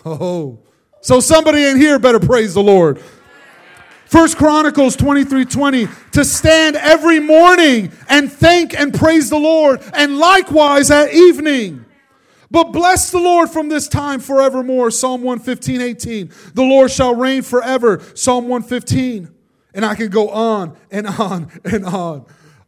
Oh, 0.04 0.60
so 1.00 1.18
somebody 1.18 1.64
in 1.64 1.76
here 1.76 1.98
better 1.98 2.20
praise 2.20 2.54
the 2.54 2.62
Lord. 2.62 3.02
First 4.06 4.36
Chronicles 4.36 4.94
23 4.94 5.46
20, 5.46 5.88
to 6.12 6.24
stand 6.24 6.76
every 6.76 7.18
morning 7.18 7.90
and 8.08 8.32
thank 8.32 8.72
and 8.72 8.94
praise 8.94 9.30
the 9.30 9.36
Lord, 9.36 9.82
and 9.92 10.16
likewise 10.16 10.92
at 10.92 11.12
evening. 11.12 11.84
But 12.50 12.72
bless 12.72 13.10
the 13.10 13.18
Lord 13.18 13.50
from 13.50 13.68
this 13.68 13.88
time 13.88 14.20
forevermore. 14.20 14.90
Psalm 14.90 15.22
115, 15.22 15.80
18. 15.80 16.32
The 16.54 16.62
Lord 16.62 16.90
shall 16.90 17.14
reign 17.14 17.42
forever. 17.42 18.00
Psalm 18.14 18.48
115. 18.48 19.28
And 19.74 19.84
I 19.84 19.94
can 19.94 20.08
go 20.08 20.30
on 20.30 20.76
and 20.90 21.06
on 21.06 21.50
and 21.64 21.84
on. 21.84 22.26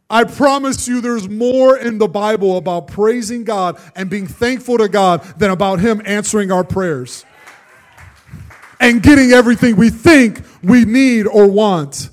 I 0.09 0.25
promise 0.25 0.87
you 0.87 0.99
there's 1.01 1.29
more 1.29 1.77
in 1.77 1.97
the 1.97 2.07
Bible 2.07 2.57
about 2.57 2.87
praising 2.87 3.43
God 3.43 3.79
and 3.95 4.09
being 4.09 4.27
thankful 4.27 4.77
to 4.77 4.89
God 4.89 5.23
than 5.37 5.49
about 5.51 5.79
Him 5.79 6.01
answering 6.05 6.51
our 6.51 6.65
prayers 6.65 7.25
and 8.79 9.01
getting 9.01 9.31
everything 9.31 9.77
we 9.77 9.89
think 9.89 10.41
we 10.61 10.83
need 10.83 11.27
or 11.27 11.47
want. 11.47 12.09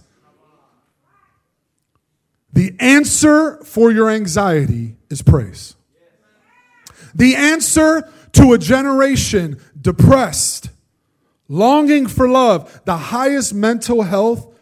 The 2.53 2.77
answer 2.79 3.63
for 3.65 3.91
your 3.91 4.09
anxiety 4.11 4.97
is 5.11 5.23
praise. 5.23 5.75
The 7.15 7.37
answer 7.37 8.09
to 8.33 8.53
a 8.53 8.59
generation 8.59 9.61
depressed, 9.81 10.71
longing 11.49 12.07
for 12.07 12.29
love, 12.29 12.83
the 12.85 12.97
highest 12.97 13.55
mental 13.55 14.03
health 14.03 14.55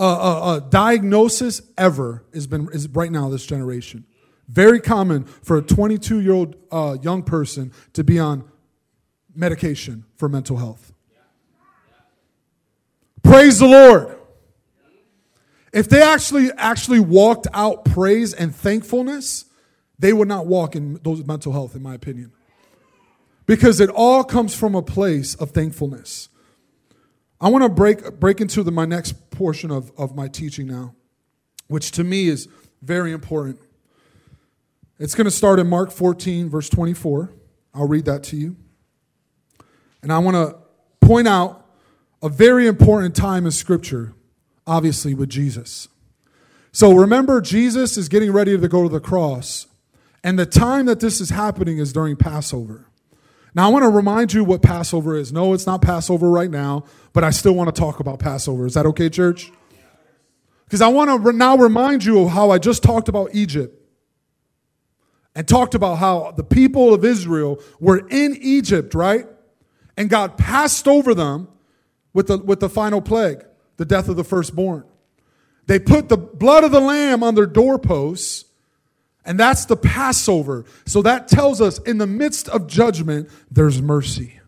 uh, 0.00 0.04
uh, 0.04 0.40
uh, 0.40 0.60
diagnosis 0.60 1.60
ever 1.76 2.22
has 2.32 2.46
been 2.46 2.68
is 2.72 2.88
right 2.88 3.10
now 3.10 3.28
this 3.28 3.44
generation. 3.44 4.04
Very 4.46 4.80
common 4.80 5.24
for 5.24 5.56
a 5.58 5.62
22 5.62 6.20
year 6.20 6.32
old 6.32 6.56
uh, 6.70 6.96
young 7.02 7.22
person 7.22 7.72
to 7.94 8.04
be 8.04 8.18
on 8.18 8.44
medication 9.34 10.04
for 10.16 10.28
mental 10.28 10.56
health. 10.56 10.92
Praise 13.22 13.58
the 13.58 13.66
Lord. 13.66 14.16
If 15.72 15.88
they 15.88 16.00
actually 16.00 16.50
actually 16.56 17.00
walked 17.00 17.46
out 17.52 17.84
praise 17.84 18.32
and 18.32 18.54
thankfulness, 18.54 19.44
they 19.98 20.12
would 20.12 20.28
not 20.28 20.46
walk 20.46 20.76
in 20.76 21.00
those 21.02 21.24
mental 21.24 21.52
health, 21.52 21.74
in 21.74 21.82
my 21.82 21.94
opinion. 21.94 22.32
Because 23.46 23.80
it 23.80 23.90
all 23.90 24.24
comes 24.24 24.54
from 24.54 24.74
a 24.74 24.82
place 24.82 25.34
of 25.34 25.50
thankfulness. 25.50 26.28
I 27.40 27.48
want 27.48 27.64
to 27.64 27.68
break, 27.68 28.18
break 28.18 28.40
into 28.40 28.62
the, 28.62 28.70
my 28.70 28.84
next 28.84 29.30
portion 29.30 29.70
of, 29.70 29.92
of 29.96 30.14
my 30.14 30.28
teaching 30.28 30.66
now, 30.66 30.94
which 31.68 31.92
to 31.92 32.04
me 32.04 32.28
is 32.28 32.48
very 32.82 33.12
important. 33.12 33.60
It's 34.98 35.14
going 35.14 35.26
to 35.26 35.30
start 35.30 35.60
in 35.60 35.68
Mark 35.68 35.92
14, 35.92 36.50
verse 36.50 36.68
24. 36.68 37.32
I'll 37.74 37.86
read 37.86 38.04
that 38.06 38.24
to 38.24 38.36
you. 38.36 38.56
And 40.02 40.12
I 40.12 40.18
want 40.18 40.36
to 40.36 40.56
point 41.06 41.28
out 41.28 41.64
a 42.22 42.28
very 42.28 42.66
important 42.66 43.14
time 43.14 43.46
in 43.46 43.52
Scripture, 43.52 44.14
obviously, 44.66 45.14
with 45.14 45.28
Jesus. 45.28 45.88
So 46.72 46.92
remember, 46.92 47.40
Jesus 47.40 47.96
is 47.96 48.08
getting 48.08 48.32
ready 48.32 48.58
to 48.58 48.68
go 48.68 48.82
to 48.82 48.88
the 48.88 49.00
cross, 49.00 49.67
and 50.28 50.38
the 50.38 50.44
time 50.44 50.84
that 50.84 51.00
this 51.00 51.22
is 51.22 51.30
happening 51.30 51.78
is 51.78 51.90
during 51.90 52.14
Passover. 52.14 52.84
Now, 53.54 53.64
I 53.64 53.72
want 53.72 53.84
to 53.84 53.88
remind 53.88 54.34
you 54.34 54.44
what 54.44 54.60
Passover 54.60 55.16
is. 55.16 55.32
No, 55.32 55.54
it's 55.54 55.66
not 55.66 55.80
Passover 55.80 56.28
right 56.28 56.50
now, 56.50 56.84
but 57.14 57.24
I 57.24 57.30
still 57.30 57.54
want 57.54 57.74
to 57.74 57.80
talk 57.80 57.98
about 57.98 58.18
Passover. 58.18 58.66
Is 58.66 58.74
that 58.74 58.84
okay, 58.84 59.08
church? 59.08 59.50
Because 60.66 60.82
I 60.82 60.88
want 60.88 61.24
to 61.24 61.32
now 61.32 61.56
remind 61.56 62.04
you 62.04 62.20
of 62.20 62.28
how 62.28 62.50
I 62.50 62.58
just 62.58 62.82
talked 62.82 63.08
about 63.08 63.30
Egypt 63.32 63.74
and 65.34 65.48
talked 65.48 65.74
about 65.74 65.94
how 65.94 66.32
the 66.32 66.44
people 66.44 66.92
of 66.92 67.06
Israel 67.06 67.58
were 67.80 68.06
in 68.10 68.36
Egypt, 68.38 68.94
right? 68.94 69.26
And 69.96 70.10
God 70.10 70.36
passed 70.36 70.86
over 70.86 71.14
them 71.14 71.48
with 72.12 72.26
the, 72.26 72.36
with 72.36 72.60
the 72.60 72.68
final 72.68 73.00
plague, 73.00 73.46
the 73.78 73.86
death 73.86 74.10
of 74.10 74.16
the 74.16 74.24
firstborn. 74.24 74.84
They 75.64 75.78
put 75.78 76.10
the 76.10 76.18
blood 76.18 76.64
of 76.64 76.70
the 76.70 76.80
lamb 76.80 77.22
on 77.22 77.34
their 77.34 77.46
doorposts, 77.46 78.44
and 79.28 79.38
that's 79.38 79.66
the 79.66 79.76
Passover. 79.76 80.64
So 80.86 81.02
that 81.02 81.28
tells 81.28 81.60
us 81.60 81.78
in 81.80 81.98
the 81.98 82.06
midst 82.06 82.48
of 82.48 82.66
judgment, 82.66 83.28
there's 83.50 83.82
mercy. 83.82 84.40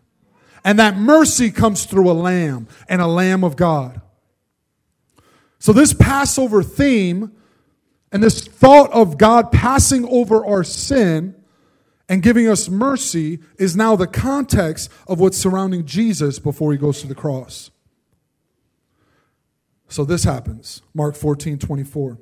And 0.63 0.79
that 0.79 0.97
mercy 0.97 1.51
comes 1.51 1.85
through 1.85 2.09
a 2.09 2.13
lamb 2.13 2.67
and 2.89 2.99
a 2.99 3.05
lamb 3.05 3.43
of 3.43 3.55
God. 3.55 4.01
So, 5.59 5.71
this 5.71 5.93
Passover 5.93 6.63
theme 6.63 7.31
and 8.11 8.23
this 8.23 8.47
thought 8.47 8.91
of 8.91 9.19
God 9.19 9.51
passing 9.51 10.07
over 10.07 10.43
our 10.43 10.63
sin 10.63 11.35
and 12.09 12.23
giving 12.23 12.47
us 12.47 12.67
mercy 12.67 13.39
is 13.59 13.75
now 13.75 13.95
the 13.95 14.07
context 14.07 14.89
of 15.07 15.19
what's 15.19 15.37
surrounding 15.37 15.85
Jesus 15.85 16.39
before 16.39 16.71
he 16.71 16.79
goes 16.79 17.01
to 17.01 17.07
the 17.07 17.15
cross. 17.15 17.69
So 19.87 20.05
this 20.05 20.23
happens. 20.23 20.81
Mark 20.95 21.15
14, 21.15 21.59
24. 21.59 22.17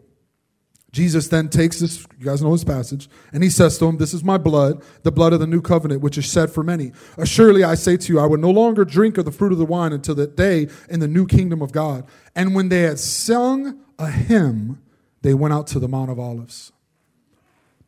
Jesus 0.91 1.27
then 1.27 1.49
takes 1.49 1.79
this, 1.79 2.05
you 2.17 2.25
guys 2.25 2.41
know 2.41 2.51
this 2.51 2.63
passage, 2.63 3.09
and 3.31 3.43
he 3.43 3.49
says 3.49 3.77
to 3.77 3.85
him, 3.85 3.97
This 3.97 4.13
is 4.13 4.23
my 4.23 4.37
blood, 4.37 4.81
the 5.03 5.11
blood 5.11 5.33
of 5.33 5.39
the 5.39 5.45
new 5.45 5.61
covenant, 5.61 6.01
which 6.01 6.17
is 6.17 6.25
shed 6.25 6.51
for 6.51 6.63
many. 6.63 6.93
Assuredly, 7.17 7.63
I 7.63 7.75
say 7.75 7.95
to 7.95 8.13
you, 8.13 8.19
I 8.19 8.25
will 8.25 8.39
no 8.39 8.49
longer 8.49 8.83
drink 8.85 9.17
of 9.19 9.25
the 9.25 9.31
fruit 9.31 9.51
of 9.51 9.59
the 9.59 9.65
wine 9.65 9.93
until 9.93 10.15
that 10.15 10.35
day 10.35 10.67
in 10.89 10.99
the 10.99 11.07
new 11.07 11.27
kingdom 11.27 11.61
of 11.61 11.71
God. 11.71 12.05
And 12.35 12.55
when 12.55 12.69
they 12.69 12.81
had 12.81 12.97
sung 12.97 13.79
a 13.99 14.09
hymn, 14.09 14.81
they 15.21 15.35
went 15.35 15.53
out 15.53 15.67
to 15.67 15.79
the 15.79 15.87
Mount 15.87 16.09
of 16.09 16.19
Olives. 16.19 16.71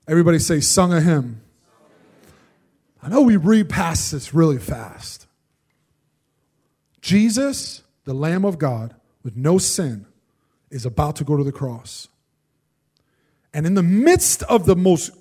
Everybody 0.07 0.37
say, 0.39 0.59
sung 0.59 0.93
a 0.93 1.01
hymn. 1.01 1.41
I 3.01 3.09
know 3.09 3.21
we 3.21 3.35
read 3.35 3.69
past 3.69 4.11
this 4.11 4.33
really 4.33 4.59
fast. 4.59 5.25
Jesus, 7.01 7.81
the 8.03 8.13
Lamb 8.13 8.45
of 8.45 8.59
God, 8.59 8.93
with 9.23 9.35
no 9.35 9.57
sin, 9.57 10.05
is 10.69 10.85
about 10.85 11.15
to 11.15 11.23
go 11.23 11.35
to 11.35 11.43
the 11.43 11.51
cross. 11.51 12.09
And 13.53 13.65
in 13.65 13.73
the 13.73 13.83
midst 13.83 14.43
of 14.43 14.65
the 14.65 14.75
most, 14.75 15.11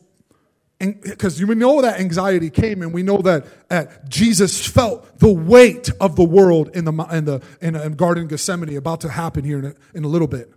because 0.79 1.39
you 1.39 1.47
know 1.55 1.83
that 1.83 2.01
anxiety 2.01 2.49
came, 2.49 2.81
and 2.83 2.93
we 2.93 3.03
know 3.03 3.19
that, 3.19 3.69
that 3.69 4.09
Jesus 4.09 4.67
felt 4.67 5.19
the 5.19 5.33
weight 5.33 5.91
of 6.01 6.17
the 6.17 6.25
world 6.25 6.71
in 6.75 6.85
the, 6.85 6.93
in 7.13 7.25
the 7.25 7.43
in, 7.61 7.77
in 7.77 7.93
Garden 7.95 8.25
of 8.25 8.31
Gethsemane 8.31 8.77
about 8.77 9.01
to 9.03 9.11
happen 9.11 9.45
here 9.45 9.59
in 9.59 9.65
a, 9.67 9.75
in 9.95 10.05
a 10.05 10.09
little 10.09 10.29
bit. 10.29 10.51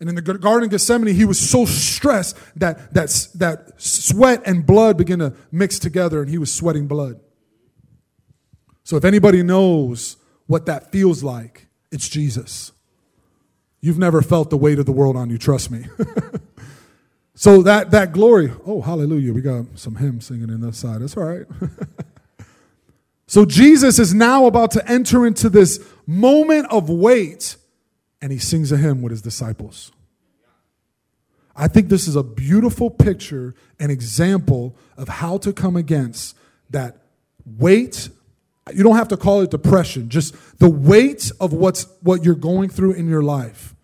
And 0.00 0.08
in 0.08 0.14
the 0.14 0.22
Garden 0.22 0.64
of 0.64 0.70
Gethsemane, 0.70 1.14
he 1.14 1.24
was 1.24 1.40
so 1.40 1.64
stressed 1.64 2.36
that, 2.56 2.94
that, 2.94 3.26
that 3.34 3.80
sweat 3.80 4.42
and 4.46 4.64
blood 4.64 4.96
began 4.96 5.18
to 5.18 5.34
mix 5.50 5.80
together, 5.80 6.20
and 6.20 6.30
he 6.30 6.38
was 6.38 6.54
sweating 6.54 6.86
blood. 6.86 7.18
So, 8.84 8.96
if 8.96 9.04
anybody 9.04 9.42
knows 9.42 10.16
what 10.46 10.66
that 10.66 10.92
feels 10.92 11.22
like, 11.22 11.66
it's 11.90 12.08
Jesus. 12.08 12.72
You've 13.80 13.98
never 13.98 14.22
felt 14.22 14.50
the 14.50 14.56
weight 14.56 14.78
of 14.78 14.86
the 14.86 14.92
world 14.92 15.16
on 15.16 15.30
you, 15.30 15.38
trust 15.38 15.70
me. 15.70 15.86
so, 17.40 17.62
that, 17.62 17.92
that 17.92 18.10
glory, 18.10 18.52
oh, 18.66 18.80
hallelujah, 18.80 19.32
we 19.32 19.42
got 19.42 19.66
some 19.76 19.94
hymns 19.94 20.26
singing 20.26 20.48
in 20.48 20.60
this 20.60 20.76
side. 20.76 21.02
That's 21.02 21.16
all 21.16 21.22
right. 21.22 21.46
so, 23.28 23.44
Jesus 23.44 24.00
is 24.00 24.12
now 24.12 24.46
about 24.46 24.72
to 24.72 24.90
enter 24.90 25.24
into 25.24 25.48
this 25.48 25.78
moment 26.04 26.66
of 26.72 26.90
weight 26.90 27.54
and 28.20 28.32
he 28.32 28.38
sings 28.38 28.72
a 28.72 28.76
hymn 28.76 29.02
with 29.02 29.12
his 29.12 29.22
disciples. 29.22 29.92
I 31.54 31.68
think 31.68 31.90
this 31.90 32.08
is 32.08 32.16
a 32.16 32.24
beautiful 32.24 32.90
picture 32.90 33.54
and 33.78 33.92
example 33.92 34.74
of 34.96 35.08
how 35.08 35.38
to 35.38 35.52
come 35.52 35.76
against 35.76 36.36
that 36.70 36.96
weight. 37.46 38.08
You 38.74 38.82
don't 38.82 38.96
have 38.96 39.08
to 39.08 39.16
call 39.16 39.42
it 39.42 39.52
depression, 39.52 40.08
just 40.08 40.58
the 40.58 40.68
weight 40.68 41.30
of 41.40 41.52
what's 41.52 41.86
what 42.02 42.24
you're 42.24 42.34
going 42.34 42.68
through 42.68 42.94
in 42.94 43.08
your 43.08 43.22
life. 43.22 43.76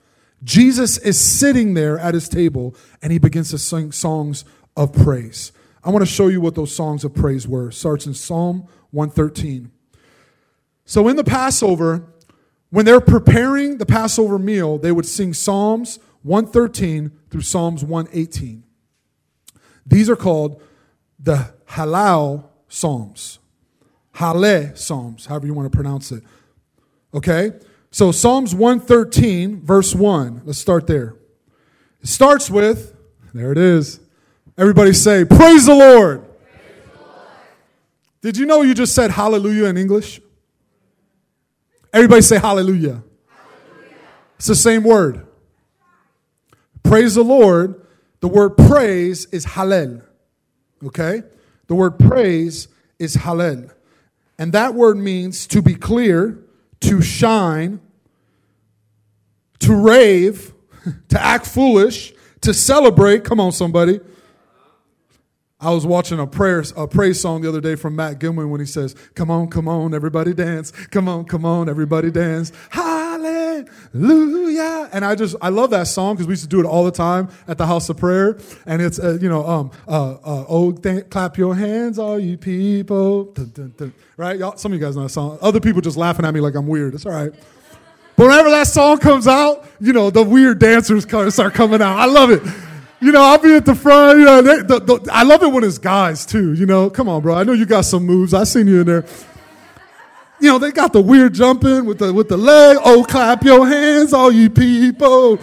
Jesus 0.44 0.98
is 0.98 1.18
sitting 1.18 1.74
there 1.74 1.98
at 1.98 2.14
his 2.14 2.28
table 2.28 2.76
and 3.02 3.10
he 3.10 3.18
begins 3.18 3.50
to 3.50 3.58
sing 3.58 3.90
songs 3.92 4.44
of 4.76 4.92
praise. 4.92 5.52
I 5.82 5.90
want 5.90 6.02
to 6.02 6.10
show 6.10 6.28
you 6.28 6.40
what 6.40 6.54
those 6.54 6.74
songs 6.74 7.04
of 7.04 7.14
praise 7.14 7.48
were. 7.48 7.68
It 7.68 7.74
starts 7.74 8.06
in 8.06 8.14
Psalm 8.14 8.66
113. 8.90 9.70
So 10.84 11.08
in 11.08 11.16
the 11.16 11.24
Passover, 11.24 12.12
when 12.70 12.84
they're 12.84 13.00
preparing 13.00 13.78
the 13.78 13.86
Passover 13.86 14.38
meal, 14.38 14.78
they 14.78 14.92
would 14.92 15.06
sing 15.06 15.32
Psalms 15.32 15.98
113 16.22 17.10
through 17.30 17.42
Psalms 17.42 17.84
118. 17.84 18.64
These 19.86 20.08
are 20.10 20.16
called 20.16 20.62
the 21.18 21.54
Halal 21.68 22.44
Psalms. 22.68 23.38
Hallel 24.14 24.76
Psalms, 24.76 25.26
however 25.26 25.46
you 25.46 25.54
want 25.54 25.70
to 25.70 25.76
pronounce 25.76 26.12
it. 26.12 26.22
Okay? 27.12 27.52
So 27.94 28.10
Psalms 28.10 28.56
113, 28.56 29.60
verse 29.60 29.94
1. 29.94 30.42
Let's 30.44 30.58
start 30.58 30.88
there. 30.88 31.14
It 32.02 32.08
starts 32.08 32.50
with, 32.50 32.92
there 33.32 33.52
it 33.52 33.56
is. 33.56 34.00
Everybody 34.58 34.92
say, 34.92 35.24
Praise 35.24 35.66
the 35.66 35.76
Lord. 35.76 36.24
Did 38.20 38.36
you 38.36 38.46
know 38.46 38.62
you 38.62 38.74
just 38.74 38.96
said 38.96 39.12
hallelujah 39.12 39.66
in 39.66 39.76
English? 39.76 40.20
Everybody 41.92 42.22
say 42.22 42.40
hallelujah. 42.40 43.04
hallelujah. 43.28 43.98
It's 44.38 44.48
the 44.48 44.56
same 44.56 44.82
word. 44.82 45.28
Praise 46.82 47.14
the 47.14 47.22
Lord. 47.22 47.80
The 48.18 48.26
word 48.26 48.56
praise 48.56 49.26
is 49.26 49.46
hallel. 49.46 50.02
Okay? 50.84 51.22
The 51.68 51.76
word 51.76 52.00
praise 52.00 52.66
is 52.98 53.18
hallel. 53.18 53.72
And 54.36 54.52
that 54.52 54.74
word 54.74 54.96
means 54.96 55.46
to 55.46 55.62
be 55.62 55.76
clear, 55.76 56.40
to 56.80 57.00
shine, 57.00 57.80
to 59.64 59.74
rave, 59.74 60.52
to 61.08 61.20
act 61.20 61.46
foolish, 61.46 62.12
to 62.42 62.52
celebrate. 62.52 63.24
Come 63.24 63.40
on, 63.40 63.52
somebody. 63.52 64.00
I 65.60 65.70
was 65.70 65.86
watching 65.86 66.20
a 66.20 66.26
prayer, 66.26 66.62
a 66.76 66.86
praise 66.86 67.18
song 67.20 67.40
the 67.40 67.48
other 67.48 67.62
day 67.62 67.74
from 67.74 67.96
Matt 67.96 68.18
Gilman 68.18 68.50
when 68.50 68.60
he 68.60 68.66
says, 68.66 68.94
Come 69.14 69.30
on, 69.30 69.48
come 69.48 69.66
on, 69.66 69.94
everybody 69.94 70.34
dance. 70.34 70.72
Come 70.90 71.08
on, 71.08 71.24
come 71.24 71.46
on, 71.46 71.70
everybody 71.70 72.10
dance. 72.10 72.52
Hallelujah. 72.68 73.64
And 74.92 75.06
I 75.06 75.14
just, 75.14 75.36
I 75.40 75.48
love 75.48 75.70
that 75.70 75.86
song 75.86 76.16
because 76.16 76.26
we 76.26 76.32
used 76.32 76.42
to 76.42 76.48
do 76.48 76.60
it 76.60 76.66
all 76.66 76.84
the 76.84 76.90
time 76.90 77.30
at 77.48 77.56
the 77.56 77.66
house 77.66 77.88
of 77.88 77.96
prayer. 77.96 78.36
And 78.66 78.82
it's, 78.82 78.98
uh, 78.98 79.16
you 79.22 79.30
know, 79.30 79.46
um, 79.46 79.70
uh, 79.88 80.16
uh, 80.16 80.44
oh, 80.48 80.72
th- 80.72 81.08
clap 81.08 81.38
your 81.38 81.54
hands, 81.54 81.98
all 81.98 82.20
you 82.20 82.36
people. 82.36 83.32
Dun, 83.32 83.50
dun, 83.54 83.74
dun. 83.78 83.94
Right? 84.18 84.38
Y'all, 84.38 84.58
some 84.58 84.72
of 84.72 84.78
you 84.78 84.84
guys 84.84 84.96
know 84.96 85.04
that 85.04 85.08
song. 85.10 85.38
Other 85.40 85.60
people 85.60 85.80
just 85.80 85.96
laughing 85.96 86.26
at 86.26 86.34
me 86.34 86.40
like 86.40 86.56
I'm 86.56 86.66
weird. 86.66 86.94
It's 86.94 87.06
all 87.06 87.12
right. 87.12 87.32
But 88.16 88.28
whenever 88.28 88.50
that 88.50 88.68
song 88.68 88.98
comes 88.98 89.26
out, 89.26 89.66
you 89.80 89.92
know, 89.92 90.10
the 90.10 90.22
weird 90.22 90.58
dancers 90.58 91.04
start 91.04 91.54
coming 91.54 91.82
out. 91.82 91.98
I 91.98 92.06
love 92.06 92.30
it. 92.30 92.42
You 93.00 93.12
know, 93.12 93.22
I'll 93.22 93.38
be 93.38 93.54
at 93.54 93.66
the 93.66 93.74
front. 93.74 94.18
You 94.18 94.24
know, 94.24 94.42
they, 94.42 94.56
the, 94.62 94.78
the, 94.78 95.10
I 95.12 95.24
love 95.24 95.42
it 95.42 95.48
when 95.48 95.64
it's 95.64 95.78
guys 95.78 96.24
too. 96.24 96.54
You 96.54 96.64
know, 96.64 96.88
come 96.88 97.08
on, 97.08 97.22
bro. 97.22 97.34
I 97.34 97.42
know 97.42 97.52
you 97.52 97.66
got 97.66 97.84
some 97.84 98.06
moves. 98.06 98.32
I 98.32 98.44
seen 98.44 98.66
you 98.66 98.80
in 98.80 98.86
there. 98.86 99.04
You 100.40 100.48
know, 100.50 100.58
they 100.58 100.72
got 100.72 100.92
the 100.92 101.00
weird 101.00 101.34
jumping 101.34 101.84
with 101.86 101.98
the 101.98 102.12
with 102.12 102.28
the 102.28 102.36
leg. 102.36 102.78
Oh, 102.84 103.04
clap 103.04 103.42
your 103.44 103.66
hands, 103.66 104.12
all 104.12 104.32
you 104.32 104.48
people. 104.48 105.38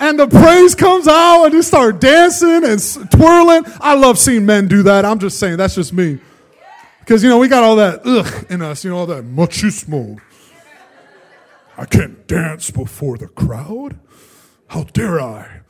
And 0.00 0.18
the 0.18 0.28
praise 0.28 0.74
comes 0.74 1.08
out, 1.08 1.46
and 1.46 1.54
they 1.54 1.62
start 1.62 2.00
dancing 2.00 2.64
and 2.64 3.10
twirling. 3.10 3.64
I 3.80 3.94
love 3.94 4.18
seeing 4.18 4.46
men 4.46 4.68
do 4.68 4.84
that. 4.84 5.04
I'm 5.04 5.18
just 5.18 5.40
saying, 5.40 5.56
that's 5.56 5.74
just 5.74 5.92
me. 5.92 6.20
Because, 7.00 7.22
you 7.22 7.28
know, 7.28 7.38
we 7.38 7.48
got 7.48 7.64
all 7.64 7.76
that 7.76 8.02
ugh 8.04 8.46
in 8.48 8.62
us, 8.62 8.84
you 8.84 8.90
know, 8.90 8.98
all 8.98 9.06
that 9.06 9.24
machismo. 9.24 10.20
I 11.78 11.84
can't 11.86 12.26
dance 12.26 12.70
before 12.72 13.16
the 13.16 13.28
crowd. 13.28 14.00
How 14.66 14.82
dare 14.82 15.20
I? 15.20 15.60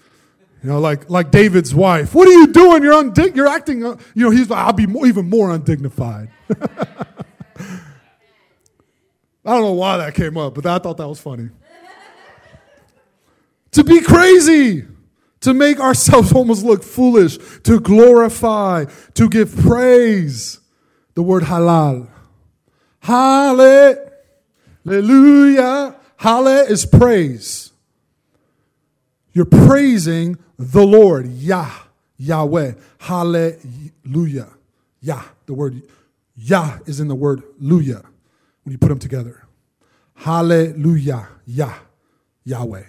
You 0.62 0.70
know, 0.70 0.80
like 0.80 1.10
like 1.10 1.30
David's 1.30 1.74
wife. 1.74 2.14
What 2.14 2.26
are 2.26 2.32
you 2.32 2.46
doing? 2.48 2.82
You're 2.82 2.94
undig- 2.94 3.36
You're 3.36 3.46
acting. 3.46 3.84
Uh, 3.84 3.96
you 4.14 4.24
know, 4.24 4.30
he's 4.30 4.48
like, 4.50 4.58
I'll 4.58 4.72
be 4.72 4.86
more, 4.86 5.06
even 5.06 5.28
more 5.28 5.52
undignified. 5.52 6.30
I 9.44 9.52
don't 9.52 9.62
know 9.62 9.72
why 9.74 9.98
that 9.98 10.14
came 10.14 10.36
up, 10.36 10.54
but 10.54 10.64
I 10.66 10.78
thought 10.78 10.96
that 10.96 11.06
was 11.08 11.20
funny. 11.20 11.50
to 13.72 13.84
be 13.84 14.00
crazy, 14.00 14.84
to 15.40 15.54
make 15.54 15.78
ourselves 15.78 16.32
almost 16.36 16.64
look 16.64 16.82
foolish, 16.82 17.38
to 17.64 17.78
glorify, 17.80 18.86
to 19.14 19.28
give 19.28 19.54
praise. 19.56 20.58
The 21.14 21.22
word 21.22 21.44
halal. 21.44 22.08
Hallelujah. 23.00 24.08
Hallelujah 26.18 26.64
is 26.64 26.84
praise. 26.84 27.72
You're 29.32 29.44
praising 29.44 30.36
the 30.58 30.84
Lord, 30.84 31.28
Yah, 31.28 31.70
Yahweh. 32.16 32.72
Hallelujah. 32.98 34.48
Yah, 35.00 35.22
the 35.46 35.54
word 35.54 35.80
Yah 36.36 36.78
is 36.86 36.98
in 36.98 37.06
the 37.06 37.14
word 37.14 37.42
Luya 37.62 38.04
when 38.64 38.72
you 38.72 38.78
put 38.78 38.88
them 38.88 38.98
together. 38.98 39.44
Hallelujah, 40.14 41.28
Yah, 41.46 41.74
Yahweh. 42.44 42.84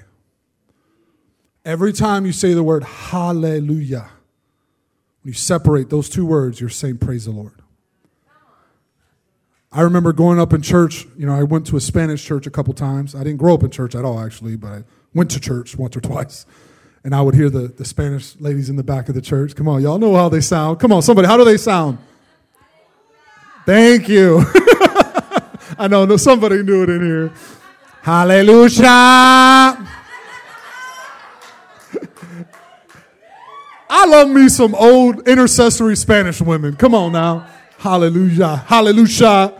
Every 1.63 1.93
time 1.93 2.25
you 2.25 2.31
say 2.31 2.53
the 2.53 2.63
word 2.63 2.83
hallelujah, 2.83 4.09
when 5.21 5.31
you 5.31 5.33
separate 5.33 5.91
those 5.91 6.09
two 6.09 6.25
words, 6.25 6.59
you're 6.59 6.69
saying 6.69 6.97
praise 6.97 7.25
the 7.25 7.31
Lord. 7.31 7.61
I 9.71 9.81
remember 9.81 10.13
growing 10.13 10.39
up 10.39 10.51
in 10.51 10.63
church, 10.63 11.05
you 11.15 11.27
know, 11.27 11.35
I 11.35 11.43
went 11.43 11.67
to 11.67 11.77
a 11.77 11.81
Spanish 11.81 12.25
church 12.25 12.47
a 12.47 12.49
couple 12.49 12.73
times. 12.73 13.13
I 13.13 13.19
didn't 13.19 13.37
grow 13.37 13.53
up 13.53 13.61
in 13.61 13.69
church 13.69 13.93
at 13.93 14.03
all, 14.03 14.19
actually, 14.19 14.55
but 14.55 14.71
I 14.71 14.83
went 15.13 15.29
to 15.31 15.39
church 15.39 15.77
once 15.77 15.95
or 15.95 16.01
twice. 16.01 16.47
And 17.03 17.13
I 17.13 17.21
would 17.21 17.35
hear 17.35 17.51
the, 17.51 17.67
the 17.67 17.85
Spanish 17.85 18.35
ladies 18.39 18.69
in 18.69 18.77
the 18.77 18.83
back 18.83 19.09
of 19.09 19.15
the 19.15 19.21
church. 19.21 19.55
Come 19.55 19.67
on, 19.67 19.83
y'all 19.83 19.99
know 19.99 20.15
how 20.15 20.27
they 20.27 20.41
sound. 20.41 20.79
Come 20.79 20.91
on, 20.91 21.03
somebody, 21.03 21.27
how 21.27 21.37
do 21.37 21.45
they 21.45 21.57
sound? 21.57 21.99
Thank 23.65 24.09
you. 24.09 24.43
I 25.77 25.87
know, 25.87 26.03
no, 26.03 26.17
somebody 26.17 26.63
knew 26.63 26.81
it 26.83 26.89
in 26.89 27.05
here. 27.05 27.31
Hallelujah. 28.01 28.81
I 33.91 34.05
love 34.07 34.29
me 34.29 34.49
some 34.49 34.73
old 34.73 35.27
intercessory 35.27 35.95
Spanish 35.95 36.41
women. 36.41 36.75
Come 36.75 36.95
on 36.95 37.11
now. 37.11 37.47
Hallelujah. 37.77 38.57
Hallelujah. 38.57 39.58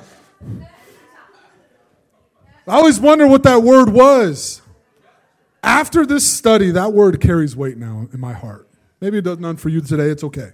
I 2.68 2.76
always 2.76 3.00
wonder 3.00 3.28
what 3.28 3.44
that 3.44 3.64
word 3.64 3.90
was. 3.90 4.62
After 5.64 6.06
this 6.06 6.32
study, 6.32 6.72
that 6.72 6.94
word 6.94 7.20
carries 7.20 7.56
weight 7.56 7.78
now 7.78 8.08
in 8.14 8.20
my 8.20 8.34
heart. 8.34 8.70
Maybe 9.02 9.18
it 9.18 9.24
does 9.24 9.40
none 9.40 9.58
for 9.58 9.70
you 9.70 9.82
today, 9.82 10.10
it's 10.10 10.24
okay. 10.24 10.52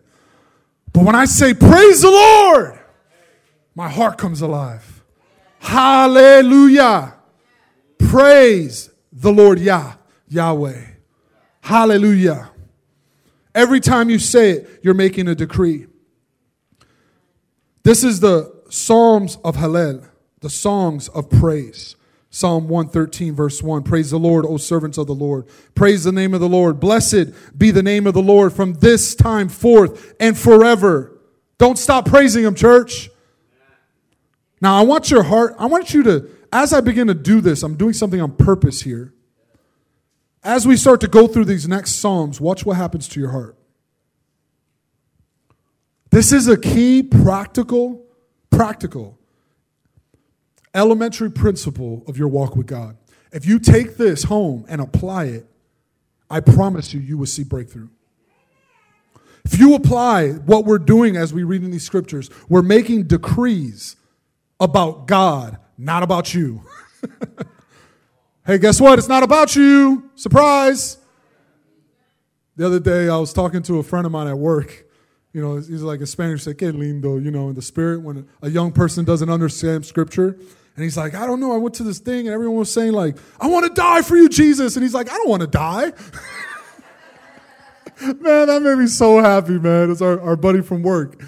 But 0.94 1.04
when 1.04 1.16
I 1.16 1.26
say 1.26 1.54
praise 1.54 2.02
the 2.02 2.10
Lord, 2.10 2.80
my 3.76 3.90
heart 3.90 4.18
comes 4.18 4.42
alive. 4.42 5.04
Hallelujah. 5.60 7.16
Praise 7.98 8.90
the 9.12 9.32
Lord 9.32 9.60
Yah, 9.60 9.96
Yahweh. 10.30 10.82
Hallelujah. 11.62 12.52
Every 13.54 13.80
time 13.80 14.10
you 14.10 14.20
say 14.20 14.52
it, 14.52 14.80
you're 14.84 14.94
making 14.94 15.28
a 15.28 15.36
decree. 15.36 15.88
This 17.84 18.04
is 18.04 18.20
the 18.20 18.55
Psalms 18.76 19.38
of 19.38 19.56
Hallel, 19.56 20.06
the 20.42 20.50
songs 20.50 21.08
of 21.08 21.30
praise. 21.30 21.96
Psalm 22.30 22.68
113, 22.68 23.34
verse 23.34 23.64
1. 23.64 23.84
Praise 23.84 24.12
the 24.12 24.20
Lord, 24.20 24.46
O 24.46 24.58
servants 24.58 24.98
of 24.98 25.08
the 25.08 25.16
Lord. 25.16 25.48
Praise 25.76 26.04
the 26.04 26.12
name 26.12 26.34
of 26.34 26.42
the 26.42 26.50
Lord. 26.50 26.82
Blessed 26.82 27.58
be 27.58 27.72
the 27.72 27.82
name 27.82 28.06
of 28.06 28.14
the 28.14 28.22
Lord 28.22 28.52
from 28.52 28.74
this 28.74 29.16
time 29.16 29.48
forth 29.48 30.14
and 30.20 30.38
forever. 30.38 31.18
Don't 31.58 31.80
stop 31.80 32.06
praising 32.06 32.44
Him, 32.44 32.54
church. 32.54 33.10
Now, 34.60 34.78
I 34.78 34.82
want 34.82 35.10
your 35.10 35.24
heart, 35.24 35.56
I 35.58 35.68
want 35.68 35.94
you 35.94 36.04
to, 36.04 36.30
as 36.52 36.74
I 36.74 36.82
begin 36.82 37.08
to 37.08 37.14
do 37.14 37.40
this, 37.40 37.64
I'm 37.64 37.78
doing 37.78 37.94
something 37.94 38.20
on 38.20 38.36
purpose 38.36 38.82
here. 38.82 39.14
As 40.44 40.68
we 40.68 40.76
start 40.76 41.00
to 41.00 41.08
go 41.08 41.30
through 41.30 41.46
these 41.46 41.66
next 41.66 41.94
Psalms, 41.94 42.42
watch 42.42 42.66
what 42.66 42.76
happens 42.76 43.08
to 43.08 43.22
your 43.22 43.32
heart. 43.32 43.58
This 46.12 46.34
is 46.34 46.50
a 46.50 46.58
key 46.58 47.04
practical, 47.04 48.05
practical, 48.56 49.18
elementary 50.74 51.30
principle 51.30 52.04
of 52.08 52.18
your 52.18 52.28
walk 52.28 52.56
with 52.56 52.68
God. 52.68 52.98
If 53.32 53.46
you 53.46 53.60
take 53.60 53.98
this 53.98 54.24
home 54.24 54.66
and 54.70 54.80
apply 54.80 55.26
it, 55.26 55.46
I 56.30 56.40
promise 56.40 56.94
you, 56.94 57.00
you 57.02 57.18
will 57.18 57.26
see 57.26 57.44
breakthrough. 57.44 57.90
If 59.44 59.60
you 59.60 59.76
apply 59.76 60.32
what 60.32 60.66
we're 60.66 60.80
doing 60.80 61.16
as 61.16 61.34
we 61.34 61.44
read 61.44 61.64
in 61.64 61.70
these 61.70 61.86
scriptures, 61.86 62.30
we're 62.50 62.64
making 62.64 63.04
decrees 63.04 63.96
about 64.60 65.06
God, 65.08 65.60
not 65.78 66.02
about 66.02 66.34
you. 66.34 66.64
hey, 68.48 68.58
guess 68.58 68.82
what? 68.82 68.98
It's 68.98 69.08
not 69.08 69.22
about 69.22 69.56
you. 69.56 70.10
Surprise. 70.16 70.98
The 72.56 72.66
other 72.66 72.80
day, 72.80 73.10
I 73.10 73.18
was 73.18 73.34
talking 73.34 73.62
to 73.64 73.80
a 73.80 73.84
friend 73.84 74.06
of 74.06 74.12
mine 74.12 74.28
at 74.28 74.38
work. 74.38 74.85
You 75.36 75.42
know, 75.42 75.58
he's 75.58 75.82
like 75.82 76.00
a 76.00 76.08
Spanish, 76.08 76.44
say, 76.44 76.54
que 76.54 76.72
lindo, 76.72 77.22
you 77.22 77.30
know, 77.30 77.50
in 77.50 77.56
the 77.56 77.62
spirit 77.62 78.00
when 78.00 78.26
a 78.42 78.50
young 78.50 78.72
person 78.72 79.04
doesn't 79.04 79.30
understand 79.30 79.86
scripture. 79.86 80.28
And 80.30 80.84
he's 80.86 80.96
like, 80.96 81.14
I 81.14 81.28
don't 81.28 81.42
know. 81.42 81.52
I 81.52 81.58
went 81.58 81.76
to 81.76 81.84
this 81.84 82.00
thing 82.00 82.28
and 82.28 82.34
everyone 82.34 82.60
was 82.60 82.72
saying, 82.72 82.94
like, 82.94 83.18
I 83.38 83.48
want 83.48 83.66
to 83.66 83.74
die 83.74 84.02
for 84.02 84.16
you, 84.16 84.30
Jesus. 84.30 84.78
And 84.78 84.84
he's 84.84 84.94
like, 84.94 85.12
I 85.12 85.14
don't 85.16 85.28
want 85.28 85.42
to 85.42 85.48
die. 85.48 85.92
man, 88.02 88.48
that 88.48 88.62
made 88.62 88.78
me 88.78 88.88
so 88.88 89.20
happy, 89.20 89.60
man. 89.60 89.92
It's 89.92 90.02
our, 90.02 90.22
our 90.22 90.38
buddy 90.38 90.62
from 90.62 90.84
work. 90.84 91.22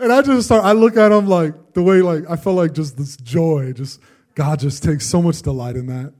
And 0.00 0.12
I 0.12 0.22
just 0.22 0.46
start, 0.46 0.64
I 0.64 0.72
look 0.72 0.96
at 0.96 1.12
him 1.12 1.28
like 1.28 1.74
the 1.74 1.84
way, 1.84 2.02
like, 2.02 2.28
I 2.28 2.34
felt 2.34 2.56
like 2.56 2.72
just 2.72 2.96
this 2.96 3.16
joy, 3.16 3.74
just 3.74 4.00
God 4.34 4.58
just 4.58 4.82
takes 4.82 5.06
so 5.06 5.22
much 5.22 5.40
delight 5.40 5.76
in 5.76 5.86
that. 5.86 6.12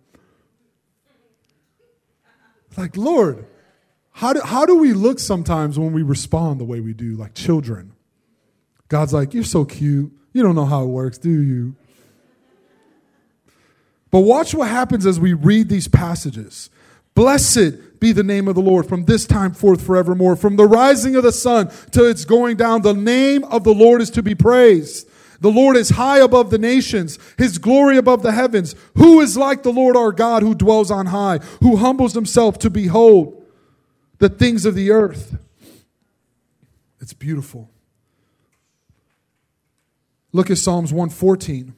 Like, 2.77 2.97
Lord, 2.97 3.47
how 4.13 4.33
do, 4.33 4.41
how 4.41 4.67
do 4.67 4.77
we 4.77 4.93
look 4.93 5.19
sometimes 5.19 5.79
when 5.79 5.93
we 5.93 6.03
respond 6.03 6.61
the 6.61 6.65
way 6.65 6.81
we 6.81 6.93
do, 6.93 7.17
like 7.17 7.35
children? 7.35 7.93
God's 8.89 9.13
like, 9.13 9.35
You're 9.35 9.45
so 9.45 9.65
cute. 9.65 10.13
You 10.33 10.43
don't 10.43 10.55
know 10.55 10.67
how 10.67 10.83
it 10.83 10.89
works, 10.89 11.19
do 11.19 11.31
you? 11.31 11.75
But 14.11 14.21
watch 14.21 14.55
what 14.55 14.69
happens 14.69 15.07
as 15.07 15.19
we 15.19 15.33
read 15.33 15.69
these 15.69 15.89
passages. 15.89 16.69
Blessed 17.15 18.01
be 18.01 18.13
the 18.13 18.23
name 18.23 18.49
of 18.49 18.55
the 18.55 18.61
Lord 18.63 18.87
from 18.87 19.05
this 19.05 19.27
time 19.27 19.53
forth 19.53 19.85
forevermore. 19.85 20.37
From 20.37 20.57
the 20.57 20.67
rising 20.67 21.17
of 21.17 21.23
the 21.23 21.33
sun 21.33 21.71
to 21.93 22.09
its 22.09 22.25
going 22.25 22.57
down, 22.57 22.83
the 22.83 22.95
name 22.95 23.45
of 23.45 23.65
the 23.65 23.75
Lord 23.75 24.01
is 24.01 24.11
to 24.11 24.23
be 24.23 24.35
praised. 24.35 25.09
The 25.41 25.51
Lord 25.51 25.77
is 25.77 25.91
high 25.91 26.19
above 26.19 26.51
the 26.51 26.59
nations, 26.59 27.19
his 27.37 27.59
glory 27.59 27.97
above 27.97 28.23
the 28.23 28.33
heavens. 28.33 28.75
Who 28.97 29.21
is 29.21 29.37
like 29.37 29.63
the 29.63 29.73
Lord 29.73 29.97
our 29.97 30.13
God 30.13 30.43
who 30.43 30.55
dwells 30.55 30.91
on 30.91 31.07
high, 31.07 31.39
who 31.61 31.77
humbles 31.77 32.15
himself 32.15 32.59
to 32.61 32.71
behold 32.71 33.42
the 34.23 34.29
things 34.29 34.65
of 34.65 34.77
the 34.77 34.93
earth? 34.93 35.37
It's 37.01 37.13
beautiful. 37.13 37.69
Look 40.31 40.49
at 40.49 40.59
Psalms 40.59 40.93
114. 40.93 41.75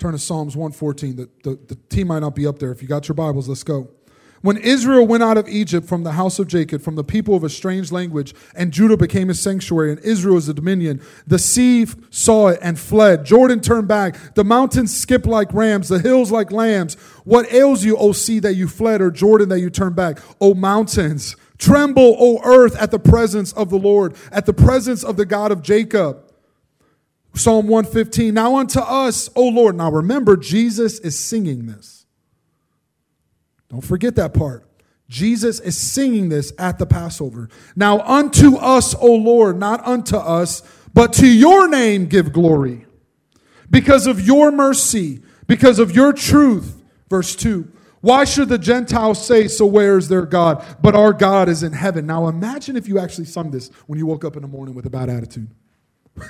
Turn 0.00 0.12
to 0.12 0.18
Psalms 0.18 0.56
114. 0.56 1.14
The, 1.14 1.28
the, 1.44 1.58
the 1.68 1.76
team 1.76 2.08
might 2.08 2.18
not 2.18 2.34
be 2.34 2.48
up 2.48 2.58
there. 2.58 2.72
If 2.72 2.82
you 2.82 2.88
got 2.88 3.06
your 3.06 3.14
Bibles, 3.14 3.48
let's 3.48 3.62
go. 3.62 3.88
When 4.40 4.56
Israel 4.56 5.06
went 5.06 5.22
out 5.22 5.36
of 5.36 5.48
Egypt 5.48 5.88
from 5.88 6.04
the 6.04 6.12
house 6.12 6.38
of 6.38 6.46
Jacob, 6.46 6.80
from 6.80 6.94
the 6.94 7.02
people 7.02 7.34
of 7.34 7.42
a 7.42 7.48
strange 7.48 7.90
language, 7.90 8.34
and 8.54 8.72
Judah 8.72 8.96
became 8.96 9.30
a 9.30 9.34
sanctuary, 9.34 9.90
and 9.90 10.00
Israel 10.00 10.36
is 10.36 10.48
a 10.48 10.54
dominion, 10.54 11.00
the 11.26 11.38
sea 11.38 11.86
saw 12.10 12.48
it 12.48 12.60
and 12.62 12.78
fled. 12.78 13.24
Jordan 13.24 13.60
turned 13.60 13.88
back. 13.88 14.34
The 14.34 14.44
mountains 14.44 14.96
skipped 14.96 15.26
like 15.26 15.52
rams, 15.52 15.88
the 15.88 15.98
hills 15.98 16.30
like 16.30 16.52
lambs. 16.52 16.94
What 17.24 17.52
ails 17.52 17.84
you, 17.84 17.96
O 17.96 18.12
sea, 18.12 18.38
that 18.40 18.54
you 18.54 18.68
fled, 18.68 19.00
or 19.00 19.10
Jordan, 19.10 19.48
that 19.48 19.60
you 19.60 19.70
turned 19.70 19.96
back? 19.96 20.20
O 20.40 20.54
mountains, 20.54 21.36
tremble, 21.58 22.16
O 22.18 22.40
earth, 22.44 22.76
at 22.76 22.92
the 22.92 22.98
presence 23.00 23.52
of 23.54 23.70
the 23.70 23.78
Lord, 23.78 24.14
at 24.30 24.46
the 24.46 24.54
presence 24.54 25.02
of 25.02 25.16
the 25.16 25.26
God 25.26 25.50
of 25.50 25.62
Jacob. 25.62 26.22
Psalm 27.34 27.66
115. 27.66 28.34
Now 28.34 28.56
unto 28.56 28.80
us, 28.80 29.30
O 29.34 29.48
Lord. 29.48 29.76
Now 29.76 29.90
remember, 29.90 30.36
Jesus 30.36 30.98
is 31.00 31.18
singing 31.18 31.66
this. 31.66 31.97
Don't 33.68 33.84
forget 33.84 34.16
that 34.16 34.34
part. 34.34 34.64
Jesus 35.08 35.60
is 35.60 35.76
singing 35.76 36.28
this 36.28 36.52
at 36.58 36.78
the 36.78 36.86
Passover. 36.86 37.48
Now 37.74 38.00
unto 38.00 38.56
us, 38.56 38.94
O 38.94 39.14
Lord, 39.14 39.58
not 39.58 39.86
unto 39.86 40.16
us, 40.16 40.62
but 40.92 41.12
to 41.14 41.26
your 41.26 41.68
name 41.68 42.06
give 42.06 42.32
glory. 42.32 42.86
Because 43.70 44.06
of 44.06 44.20
your 44.20 44.50
mercy, 44.50 45.22
because 45.46 45.78
of 45.78 45.92
your 45.92 46.12
truth. 46.12 46.82
Verse 47.08 47.34
2. 47.36 47.72
Why 48.00 48.24
should 48.24 48.48
the 48.48 48.58
Gentiles 48.58 49.24
say, 49.26 49.48
So 49.48 49.66
where 49.66 49.98
is 49.98 50.08
their 50.08 50.24
God? 50.24 50.64
But 50.80 50.94
our 50.94 51.12
God 51.12 51.48
is 51.48 51.62
in 51.62 51.72
heaven. 51.72 52.06
Now 52.06 52.28
imagine 52.28 52.76
if 52.76 52.86
you 52.86 52.98
actually 52.98 53.24
sung 53.24 53.50
this 53.50 53.70
when 53.86 53.98
you 53.98 54.06
woke 54.06 54.24
up 54.24 54.36
in 54.36 54.42
the 54.42 54.48
morning 54.48 54.74
with 54.74 54.86
a 54.86 54.90
bad 54.90 55.10
attitude. 55.10 55.48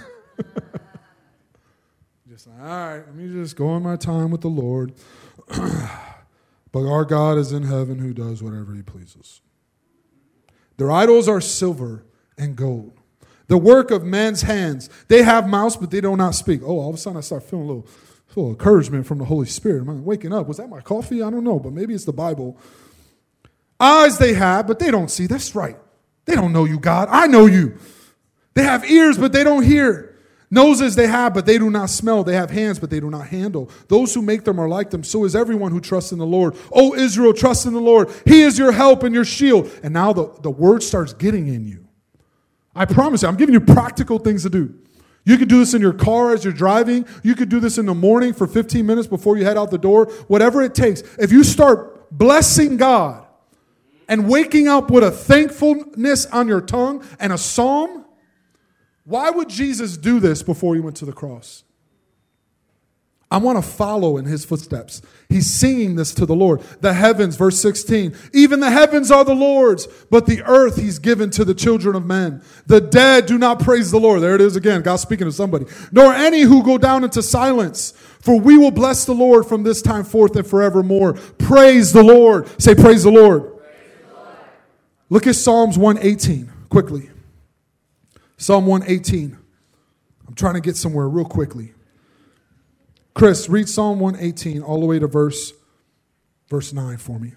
Just 2.28 2.47
like, 2.47 2.61
all 2.61 2.66
right, 2.66 3.07
let 3.07 3.14
me 3.14 3.32
just 3.32 3.57
go 3.57 3.68
on 3.68 3.82
my 3.82 3.97
time 3.97 4.30
with 4.30 4.43
the 4.43 4.49
Lord. 4.49 4.93
but 6.73 6.87
our 6.87 7.05
God 7.05 7.39
is 7.39 7.53
in 7.53 7.64
heaven 7.64 7.99
who 7.99 8.12
does 8.12 8.43
whatever 8.43 8.75
he 8.75 8.83
pleases. 8.83 9.41
Their 10.77 10.91
idols 10.91 11.29
are 11.29 11.41
silver 11.41 12.05
and 12.37 12.57
gold. 12.57 12.99
The 13.49 13.59
work 13.59 13.91
of 13.91 14.05
men's 14.05 14.43
hands. 14.43 14.89
They 15.09 15.23
have 15.23 15.49
mouths, 15.49 15.77
but 15.77 15.91
they 15.91 16.01
do 16.01 16.16
not 16.16 16.35
speak. 16.35 16.61
Oh, 16.62 16.79
all 16.79 16.91
of 16.91 16.95
a 16.95 16.99
sudden 16.99 17.16
I 17.16 17.21
start 17.21 17.43
feeling 17.43 17.64
a 17.64 17.69
little, 17.69 17.89
encouragement 18.37 19.05
from 19.05 19.19
the 19.19 19.25
Holy 19.25 19.47
Spirit. 19.47 19.81
Am 19.81 19.91
I 19.91 19.95
waking 19.95 20.33
up? 20.33 20.47
Was 20.47 20.59
that 20.59 20.69
my 20.69 20.81
coffee? 20.81 21.23
I 21.23 21.31
don't 21.31 21.43
know, 21.43 21.59
but 21.59 21.73
maybe 21.73 21.93
it's 21.93 22.05
the 22.05 22.12
Bible. 22.12 22.57
Eyes 23.81 24.19
they 24.19 24.35
have, 24.35 24.69
but 24.69 24.79
they 24.79 24.93
don't 24.93 25.11
see. 25.11 25.27
That's 25.27 25.57
right. 25.57 25.77
They 26.25 26.37
don't 26.37 26.53
know 26.53 26.64
you, 26.64 26.79
God. 26.79 27.09
I 27.11 27.27
know 27.27 27.47
you. 27.47 27.79
They 28.55 28.62
have 28.62 28.89
ears, 28.89 29.19
but 29.19 29.33
they 29.33 29.43
don't 29.43 29.64
hear. 29.64 30.08
Noses 30.51 30.95
they 30.95 31.07
have, 31.07 31.35
but 31.35 31.45
they 31.45 31.59
do 31.59 31.71
not 31.71 31.91
smell. 31.91 32.25
They 32.25 32.35
have 32.35 32.51
hands, 32.51 32.79
but 32.79 32.89
they 32.89 33.01
do 33.01 33.11
not 33.11 33.29
handle. 33.29 33.71
Those 33.89 34.15
who 34.15 34.23
make 34.23 34.45
them 34.45 34.59
are 34.59 34.69
like 34.69 34.91
them. 34.91 35.05
So 35.05 35.25
is 35.25 35.37
everyone 35.37 35.73
who 35.73 35.81
trusts 35.81 36.11
in 36.11 36.19
the 36.19 36.27
Lord. 36.27 36.57
O 36.73 36.95
Israel, 36.95 37.35
trust 37.35 37.67
in 37.67 37.75
the 37.75 37.81
Lord. 37.81 38.11
He 38.25 38.41
is 38.41 38.59
your 38.59 38.73
help 38.73 39.03
and 39.03 39.15
your 39.15 39.27
shield. 39.27 39.71
And 39.83 39.93
now 39.93 40.13
the, 40.13 40.33
the 40.41 40.51
word 40.51 40.83
starts 40.83 41.13
getting 41.13 41.49
in 41.49 41.67
you. 41.67 41.87
I 42.75 42.87
promise 42.87 43.23
you, 43.23 43.29
I'm 43.29 43.37
giving 43.37 43.53
you 43.53 43.61
practical 43.61 44.19
things 44.19 44.45
to 44.45 44.51
do. 44.51 44.75
You 45.25 45.37
could 45.37 45.49
do 45.49 45.59
this 45.59 45.75
in 45.75 45.83
your 45.83 45.93
car 45.93 46.33
as 46.33 46.45
you're 46.45 46.55
driving. 46.55 47.07
You 47.23 47.35
could 47.35 47.51
do 47.51 47.61
this 47.61 47.77
in 47.77 47.85
the 47.85 47.95
morning 47.95 48.33
for 48.33 48.47
15 48.47 48.87
minutes 48.87 49.07
before 49.07 49.37
you 49.37 49.45
head 49.45 49.59
out 49.59 49.71
the 49.71 49.77
door. 49.77 50.07
Whatever 50.29 50.63
it 50.63 50.75
takes. 50.75 51.03
If 51.19 51.31
you 51.31 51.45
start 51.45 52.11
blessing 52.11 52.79
God 52.79 53.27
and 54.09 54.27
waking 54.27 54.69
up 54.69 54.91
with 54.91 55.05
a 55.05 55.11
thankfulness 55.11 56.25
on 56.27 56.49
your 56.49 56.63
tongue 56.63 57.05
and 57.21 57.35
a 57.35 57.39
psalm, 57.39 58.07
why 59.09 59.31
would 59.31 59.49
Jesus 59.49 59.97
do 59.97 60.21
this 60.21 60.43
before 60.43 60.75
he 60.75 60.81
went 60.83 60.97
to 60.97 61.07
the 61.07 61.15
cross? 61.15 61.65
I 63.31 63.39
want 63.39 63.63
to 63.63 63.71
follow 63.71 64.19
in 64.19 64.27
his 64.27 64.45
footsteps. 64.45 65.01
He's 65.31 65.51
singing 65.51 65.97
this 65.97 66.13
to 66.15 66.27
the 66.27 66.35
Lord. 66.35 66.61
The 66.81 66.93
heavens, 66.93 67.37
verse 67.37 67.59
16, 67.61 68.15
even 68.35 68.61
the 68.61 68.71
heavens 68.71 69.11
are 69.11 69.25
the 69.25 69.35
Lord's, 69.35 69.87
but 70.11 70.27
the 70.27 70.43
earth 70.45 70.77
he's 70.77 70.99
given 70.99 71.31
to 71.31 71.45
the 71.45 71.55
children 71.55 71.95
of 71.97 72.05
men. 72.05 72.43
The 72.67 72.81
dead 72.83 73.27
do 73.27 73.39
not 73.39 73.61
praise 73.61 73.91
the 73.91 74.01
Lord. 74.01 74.21
There 74.21 74.35
it 74.35 74.41
is 74.43 74.57
again, 74.57 74.83
God 74.83 74.97
speaking 74.97 75.27
to 75.27 75.33
somebody. 75.33 75.67
Nor 75.91 76.13
any 76.13 76.43
who 76.43 76.63
go 76.63 76.77
down 76.77 77.03
into 77.03 77.23
silence. 77.23 77.93
For 78.21 78.39
we 78.39 78.59
will 78.59 78.71
bless 78.71 79.07
the 79.07 79.15
Lord 79.15 79.47
from 79.47 79.63
this 79.63 79.81
time 79.81 80.05
forth 80.05 80.37
and 80.37 80.47
forevermore. 80.47 81.15
Praise 81.15 81.93
the 81.95 82.03
Lord. 82.03 82.47
Say, 82.61 82.75
Praise 82.75 83.05
the 83.05 83.11
Lord. 83.11 83.43
Praise 83.43 83.75
the 84.07 84.15
Lord. 84.15 84.37
Look 85.09 85.27
at 85.27 85.35
Psalms 85.35 85.79
118 85.79 86.51
quickly. 86.69 87.11
Psalm 88.39 88.66
118. 88.66 89.36
I'm 90.26 90.34
trying 90.34 90.55
to 90.55 90.61
get 90.61 90.76
somewhere 90.76 91.09
real 91.09 91.26
quickly. 91.26 91.74
Chris, 93.12 93.49
read 93.49 93.68
Psalm 93.68 93.99
118 94.01 94.62
all 94.62 94.80
the 94.80 94.86
way 94.86 94.99
to 94.99 95.07
verse 95.07 95.53
verse 96.49 96.72
9 96.72 96.97
for 96.97 97.18
me. 97.18 97.34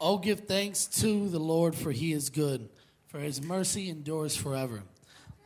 Oh, 0.00 0.18
give 0.18 0.40
thanks 0.40 0.86
to 0.86 1.28
the 1.28 1.38
Lord, 1.38 1.74
for 1.74 1.92
he 1.92 2.12
is 2.12 2.30
good, 2.30 2.68
for 3.08 3.18
his 3.18 3.42
mercy 3.42 3.88
endures 3.90 4.36
forever. 4.36 4.82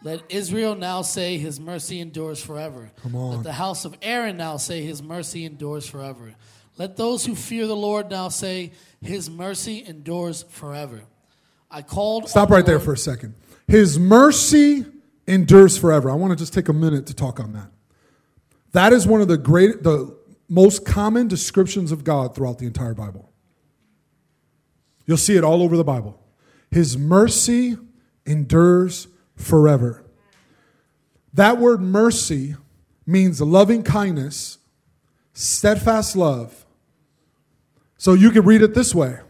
Let 0.02 0.22
Israel 0.28 0.74
now 0.74 1.02
say, 1.02 1.38
His 1.38 1.58
mercy 1.58 2.00
endures 2.00 2.42
forever. 2.42 2.90
Come 3.02 3.16
on. 3.16 3.36
Let 3.36 3.44
the 3.44 3.52
house 3.52 3.84
of 3.84 3.96
Aaron 4.02 4.36
now 4.36 4.56
say, 4.56 4.82
His 4.82 5.02
mercy 5.02 5.44
endures 5.44 5.86
forever. 5.86 6.34
Let 6.78 6.96
those 6.96 7.24
who 7.24 7.34
fear 7.34 7.66
the 7.66 7.76
Lord 7.76 8.10
now 8.10 8.28
say, 8.28 8.72
His 9.00 9.30
mercy 9.30 9.84
endures 9.84 10.44
forever. 10.44 11.02
I 11.70 11.82
called. 11.82 12.28
Stop 12.28 12.50
right 12.50 12.64
there 12.64 12.80
for 12.80 12.92
a 12.92 12.98
second. 12.98 13.34
His 13.66 13.98
mercy 13.98 14.84
endures 15.26 15.76
forever. 15.76 16.10
I 16.10 16.14
want 16.14 16.32
to 16.32 16.36
just 16.36 16.54
take 16.54 16.68
a 16.68 16.72
minute 16.72 17.06
to 17.06 17.14
talk 17.14 17.40
on 17.40 17.52
that. 17.52 17.70
That 18.72 18.92
is 18.92 19.06
one 19.06 19.20
of 19.20 19.28
the 19.28 19.38
great, 19.38 19.82
the 19.82 20.16
most 20.48 20.84
common 20.84 21.28
descriptions 21.28 21.92
of 21.92 22.04
God 22.04 22.34
throughout 22.34 22.58
the 22.58 22.66
entire 22.66 22.94
Bible. 22.94 23.32
You'll 25.06 25.16
see 25.16 25.36
it 25.36 25.44
all 25.44 25.62
over 25.62 25.76
the 25.76 25.84
Bible. 25.84 26.20
His 26.70 26.98
mercy 26.98 27.76
endures 28.24 29.08
forever. 29.36 30.04
That 31.32 31.58
word 31.58 31.80
mercy 31.80 32.56
means 33.06 33.40
loving 33.40 33.82
kindness, 33.82 34.58
steadfast 35.32 36.16
love. 36.16 36.66
So 37.98 38.14
you 38.14 38.30
can 38.30 38.44
read 38.44 38.62
it 38.62 38.74
this 38.74 38.94
way 38.94 39.20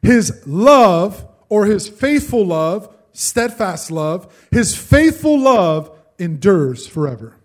His 0.00 0.46
love 0.46 1.26
or 1.50 1.66
his 1.66 1.88
faithful 1.88 2.46
love, 2.46 2.94
steadfast 3.12 3.90
love, 3.90 4.32
his 4.50 4.74
faithful 4.74 5.38
love 5.38 5.94
endures 6.18 6.86
forever. 6.86 7.36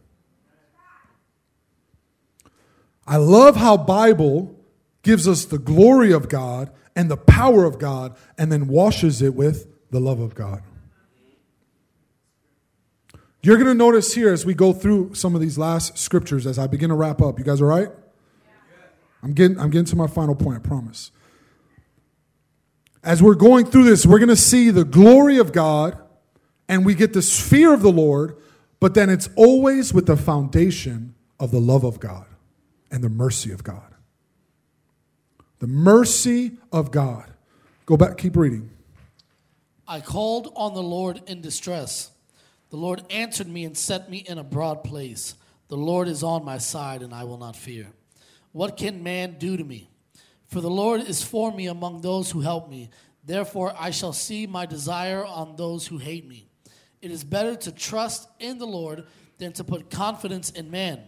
I 3.06 3.18
love 3.18 3.58
how 3.58 3.76
Bible 3.76 4.56
gives 5.02 5.28
us 5.28 5.46
the 5.46 5.60
glory 5.60 6.14
of 6.14 6.30
God 6.30 6.72
and 6.96 7.12
the 7.12 7.18
power 7.18 7.66
of 7.66 7.78
God 7.78 8.16
and 8.38 8.52
then 8.52 8.68
washes 8.68 9.22
it 9.22 9.36
with 9.36 9.68
the 9.92 10.00
love 10.00 10.20
of 10.20 10.34
God. 10.34 10.64
You're 13.44 13.58
going 13.58 13.68
to 13.68 13.76
notice 13.76 14.16
here 14.16 14.34
as 14.34 14.44
we 14.44 14.56
go 14.56 14.74
through 14.74 15.14
some 15.14 15.36
of 15.36 15.42
these 15.42 15.58
last 15.58 16.00
scriptures 16.00 16.48
as 16.48 16.58
I 16.58 16.66
begin 16.66 16.90
to 16.90 16.96
wrap 16.96 17.22
up. 17.22 17.38
You 17.38 17.46
guys 17.46 17.62
all 17.62 17.68
right? 17.68 17.90
I'm 19.22 19.34
getting, 19.34 19.60
I'm 19.60 19.70
getting 19.70 19.86
to 19.86 19.96
my 19.96 20.08
final 20.08 20.36
point, 20.36 20.58
I 20.58 20.68
promise 20.68 21.12
as 23.06 23.22
we're 23.22 23.36
going 23.36 23.68
through 23.68 23.84
this, 23.84 24.06
we're 24.06 24.20
going 24.20 24.30
to 24.30 24.36
see 24.36 24.72
the 24.72 24.84
glory 24.84 25.38
of 25.38 25.54
God 25.54 25.98
and 26.68 26.84
we 26.84 26.96
get 26.96 27.14
this 27.14 27.40
fear 27.40 27.72
of 27.72 27.84
the 27.84 27.92
Lord, 27.92 28.38
but 28.80 28.96
then 28.96 29.10
it's 29.12 29.30
always 29.36 29.94
with 29.94 30.08
the 30.08 30.18
foundation 30.18 31.14
of 31.40 31.52
the 31.52 31.60
love 31.60 31.84
of 31.84 32.00
God 32.00 32.26
and 32.90 33.04
the 33.04 33.10
mercy 33.10 33.52
of 33.52 33.64
God. 33.64 33.94
The 35.60 35.68
mercy 35.68 36.58
of 36.72 36.92
God. 36.92 37.32
Go 37.86 37.96
back, 37.96 38.18
keep 38.18 38.36
reading. 38.36 38.72
I 39.88 40.02
called 40.02 40.52
on 40.56 40.74
the 40.74 40.82
Lord 40.82 41.22
in 41.28 41.42
distress. 41.42 42.10
The 42.72 42.78
Lord 42.78 43.04
answered 43.12 43.48
me 43.48 43.64
and 43.66 43.78
set 43.78 44.10
me 44.10 44.18
in 44.18 44.40
a 44.40 44.44
broad 44.44 44.84
place. 44.84 45.36
The 45.68 45.78
Lord 45.78 46.08
is 46.08 46.24
on 46.24 46.44
my 46.44 46.58
side, 46.58 47.04
and 47.04 47.14
I 47.14 47.24
will 47.24 47.38
not 47.38 47.56
fear. 47.56 47.88
What 48.52 48.78
can 48.78 49.04
man 49.04 49.38
do 49.38 49.56
to 49.56 49.64
me? 49.64 49.90
For 50.56 50.62
the 50.62 50.70
Lord 50.70 51.02
is 51.02 51.22
for 51.22 51.52
me 51.52 51.68
among 51.68 52.00
those 52.00 52.32
who 52.32 52.40
help 52.40 52.70
me. 52.70 52.90
Therefore, 53.26 53.74
I 53.78 53.92
shall 53.92 54.14
see 54.14 54.48
my 54.48 54.66
desire 54.66 55.26
on 55.26 55.58
those 55.58 55.86
who 55.86 55.98
hate 55.98 56.26
me. 56.26 56.48
It 57.02 57.12
is 57.12 57.26
better 57.26 57.58
to 57.58 57.74
trust 57.74 58.30
in 58.40 58.58
the 58.58 58.66
Lord 58.66 59.06
than 59.38 59.52
to 59.52 59.66
put 59.66 59.90
confidence 59.90 60.52
in 60.52 60.72
man. 60.72 61.02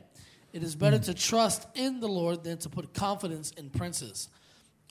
It 0.52 0.64
is 0.64 0.76
better 0.76 1.00
to 1.00 1.14
trust 1.14 1.66
in 1.76 2.02
the 2.02 2.10
Lord 2.10 2.44
than 2.44 2.58
to 2.58 2.68
put 2.68 2.94
confidence 2.94 3.52
in 3.52 3.70
princes. 3.70 4.28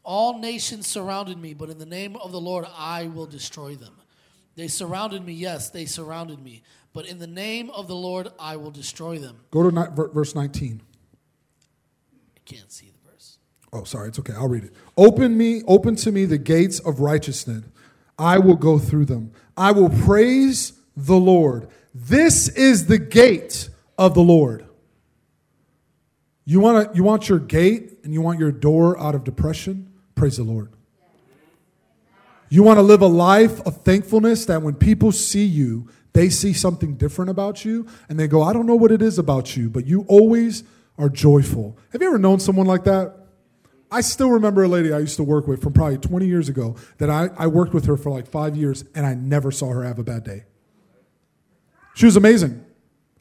All 0.03 0.39
nations 0.39 0.87
surrounded 0.87 1.37
me, 1.37 1.53
but 1.53 1.69
in 1.69 1.77
the 1.77 1.85
name 1.85 2.17
of 2.17 2.33
the 2.33 2.41
Lord 2.41 2.65
I 2.75 3.09
will 3.09 3.27
destroy 3.27 3.75
them. 3.75 3.93
They 4.55 4.69
surrounded 4.69 5.23
me, 5.23 5.35
yes, 5.35 5.69
they 5.69 5.85
surrounded 5.85 6.43
me, 6.43 6.63
but 6.95 7.05
in 7.05 7.19
the 7.19 7.27
name 7.27 7.69
of 7.69 7.89
the 7.89 7.95
Lord 7.95 8.29
I 8.41 8.57
will 8.57 8.71
destroy 8.71 9.19
them. 9.19 9.37
Go 9.51 9.69
to 9.69 10.11
verse 10.15 10.35
19. 10.35 10.81
I 12.37 12.41
can't 12.47 12.73
see 12.73 12.87
Oh, 13.77 13.85
sorry, 13.85 14.09
it's 14.09 14.19
okay. 14.19 14.33
I'll 14.33 14.49
read 14.49 14.65
it. 14.65 14.73
Open 14.97 15.37
me, 15.37 15.63
open 15.67 15.97
to 15.97 16.11
me 16.11 16.25
the 16.25 16.39
gates 16.39 16.79
of 16.79 17.01
righteousness. 17.01 17.65
I 18.19 18.39
will 18.39 18.57
go 18.57 18.79
through 18.79 19.05
them. 19.05 19.33
I 19.57 19.73
will 19.73 19.91
praise 19.91 20.73
the 20.97 21.17
Lord. 21.17 21.69
This 21.95 22.49
is 22.49 22.87
the 22.87 22.99
gate 22.99 23.69
of 23.99 24.15
the 24.15 24.23
Lord. 24.23 24.67
You 26.47 26.61
want 26.61 26.91
to, 26.91 26.97
you 26.97 27.03
want 27.03 27.29
your 27.29 27.39
gate 27.39 27.99
and 28.03 28.15
you 28.15 28.23
want 28.23 28.39
your 28.39 28.53
door 28.53 28.99
out 28.99 29.15
of 29.15 29.25
depression? 29.25 29.93
Praise 30.15 30.39
the 30.39 30.45
Lord. 30.45 30.71
You 32.49 32.63
want 32.63 32.79
to 32.79 32.83
live 32.83 33.03
a 33.03 33.07
life 33.07 33.61
of 33.67 33.83
thankfulness 33.83 34.47
that 34.47 34.63
when 34.63 34.75
people 34.75 35.13
see 35.13 35.45
you, 35.45 35.89
they 36.13 36.31
see 36.31 36.55
something 36.55 36.95
different 36.95 37.31
about 37.31 37.65
you 37.65 37.87
and 38.09 38.19
they 38.19 38.29
go, 38.29 38.43
I 38.43 38.55
don't 38.55 38.65
know 38.65 38.77
what 38.77 38.93
it 38.93 39.03
is 39.03 39.19
about 39.19 39.57
you, 39.57 39.69
but 39.69 39.87
you 39.87 40.07
always 40.09 40.63
are 40.97 41.11
joyful. 41.11 41.77
Have 41.93 42.01
you 42.01 42.09
ever 42.09 42.19
known 42.19 42.41
someone 42.41 42.67
like 42.67 42.85
that? 42.85 43.26
I 43.91 44.01
still 44.01 44.31
remember 44.31 44.65
a 44.65 44.69
lady 44.69 44.93
I 44.93 44.99
used 44.99 45.17
to 45.17 45.23
work 45.23 45.47
with 45.47 45.63
from 45.63 45.73
probably 45.73 45.99
20 45.99 46.27
years 46.27 46.49
ago 46.49 46.77
that 46.99 47.09
I, 47.09 47.31
I 47.37 47.47
worked 47.47 47.73
with 47.73 47.87
her 47.87 47.97
for 47.97 48.11
like 48.11 48.27
five 48.27 48.57
years 48.57 48.85
and 48.95 49.07
I 49.07 49.15
never 49.15 49.51
saw 49.51 49.71
her 49.71 49.85
have 49.85 49.99
a 49.99 50.03
bad 50.03 50.25
day. 50.25 50.45
She 51.95 52.05
was 52.07 52.17
amazing. 52.17 52.65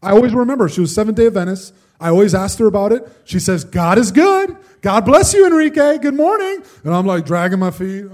I 0.01 0.11
always 0.11 0.33
remember 0.33 0.67
she 0.67 0.81
was 0.81 0.93
Seventh 0.93 1.17
day 1.17 1.27
Adventist. 1.27 1.73
I 1.99 2.09
always 2.09 2.35
asked 2.35 2.59
her 2.59 2.67
about 2.67 2.91
it. 2.91 3.07
She 3.23 3.39
says, 3.39 3.63
God 3.63 3.97
is 3.97 4.11
good. 4.11 4.57
God 4.81 5.05
bless 5.05 5.33
you, 5.33 5.47
Enrique. 5.47 5.97
Good 5.99 6.13
morning. 6.13 6.61
And 6.83 6.93
I'm 6.93 7.05
like 7.05 7.25
dragging 7.25 7.59
my 7.59 7.71
feet. 7.71 8.05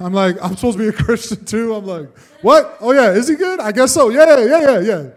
I'm 0.00 0.12
like, 0.12 0.36
I'm 0.42 0.56
supposed 0.56 0.78
to 0.78 0.82
be 0.82 0.88
a 0.88 0.92
Christian 0.92 1.44
too. 1.44 1.74
I'm 1.74 1.86
like, 1.86 2.18
what? 2.40 2.76
Oh, 2.80 2.92
yeah, 2.92 3.12
is 3.12 3.28
he 3.28 3.36
good? 3.36 3.60
I 3.60 3.72
guess 3.72 3.92
so. 3.92 4.08
Yeah, 4.08 4.38
yeah, 4.40 4.60
yeah, 4.60 4.80
yeah. 4.80 5.10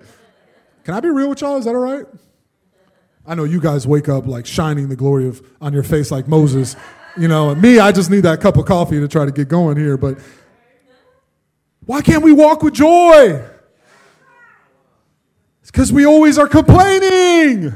Can 0.84 0.94
I 0.94 1.00
be 1.00 1.10
real 1.10 1.30
with 1.30 1.42
y'all? 1.42 1.58
Is 1.58 1.66
that 1.66 1.74
all 1.74 1.82
right? 1.82 2.06
I 3.28 3.36
know 3.36 3.44
you 3.44 3.60
guys 3.60 3.88
wake 3.88 4.08
up 4.08 4.28
like 4.28 4.46
shining 4.46 4.90
the 4.90 4.96
glory 4.96 5.28
of 5.28 5.42
on 5.60 5.74
your 5.74 5.84
face 5.84 6.12
like 6.12 6.28
Moses. 6.28 6.76
You 7.18 7.28
know, 7.28 7.54
me, 7.56 7.80
I 7.80 7.92
just 7.92 8.10
need 8.10 8.22
that 8.22 8.42
cup 8.42 8.58
of 8.58 8.66
coffee 8.66 9.00
to 9.00 9.08
try 9.08 9.26
to 9.26 9.32
get 9.32 9.48
going 9.48 9.78
here. 9.78 9.98
But 9.98 10.20
why 11.86 12.02
can't 12.02 12.24
we 12.24 12.32
walk 12.32 12.62
with 12.62 12.74
joy? 12.74 13.44
It's 15.62 15.72
because 15.72 15.92
we 15.92 16.06
always 16.06 16.38
are 16.38 16.48
complaining. 16.48 17.74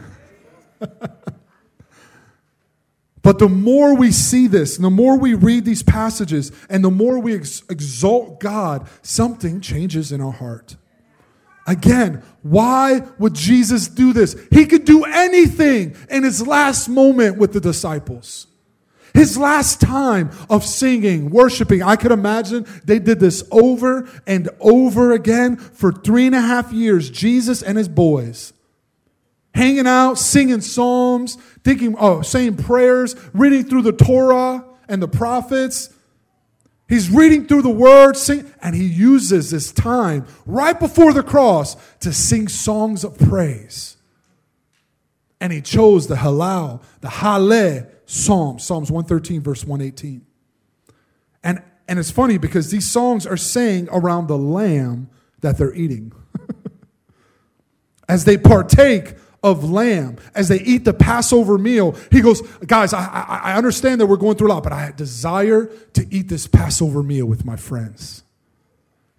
But 3.21 3.37
the 3.37 3.49
more 3.49 3.95
we 3.95 4.11
see 4.11 4.47
this, 4.47 4.75
and 4.77 4.85
the 4.85 4.89
more 4.89 5.17
we 5.17 5.33
read 5.33 5.65
these 5.65 5.83
passages, 5.83 6.51
and 6.69 6.83
the 6.83 6.89
more 6.89 7.19
we 7.19 7.35
ex- 7.35 7.63
exalt 7.69 8.39
God, 8.39 8.87
something 9.01 9.61
changes 9.61 10.11
in 10.11 10.21
our 10.21 10.31
heart. 10.31 10.77
Again, 11.69 12.23
why 12.41 13.03
would 13.19 13.35
Jesus 13.35 13.87
do 13.87 14.11
this? 14.11 14.35
He 14.51 14.65
could 14.65 14.85
do 14.85 15.03
anything 15.03 15.95
in 16.09 16.23
his 16.23 16.45
last 16.45 16.89
moment 16.89 17.37
with 17.37 17.53
the 17.53 17.59
disciples. 17.59 18.47
His 19.13 19.37
last 19.37 19.79
time 19.79 20.31
of 20.49 20.65
singing, 20.65 21.29
worshiping, 21.29 21.83
I 21.83 21.95
could 21.95 22.11
imagine 22.11 22.65
they 22.85 22.97
did 22.97 23.19
this 23.19 23.43
over 23.51 24.09
and 24.25 24.49
over 24.59 25.11
again 25.11 25.57
for 25.57 25.91
three 25.91 26.25
and 26.25 26.35
a 26.35 26.41
half 26.41 26.73
years, 26.73 27.11
Jesus 27.11 27.61
and 27.61 27.77
his 27.77 27.87
boys 27.87 28.51
hanging 29.53 29.87
out, 29.87 30.17
singing 30.17 30.61
psalms, 30.61 31.35
thinking, 31.63 31.95
oh, 31.99 32.21
saying 32.21 32.55
prayers, 32.57 33.15
reading 33.33 33.63
through 33.63 33.81
the 33.81 33.91
Torah 33.91 34.63
and 34.87 35.01
the 35.01 35.07
prophets. 35.07 35.93
He's 36.89 37.11
reading 37.11 37.45
through 37.45 37.61
the 37.61 37.69
word, 37.69 38.17
sing, 38.17 38.51
and 38.63 38.75
he 38.75 38.83
uses 38.83 39.51
this 39.51 39.71
time 39.71 40.25
right 40.47 40.77
before 40.77 41.13
the 41.13 41.21
cross 41.21 41.77
to 41.99 42.11
sing 42.11 42.47
songs 42.47 43.03
of 43.03 43.17
praise. 43.19 43.95
And 45.39 45.53
he 45.53 45.61
chose 45.61 46.07
the 46.07 46.15
halal, 46.15 46.81
the 47.01 47.07
Hallel 47.07 47.87
Psalm, 48.07 48.57
Psalms 48.57 48.89
113, 48.89 49.41
verse 49.41 49.63
118. 49.63 50.25
And, 51.43 51.61
and 51.87 51.99
it's 51.99 52.09
funny 52.09 52.39
because 52.39 52.71
these 52.71 52.89
songs 52.89 53.27
are 53.27 53.37
saying 53.37 53.87
around 53.91 54.25
the 54.25 54.37
lamb 54.37 55.11
that 55.41 55.59
they're 55.59 55.75
eating. 55.75 56.11
As 58.09 58.25
they 58.25 58.35
partake 58.35 59.13
of 59.43 59.69
lamb 59.69 60.17
as 60.35 60.49
they 60.49 60.59
eat 60.61 60.85
the 60.85 60.93
Passover 60.93 61.57
meal. 61.57 61.95
He 62.11 62.21
goes, 62.21 62.41
Guys, 62.65 62.93
I, 62.93 63.05
I, 63.43 63.57
understand 63.57 64.01
that 64.01 64.07
we're 64.07 64.17
going 64.17 64.35
through 64.35 64.49
a 64.49 64.53
lot, 64.53 64.63
but 64.63 64.73
I 64.73 64.91
desire 64.91 65.67
to 65.93 66.05
eat 66.13 66.27
this 66.27 66.47
Passover 66.47 67.01
meal 67.03 67.25
with 67.25 67.45
my 67.45 67.55
friends. 67.55 68.23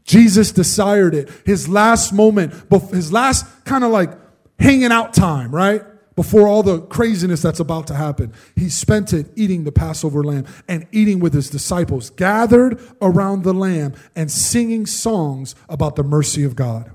Jesus 0.04 0.52
desired 0.52 1.14
it. 1.14 1.30
His 1.46 1.68
last 1.68 2.12
moment, 2.12 2.52
his 2.90 3.12
last 3.12 3.46
kind 3.64 3.84
of 3.84 3.90
like 3.90 4.10
hanging 4.58 4.92
out 4.92 5.14
time, 5.14 5.54
right? 5.54 5.82
Before 6.16 6.48
all 6.48 6.62
the 6.62 6.80
craziness 6.80 7.40
that's 7.40 7.60
about 7.60 7.86
to 7.86 7.94
happen, 7.94 8.34
he 8.56 8.68
spent 8.68 9.12
it 9.12 9.26
eating 9.36 9.64
the 9.64 9.72
Passover 9.72 10.22
lamb 10.22 10.46
and 10.68 10.86
eating 10.92 11.20
with 11.20 11.32
his 11.32 11.48
disciples, 11.48 12.10
gathered 12.10 12.78
around 13.00 13.44
the 13.44 13.54
lamb 13.54 13.94
and 14.14 14.30
singing 14.30 14.84
songs 14.84 15.54
about 15.68 15.96
the 15.96 16.02
mercy 16.02 16.44
of 16.44 16.56
God. 16.56 16.90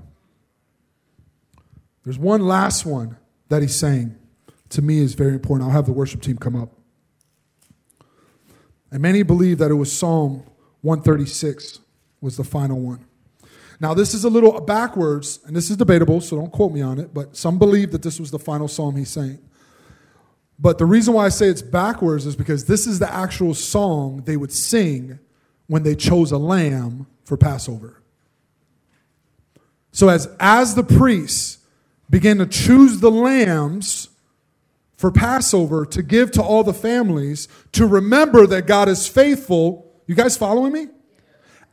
There's 2.06 2.20
one 2.20 2.46
last 2.46 2.86
one 2.86 3.16
that 3.48 3.62
he's 3.62 3.74
saying 3.74 4.16
to 4.68 4.80
me 4.80 5.00
is 5.00 5.14
very 5.14 5.32
important. 5.32 5.68
I'll 5.68 5.74
have 5.74 5.86
the 5.86 5.92
worship 5.92 6.22
team 6.22 6.38
come 6.38 6.54
up. 6.54 6.70
And 8.92 9.02
many 9.02 9.24
believe 9.24 9.58
that 9.58 9.72
it 9.72 9.74
was 9.74 9.90
Psalm 9.90 10.44
136 10.82 11.80
was 12.20 12.36
the 12.36 12.44
final 12.44 12.78
one. 12.78 13.04
Now, 13.80 13.92
this 13.92 14.14
is 14.14 14.22
a 14.22 14.30
little 14.30 14.60
backwards, 14.60 15.40
and 15.46 15.56
this 15.56 15.68
is 15.68 15.76
debatable, 15.76 16.20
so 16.20 16.36
don't 16.36 16.52
quote 16.52 16.72
me 16.72 16.80
on 16.80 17.00
it, 17.00 17.12
but 17.12 17.36
some 17.36 17.58
believe 17.58 17.90
that 17.90 18.02
this 18.02 18.20
was 18.20 18.30
the 18.30 18.38
final 18.38 18.68
psalm 18.68 18.94
he's 18.94 19.10
saying. 19.10 19.40
But 20.60 20.78
the 20.78 20.86
reason 20.86 21.12
why 21.12 21.26
I 21.26 21.30
say 21.30 21.48
it's 21.48 21.60
backwards 21.60 22.24
is 22.24 22.36
because 22.36 22.66
this 22.66 22.86
is 22.86 23.00
the 23.00 23.12
actual 23.12 23.52
song 23.52 24.22
they 24.26 24.36
would 24.36 24.52
sing 24.52 25.18
when 25.66 25.82
they 25.82 25.96
chose 25.96 26.30
a 26.30 26.38
lamb 26.38 27.08
for 27.24 27.36
Passover. 27.36 28.00
So, 29.90 30.08
as, 30.08 30.28
as 30.38 30.76
the 30.76 30.84
priests 30.84 31.55
began 32.16 32.38
to 32.38 32.46
choose 32.46 33.00
the 33.00 33.10
lambs 33.10 34.08
for 34.96 35.10
Passover 35.10 35.84
to 35.84 36.02
give 36.02 36.30
to 36.30 36.42
all 36.42 36.64
the 36.64 36.72
families 36.72 37.46
to 37.72 37.86
remember 37.86 38.46
that 38.46 38.66
God 38.66 38.88
is 38.88 39.06
faithful. 39.06 39.92
You 40.06 40.14
guys 40.14 40.34
following 40.34 40.72
me? 40.72 40.86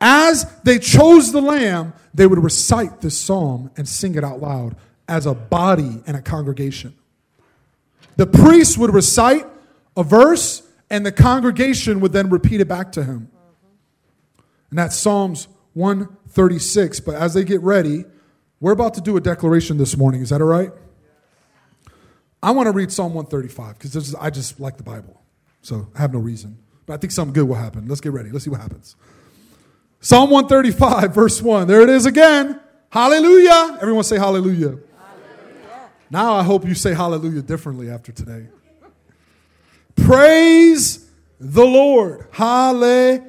As 0.02 0.46
they 0.64 0.80
chose 0.80 1.32
the 1.32 1.42
lamb, 1.42 1.94
they 2.14 2.28
would 2.28 2.44
recite 2.44 3.00
this 3.00 3.18
psalm 3.18 3.72
and 3.78 3.88
sing 3.88 4.16
it 4.16 4.26
out 4.26 4.42
loud 4.42 4.76
as 5.08 5.26
a 5.26 5.34
body 5.34 6.04
and 6.06 6.18
a 6.18 6.22
congregation. 6.22 6.94
The 8.18 8.28
priest 8.28 8.78
would 8.78 8.94
recite 8.94 9.48
a 9.96 10.04
verse, 10.04 10.62
and 10.90 11.06
the 11.06 11.14
congregation 11.14 12.02
would 12.02 12.12
then 12.12 12.30
repeat 12.30 12.60
it 12.60 12.68
back 12.68 12.92
to 12.92 13.04
him. 13.06 13.32
And 14.72 14.78
that's 14.78 14.98
Psalms 14.98 15.48
136. 15.76 17.00
But 17.00 17.16
as 17.16 17.34
they 17.34 17.46
get 17.46 17.62
ready, 17.62 18.04
we're 18.64 18.72
about 18.72 18.94
to 18.94 19.02
do 19.02 19.18
a 19.18 19.20
declaration 19.20 19.78
this 19.78 19.98
morning. 19.98 20.22
Is 20.22 20.30
that 20.30 20.40
all 20.40 20.48
right? 20.48 20.72
I 22.42 22.52
want 22.52 22.68
to 22.68 22.72
read 22.72 22.94
Psalm 22.94 23.14
135 23.14 23.78
because 23.78 24.16
I 24.16 24.30
just 24.30 24.58
like 24.58 24.78
the 24.78 24.84
Bible. 24.84 25.22
So 25.62 25.90
I 25.94 26.00
have 26.00 26.14
no 26.14 26.20
reason. 26.20 26.58
But 26.86 26.94
I 26.94 26.98
think 26.98 27.12
something 27.12 27.34
good 27.34 27.44
will 27.44 27.56
happen. 27.56 27.90
Let's 27.90 28.00
get 28.00 28.14
ready. 28.14 28.30
Let's 28.30 28.46
see 28.46 28.50
what 28.50 28.62
happens. 28.62 28.96
Psalm 30.00 30.30
135, 30.30 31.14
verse 31.14 31.42
1. 31.42 31.68
There 31.68 31.82
it 31.82 31.90
is 31.90 32.06
again. 32.06 32.58
Hallelujah. 32.90 33.80
Everyone 33.82 34.06
say 34.06 34.18
hallelujah. 34.18 34.70
hallelujah. 34.70 35.90
Now 36.10 36.36
I 36.36 36.44
hope 36.44 36.66
you 36.66 36.74
say 36.74 36.94
hallelujah 36.94 37.42
differently 37.42 37.90
after 37.90 38.14
today. 38.14 38.48
Praise 39.98 41.06
the 41.38 41.66
Lord. 41.66 42.30
Hallelujah. 42.32 43.26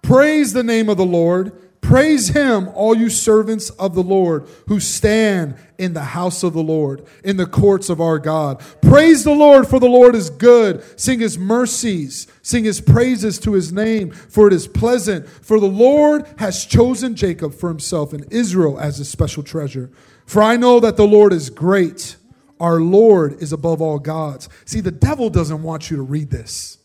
Praise 0.00 0.54
the 0.54 0.64
name 0.64 0.88
of 0.88 0.96
the 0.96 1.04
Lord. 1.04 1.58
Praise 1.92 2.28
him, 2.28 2.68
all 2.68 2.96
you 2.96 3.10
servants 3.10 3.68
of 3.68 3.94
the 3.94 4.02
Lord 4.02 4.48
who 4.66 4.80
stand 4.80 5.56
in 5.76 5.92
the 5.92 6.00
house 6.00 6.42
of 6.42 6.54
the 6.54 6.62
Lord, 6.62 7.04
in 7.22 7.36
the 7.36 7.44
courts 7.44 7.90
of 7.90 8.00
our 8.00 8.18
God. 8.18 8.62
Praise 8.80 9.24
the 9.24 9.34
Lord, 9.34 9.68
for 9.68 9.78
the 9.78 9.90
Lord 9.90 10.14
is 10.14 10.30
good. 10.30 10.82
Sing 10.98 11.20
his 11.20 11.36
mercies, 11.36 12.28
sing 12.40 12.64
his 12.64 12.80
praises 12.80 13.38
to 13.40 13.52
his 13.52 13.74
name, 13.74 14.10
for 14.10 14.46
it 14.46 14.54
is 14.54 14.66
pleasant. 14.66 15.28
For 15.28 15.60
the 15.60 15.66
Lord 15.66 16.26
has 16.38 16.64
chosen 16.64 17.14
Jacob 17.14 17.52
for 17.52 17.68
himself 17.68 18.14
and 18.14 18.24
Israel 18.32 18.80
as 18.80 18.96
his 18.96 19.10
special 19.10 19.42
treasure. 19.42 19.90
For 20.24 20.42
I 20.42 20.56
know 20.56 20.80
that 20.80 20.96
the 20.96 21.06
Lord 21.06 21.34
is 21.34 21.50
great. 21.50 22.16
Our 22.58 22.80
Lord 22.80 23.42
is 23.42 23.52
above 23.52 23.82
all 23.82 23.98
gods. 23.98 24.48
See, 24.64 24.80
the 24.80 24.90
devil 24.90 25.28
doesn't 25.28 25.62
want 25.62 25.90
you 25.90 25.98
to 25.98 26.02
read 26.02 26.30
this. 26.30 26.78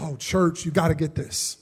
Oh, 0.00 0.16
church, 0.16 0.64
you 0.64 0.72
got 0.72 0.88
to 0.88 0.96
get 0.96 1.14
this. 1.14 1.58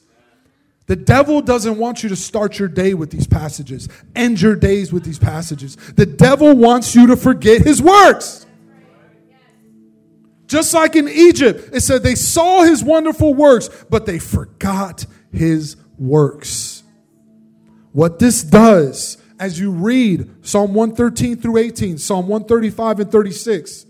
The 0.86 0.96
devil 0.96 1.40
doesn't 1.40 1.78
want 1.78 2.02
you 2.02 2.08
to 2.08 2.16
start 2.16 2.58
your 2.58 2.68
day 2.68 2.94
with 2.94 3.10
these 3.10 3.26
passages, 3.26 3.88
end 4.16 4.40
your 4.40 4.56
days 4.56 4.92
with 4.92 5.04
these 5.04 5.18
passages. 5.18 5.76
The 5.76 6.06
devil 6.06 6.54
wants 6.54 6.94
you 6.94 7.06
to 7.08 7.16
forget 7.16 7.62
his 7.62 7.80
works. 7.80 8.46
Just 10.46 10.74
like 10.74 10.96
in 10.96 11.08
Egypt, 11.08 11.70
it 11.72 11.80
said 11.80 12.02
they 12.02 12.14
saw 12.14 12.62
his 12.62 12.84
wonderful 12.84 13.32
works, 13.32 13.70
but 13.88 14.04
they 14.04 14.18
forgot 14.18 15.06
his 15.32 15.76
works. 15.98 16.82
What 17.92 18.18
this 18.18 18.42
does, 18.42 19.18
as 19.38 19.58
you 19.58 19.70
read 19.70 20.44
Psalm 20.44 20.74
113 20.74 21.36
through 21.36 21.58
18, 21.58 21.96
Psalm 21.96 22.28
135 22.28 23.00
and 23.00 23.10
36, 23.10 23.86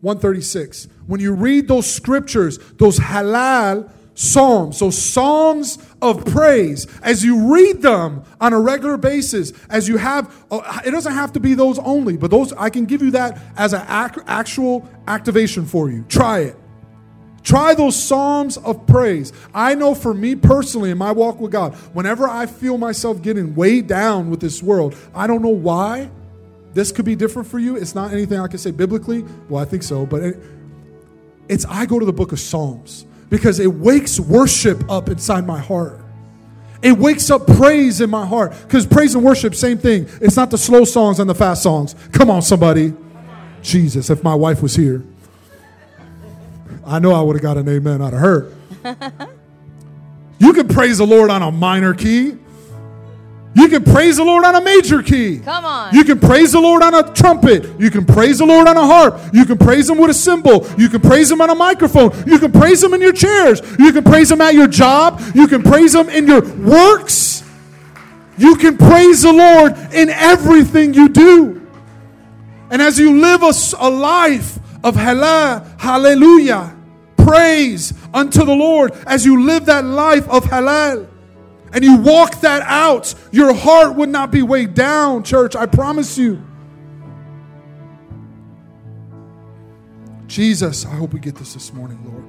136, 0.00 0.88
when 1.06 1.20
you 1.20 1.34
read 1.34 1.68
those 1.68 1.88
scriptures, 1.88 2.58
those 2.78 2.98
Hallel 2.98 3.90
psalms, 4.14 4.78
so 4.78 4.90
songs 4.90 5.78
of 6.00 6.24
praise, 6.26 6.86
as 7.02 7.24
you 7.24 7.52
read 7.52 7.82
them 7.82 8.22
on 8.40 8.52
a 8.52 8.60
regular 8.60 8.96
basis, 8.96 9.52
as 9.68 9.88
you 9.88 9.96
have, 9.96 10.44
uh, 10.50 10.80
it 10.84 10.90
doesn't 10.90 11.14
have 11.14 11.32
to 11.32 11.40
be 11.40 11.54
those 11.54 11.78
only, 11.78 12.16
but 12.16 12.30
those, 12.30 12.52
I 12.54 12.70
can 12.70 12.84
give 12.84 13.02
you 13.02 13.10
that 13.12 13.38
as 13.56 13.72
an 13.72 13.82
actual 13.86 14.88
activation 15.06 15.64
for 15.64 15.90
you. 15.90 16.04
Try 16.08 16.40
it. 16.40 16.56
Try 17.42 17.74
those 17.74 18.00
psalms 18.00 18.56
of 18.58 18.86
praise. 18.86 19.32
I 19.52 19.74
know 19.74 19.94
for 19.94 20.14
me 20.14 20.36
personally 20.36 20.90
in 20.90 20.98
my 20.98 21.10
walk 21.10 21.40
with 21.40 21.50
God, 21.50 21.74
whenever 21.92 22.28
I 22.28 22.46
feel 22.46 22.78
myself 22.78 23.20
getting 23.20 23.54
weighed 23.54 23.88
down 23.88 24.30
with 24.30 24.40
this 24.40 24.62
world, 24.62 24.94
I 25.14 25.26
don't 25.26 25.42
know 25.42 25.48
why. 25.48 26.10
This 26.72 26.92
could 26.92 27.04
be 27.04 27.16
different 27.16 27.48
for 27.48 27.58
you. 27.58 27.76
It's 27.76 27.94
not 27.94 28.12
anything 28.12 28.38
I 28.38 28.46
can 28.46 28.58
say 28.58 28.70
biblically. 28.70 29.24
Well, 29.48 29.60
I 29.60 29.66
think 29.66 29.82
so, 29.82 30.06
but 30.06 30.22
it, 30.22 30.40
it's 31.48 31.66
I 31.66 31.84
go 31.84 31.98
to 31.98 32.06
the 32.06 32.12
book 32.12 32.32
of 32.32 32.40
Psalms 32.40 33.06
because 33.32 33.58
it 33.58 33.72
wakes 33.72 34.20
worship 34.20 34.90
up 34.90 35.08
inside 35.08 35.46
my 35.46 35.58
heart. 35.58 35.98
It 36.82 36.98
wakes 36.98 37.30
up 37.30 37.46
praise 37.46 38.02
in 38.02 38.10
my 38.10 38.26
heart. 38.26 38.52
Because 38.60 38.84
praise 38.84 39.14
and 39.14 39.24
worship, 39.24 39.54
same 39.54 39.78
thing. 39.78 40.06
It's 40.20 40.36
not 40.36 40.50
the 40.50 40.58
slow 40.58 40.84
songs 40.84 41.18
and 41.18 41.30
the 41.30 41.34
fast 41.34 41.62
songs. 41.62 41.94
Come 42.12 42.28
on, 42.28 42.42
somebody. 42.42 42.92
Jesus, 43.62 44.10
if 44.10 44.22
my 44.22 44.34
wife 44.34 44.60
was 44.60 44.76
here, 44.76 45.02
I 46.84 46.98
know 46.98 47.14
I 47.14 47.22
would 47.22 47.36
have 47.36 47.42
got 47.42 47.56
an 47.56 47.70
amen 47.70 48.02
out 48.02 48.12
of 48.12 48.20
her. 48.20 48.52
you 50.38 50.52
can 50.52 50.68
praise 50.68 50.98
the 50.98 51.06
Lord 51.06 51.30
on 51.30 51.40
a 51.40 51.50
minor 51.50 51.94
key. 51.94 52.36
You 53.54 53.68
can 53.68 53.84
praise 53.84 54.16
the 54.16 54.24
Lord 54.24 54.44
on 54.44 54.54
a 54.54 54.60
major 54.62 55.02
key. 55.02 55.38
Come 55.38 55.66
on. 55.66 55.94
You 55.94 56.04
can 56.04 56.18
praise 56.18 56.52
the 56.52 56.60
Lord 56.60 56.82
on 56.82 56.94
a 56.94 57.12
trumpet. 57.12 57.68
You 57.78 57.90
can 57.90 58.06
praise 58.06 58.38
the 58.38 58.46
Lord 58.46 58.66
on 58.66 58.78
a 58.78 58.86
harp. 58.86 59.20
You 59.34 59.44
can 59.44 59.58
praise 59.58 59.90
Him 59.90 59.98
with 59.98 60.10
a 60.10 60.14
cymbal. 60.14 60.66
You 60.78 60.88
can 60.88 61.00
praise 61.00 61.30
Him 61.30 61.42
on 61.42 61.50
a 61.50 61.54
microphone. 61.54 62.12
You 62.26 62.38
can 62.38 62.50
praise 62.50 62.82
Him 62.82 62.94
in 62.94 63.02
your 63.02 63.12
chairs. 63.12 63.60
You 63.78 63.92
can 63.92 64.04
praise 64.04 64.30
Him 64.30 64.40
at 64.40 64.54
your 64.54 64.68
job. 64.68 65.20
You 65.34 65.46
can 65.48 65.62
praise 65.62 65.94
Him 65.94 66.08
in 66.08 66.26
your 66.26 66.40
works. 66.58 67.44
You 68.38 68.56
can 68.56 68.78
praise 68.78 69.22
the 69.22 69.32
Lord 69.32 69.76
in 69.92 70.08
everything 70.08 70.94
you 70.94 71.10
do. 71.10 71.68
And 72.70 72.80
as 72.80 72.98
you 72.98 73.20
live 73.20 73.42
a, 73.42 73.52
a 73.78 73.90
life 73.90 74.58
of 74.82 74.94
halal, 74.94 75.78
hallelujah, 75.78 76.74
praise 77.18 77.92
unto 78.14 78.46
the 78.46 78.54
Lord, 78.54 78.92
as 79.06 79.26
you 79.26 79.44
live 79.44 79.66
that 79.66 79.84
life 79.84 80.26
of 80.30 80.44
halal, 80.44 81.06
and 81.72 81.84
you 81.84 81.96
walk 81.96 82.40
that 82.40 82.62
out, 82.62 83.14
your 83.30 83.54
heart 83.54 83.96
would 83.96 84.08
not 84.08 84.30
be 84.30 84.42
weighed 84.42 84.74
down, 84.74 85.24
church. 85.24 85.56
I 85.56 85.66
promise 85.66 86.18
you. 86.18 86.42
Jesus, 90.26 90.86
I 90.86 90.90
hope 90.90 91.12
we 91.12 91.20
get 91.20 91.34
this 91.34 91.54
this 91.54 91.72
morning, 91.72 91.98
Lord. 92.04 92.24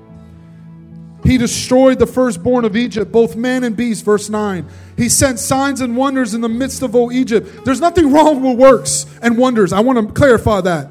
He 1.23 1.37
destroyed 1.37 1.99
the 1.99 2.05
firstborn 2.05 2.65
of 2.65 2.75
Egypt, 2.75 3.11
both 3.11 3.35
man 3.37 3.63
and 3.63 3.77
beast, 3.77 4.03
verse 4.03 4.29
9. 4.29 4.67
He 4.97 5.07
sent 5.07 5.39
signs 5.39 5.79
and 5.79 5.95
wonders 5.95 6.33
in 6.33 6.41
the 6.41 6.49
midst 6.49 6.81
of, 6.81 6.95
O 6.95 7.11
Egypt. 7.11 7.63
There's 7.63 7.79
nothing 7.79 8.11
wrong 8.11 8.43
with 8.43 8.57
works 8.57 9.05
and 9.21 9.37
wonders. 9.37 9.71
I 9.71 9.79
want 9.79 10.05
to 10.05 10.13
clarify 10.13 10.59
that. 10.61 10.89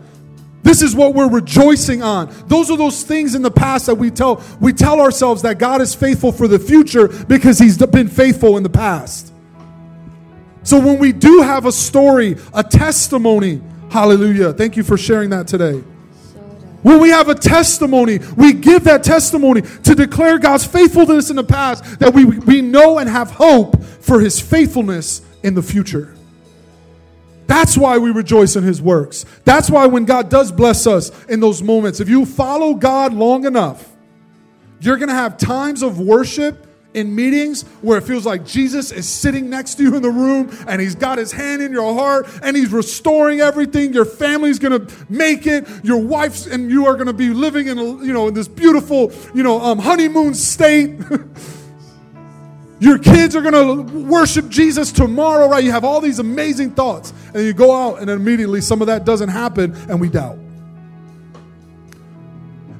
This 0.63 0.81
is 0.81 0.95
what 0.95 1.15
we're 1.15 1.29
rejoicing 1.29 2.03
on. 2.03 2.33
Those 2.47 2.71
are 2.71 2.77
those 2.77 3.03
things 3.03 3.35
in 3.35 3.43
the 3.43 3.51
past 3.51 3.87
that 3.87 3.97
we 3.97 4.11
tell 4.11 4.43
we 4.61 4.73
tell 4.73 5.01
ourselves 5.01 5.43
that 5.43 5.59
God 5.59 5.81
is 5.81 5.95
faithful 5.95 6.31
for 6.31 6.47
the 6.47 6.59
future 6.59 7.09
because 7.09 7.59
he's 7.59 7.79
been 7.79 8.09
faithful 8.09 8.57
in 8.57 8.63
the 8.63 8.71
past. 8.71 9.33
So 10.63 10.79
when 10.79 10.99
we 10.99 11.13
do 11.13 11.43
have 11.43 11.67
a 11.67 11.73
story, 11.73 12.37
a 12.55 12.63
testimony, 12.63 13.61
hallelujah. 13.91 14.53
Thank 14.53 14.77
you 14.77 14.85
for 14.85 14.97
sharing 14.97 15.31
that 15.31 15.49
today. 15.49 15.83
When 16.83 17.01
we 17.01 17.11
have 17.11 17.29
a 17.29 17.35
testimony, 17.35 18.21
we 18.37 18.53
give 18.53 18.85
that 18.85 19.05
testimony 19.05 19.63
to 19.63 19.95
declare 19.95 20.39
God's 20.39 20.65
faithfulness 20.65 21.31
in 21.31 21.37
the 21.37 21.45
past, 21.45 22.01
that 22.01 22.13
we, 22.13 22.25
we 22.25 22.61
know 22.61 22.99
and 22.99 23.09
have 23.09 23.31
hope 23.31 23.83
for 23.85 24.21
his 24.21 24.41
faithfulness 24.41 25.23
in 25.43 25.55
the 25.55 25.63
future. 25.63 26.15
That's 27.53 27.77
why 27.77 27.99
we 27.99 28.11
rejoice 28.11 28.57
in 28.57 28.65
his 28.65 28.81
works. 28.81 29.27
That's 29.45 29.69
why 29.69 29.85
when 29.85 30.07
God 30.07 30.31
does 30.31 30.51
bless 30.51 30.87
us 30.87 31.11
in 31.27 31.41
those 31.41 31.63
moments, 31.63 32.01
if 32.01 32.09
you 32.09 32.25
follow 32.25 32.73
God 32.73 33.13
long 33.13 33.45
enough, 33.45 33.95
you're 34.81 34.97
going 34.97 35.11
to 35.11 35.15
have 35.15 35.37
times 35.37 35.83
of 35.83 36.01
worship 36.01 36.67
in 36.95 37.15
meetings 37.15 37.65
where 37.83 37.99
it 37.99 38.05
feels 38.05 38.25
like 38.25 38.47
Jesus 38.47 38.91
is 38.91 39.07
sitting 39.07 39.51
next 39.51 39.75
to 39.75 39.83
you 39.83 39.95
in 39.95 40.01
the 40.01 40.11
room 40.11 40.51
and 40.67 40.81
he's 40.81 40.95
got 40.95 41.19
his 41.19 41.31
hand 41.31 41.61
in 41.61 41.73
your 41.73 41.93
heart 41.93 42.27
and 42.43 42.57
he's 42.57 42.73
restoring 42.73 43.41
everything. 43.41 43.93
Your 43.93 44.07
family's 44.07 44.59
going 44.59 44.87
to 44.87 45.07
make 45.11 45.47
it. 45.47 45.69
Your 45.85 46.01
wife's 46.01 46.47
and 46.47 46.71
you 46.71 46.87
are 46.87 46.95
going 46.95 47.07
to 47.07 47.13
be 47.13 47.35
living 47.35 47.67
in 47.67 47.77
you 47.77 48.15
know 48.15 48.29
in 48.29 48.35
this 48.35 48.49
beautiful, 48.49 49.13
you 49.35 49.43
know, 49.43 49.61
um, 49.61 49.79
honeymoon 49.79 50.33
state. 50.33 50.99
Your 52.83 52.99
kids 52.99 53.37
are 53.37 53.43
going 53.43 53.55
to 53.55 53.97
worship 53.97 54.49
Jesus 54.49 54.91
tomorrow, 54.91 55.47
right? 55.47 55.63
You 55.63 55.71
have 55.71 55.85
all 55.85 56.01
these 56.01 56.19
amazing 56.19 56.73
thoughts 56.73 57.15
and 57.33 57.45
you 57.45 57.53
go 57.53 57.71
out 57.71 58.01
and 58.01 58.11
immediately 58.11 58.61
some 58.61 58.81
of 58.81 58.89
that 58.89 59.05
doesn't 59.05 59.29
happen 59.29 59.73
and 59.89 60.01
we 60.01 60.09
doubt. 60.09 60.37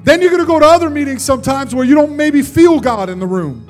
Then 0.03 0.19
you're 0.19 0.29
going 0.29 0.41
to 0.41 0.45
go 0.45 0.59
to 0.59 0.65
other 0.65 0.89
meetings 0.89 1.23
sometimes 1.23 1.73
where 1.73 1.85
you 1.85 1.95
don't 1.95 2.17
maybe 2.17 2.41
feel 2.41 2.81
God 2.81 3.09
in 3.09 3.21
the 3.21 3.25
room. 3.25 3.65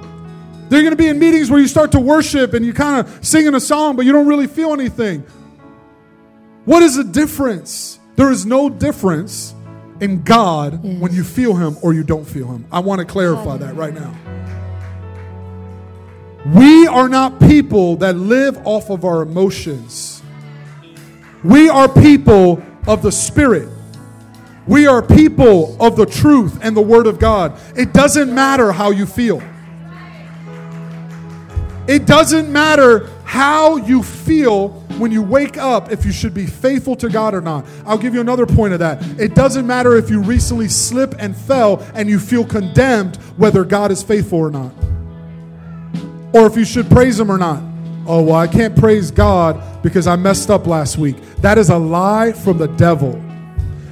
They're 0.70 0.82
going 0.82 0.90
to 0.90 0.98
be 0.98 1.08
in 1.08 1.20
meetings 1.20 1.52
where 1.52 1.60
you 1.60 1.68
start 1.68 1.92
to 1.92 2.00
worship 2.00 2.56
and 2.56 2.66
you 2.66 2.74
kind 2.74 3.06
of 3.06 3.24
singing 3.24 3.54
a 3.54 3.60
song, 3.60 3.96
but 3.96 4.04
you 4.04 4.12
don't 4.12 4.26
really 4.26 4.48
feel 4.48 4.74
anything. 4.74 5.24
What 6.66 6.82
is 6.82 6.96
the 6.96 7.04
difference? 7.04 8.00
There 8.16 8.32
is 8.32 8.44
no 8.44 8.72
difference 8.72 9.54
in 10.00 10.24
God 10.24 10.84
yes. 10.84 11.00
when 11.00 11.14
you 11.14 11.24
feel 11.24 11.54
Him 11.54 11.78
or 11.84 11.94
you 11.94 12.04
don't 12.04 12.26
feel 12.26 12.48
Him. 12.48 12.66
I 12.72 12.80
want 12.80 13.02
to 13.02 13.06
clarify 13.06 13.58
that 13.58 13.76
right 13.76 13.94
now. 13.94 14.16
We 16.46 16.88
are 16.88 17.08
not 17.08 17.40
people 17.40 17.96
that 17.98 18.18
live 18.18 18.68
off 18.68 18.90
of 18.90 19.06
our 19.06 19.22
emotions. 19.22 20.22
We 21.44 21.70
are 21.70 21.88
people 21.88 22.62
of 22.86 23.02
the 23.02 23.12
Spirit. 23.12 23.70
We 24.68 24.88
are 24.88 25.02
people 25.02 25.82
of 25.82 25.96
the 25.96 26.06
truth 26.06 26.60
and 26.62 26.76
the 26.76 26.82
Word 26.82 27.08
of 27.08 27.20
God. 27.20 27.58
It 27.78 27.94
doesn't 27.94 28.34
matter 28.34 28.72
how 28.74 28.92
you 28.92 29.06
feel. 29.06 29.42
It 31.88 32.06
doesn't 32.06 32.52
matter 32.52 33.10
how 33.24 33.78
you 33.78 34.04
feel 34.04 34.70
when 35.00 35.12
you 35.12 35.22
wake 35.22 35.58
up 35.58 35.92
if 35.92 36.06
you 36.06 36.12
should 36.12 36.34
be 36.34 36.46
faithful 36.46 36.96
to 36.98 37.10
God 37.10 37.34
or 37.34 37.42
not. 37.42 37.66
I'll 37.86 37.98
give 37.98 38.14
you 38.14 38.22
another 38.22 38.46
point 38.46 38.74
of 38.74 38.80
that. 38.80 39.02
It 39.20 39.34
doesn't 39.34 39.66
matter 39.66 39.96
if 39.96 40.10
you 40.10 40.22
recently 40.22 40.68
slip 40.68 41.16
and 41.20 41.36
fell 41.36 41.86
and 41.94 42.10
you 42.10 42.20
feel 42.20 42.46
condemned 42.46 43.16
whether 43.38 43.64
God 43.64 43.92
is 43.92 44.04
faithful 44.04 44.40
or 44.40 44.52
not. 44.52 44.74
Or 46.34 46.48
if 46.48 46.58
you 46.58 46.66
should 46.66 46.90
praise 46.90 47.20
Him 47.20 47.32
or 47.32 47.38
not. 47.38 47.62
Oh, 48.06 48.22
well, 48.22 48.36
I 48.36 48.48
can't 48.48 48.76
praise 48.76 49.12
God 49.12 49.82
because 49.82 50.08
I 50.08 50.16
messed 50.16 50.50
up 50.50 50.68
last 50.68 50.98
week. 50.98 51.16
That 51.38 51.58
is 51.58 51.70
a 51.70 51.78
lie 51.78 52.34
from 52.34 52.58
the 52.58 52.68
devil. 52.68 53.16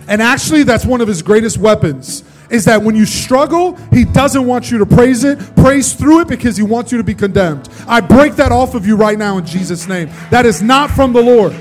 And 0.08 0.22
actually, 0.22 0.64
that's 0.64 0.86
one 0.86 1.00
of 1.00 1.08
his 1.08 1.22
greatest 1.22 1.58
weapons 1.58 2.24
is 2.52 2.66
that 2.66 2.84
when 2.84 2.96
you 2.96 3.06
struggle, 3.06 3.76
He 3.92 4.04
doesn't 4.04 4.46
want 4.46 4.70
you 4.70 4.78
to 4.78 4.86
praise 4.86 5.24
it, 5.24 5.40
praise 5.56 5.94
through 5.94 6.22
it 6.22 6.28
because 6.28 6.58
He 6.58 6.64
wants 6.64 6.92
you 6.92 6.98
to 6.98 7.04
be 7.04 7.16
condemned. 7.16 7.70
I 7.88 8.02
break 8.02 8.36
that 8.36 8.52
off 8.52 8.76
of 8.76 8.86
you 8.86 8.96
right 8.96 9.18
now 9.18 9.38
in 9.38 9.46
Jesus' 9.46 9.88
name. 9.88 10.10
That 10.30 10.46
is 10.46 10.62
not 10.62 10.92
from 10.92 11.14
the 11.14 11.22
Lord. 11.22 11.54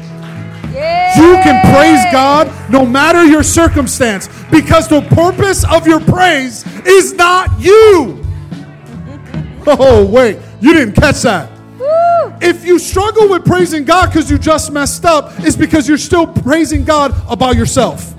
You 1.16 1.34
can 1.42 1.74
praise 1.74 2.12
God 2.12 2.70
no 2.70 2.84
matter 2.84 3.24
your 3.24 3.42
circumstance 3.42 4.28
because 4.50 4.88
the 4.88 5.00
purpose 5.02 5.64
of 5.64 5.86
your 5.86 6.00
praise 6.00 6.66
is 6.84 7.12
not 7.14 7.48
you. 7.60 8.18
Oh, 9.66 10.06
wait, 10.06 10.38
you 10.60 10.72
didn't 10.72 10.94
catch 10.94 11.22
that. 11.22 11.50
If 12.42 12.64
you 12.64 12.78
struggle 12.78 13.28
with 13.28 13.44
praising 13.44 13.84
God 13.84 14.06
because 14.06 14.30
you 14.30 14.38
just 14.38 14.72
messed 14.72 15.04
up, 15.04 15.32
it's 15.38 15.56
because 15.56 15.88
you're 15.88 15.98
still 15.98 16.26
praising 16.26 16.84
God 16.84 17.14
about 17.28 17.56
yourself. 17.56 18.14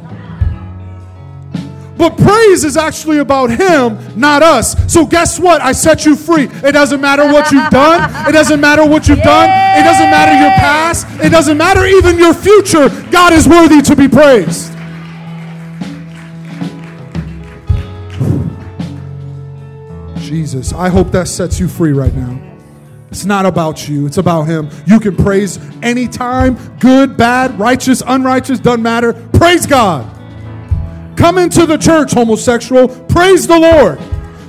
But 1.98 2.18
praise 2.18 2.64
is 2.64 2.78
actually 2.78 3.20
about 3.20 3.52
Him, 3.52 4.00
not 4.20 4.42
us. 4.42 4.76
So 4.92 5.06
guess 5.06 5.40
what? 5.40 5.62
I 5.62 5.72
set 5.72 6.04
you 6.04 6.16
free. 6.16 6.46
It 6.46 6.72
doesn't 6.72 7.00
matter 7.00 7.26
what 7.26 7.52
you've 7.52 7.70
done. 7.70 8.10
It 8.28 8.32
doesn't 8.32 8.60
matter 8.60 8.84
what 8.84 9.08
you've 9.08 9.22
done. 9.22 9.50
It 9.80 9.84
doesn't 9.84 10.10
matter 10.10 10.34
your 10.34 10.50
past. 10.52 11.06
It 11.24 11.30
doesn't 11.30 11.58
matter 11.58 11.86
even 11.86 12.18
your 12.18 12.34
future. 12.34 12.90
God 13.12 13.34
is 13.34 13.48
worthy 13.48 13.84
to 13.84 13.96
be 13.96 14.08
praised. 14.08 14.74
Jesus, 20.32 20.72
I 20.72 20.88
hope 20.88 21.12
that 21.12 21.28
sets 21.28 21.60
you 21.60 21.68
free 21.68 21.92
right 21.92 22.14
now. 22.14 22.42
It's 23.10 23.26
not 23.26 23.46
about 23.46 23.90
you, 23.90 24.06
it's 24.06 24.18
about 24.18 24.44
Him. 24.44 24.70
You 24.88 24.98
can 24.98 25.14
praise 25.14 25.60
anytime, 25.84 26.58
good, 26.80 27.18
bad, 27.18 27.60
righteous, 27.60 28.02
unrighteous, 28.08 28.62
doesn't 28.62 28.82
matter. 28.82 29.12
Praise 29.34 29.66
God. 29.66 30.08
Come 31.18 31.38
into 31.38 31.66
the 31.66 31.76
church, 31.76 32.14
homosexual. 32.14 32.88
Praise 33.08 33.46
the 33.46 33.60
Lord. 33.60 34.00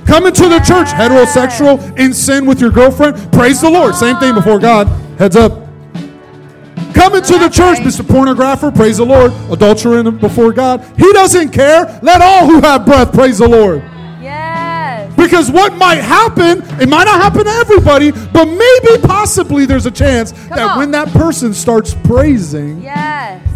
Come 0.05 0.25
into 0.25 0.47
the 0.47 0.59
church, 0.59 0.87
heterosexual, 0.87 1.99
in 1.99 2.13
sin 2.13 2.45
with 2.45 2.61
your 2.61 2.71
girlfriend. 2.71 3.17
Praise 3.33 3.59
the 3.59 3.69
Lord. 3.69 3.93
Same 3.93 4.15
thing 4.19 4.35
before 4.35 4.59
God. 4.59 4.87
Heads 5.19 5.35
up. 5.35 5.51
Come 6.93 7.15
into 7.15 7.37
the 7.37 7.49
church, 7.49 7.79
Mr. 7.79 8.03
Pornographer. 8.03 8.73
Praise 8.73 8.99
the 8.99 9.05
Lord. 9.05 9.33
Adulterer 9.51 10.09
before 10.17 10.53
God. 10.53 10.81
He 10.95 11.11
doesn't 11.11 11.49
care. 11.49 11.99
Let 12.01 12.21
all 12.21 12.45
who 12.47 12.61
have 12.61 12.85
breath 12.85 13.11
praise 13.11 13.39
the 13.39 13.49
Lord. 13.49 13.83
Because 15.15 15.51
what 15.51 15.73
might 15.73 16.01
happen, 16.01 16.61
it 16.81 16.89
might 16.89 17.05
not 17.05 17.21
happen 17.21 17.45
to 17.45 17.51
everybody, 17.51 18.11
but 18.11 18.45
maybe 18.45 19.01
possibly 19.03 19.65
there's 19.65 19.85
a 19.85 19.91
chance 19.91 20.31
Come 20.31 20.49
that 20.49 20.69
on. 20.71 20.77
when 20.79 20.91
that 20.91 21.09
person 21.09 21.53
starts 21.53 21.95
praising, 22.03 22.81
yes 22.81 23.49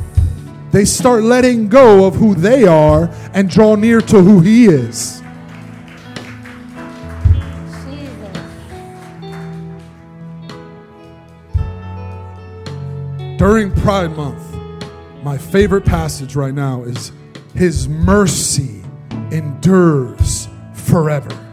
they 0.71 0.85
start 0.85 1.23
letting 1.23 1.69
go 1.69 2.05
of 2.05 2.15
who 2.15 2.35
they 2.35 2.65
are 2.65 3.09
and 3.33 3.49
draw 3.49 3.75
near 3.75 4.01
to 4.01 4.21
who 4.21 4.41
He 4.41 4.65
is. 4.65 5.21
During 13.37 13.71
Pride 13.71 14.15
Month, 14.15 14.43
my 15.23 15.37
favorite 15.37 15.85
passage 15.85 16.35
right 16.35 16.53
now 16.53 16.83
is 16.83 17.11
His 17.53 17.87
mercy 17.87 18.83
endures 19.31 20.47
forever. 20.73 21.46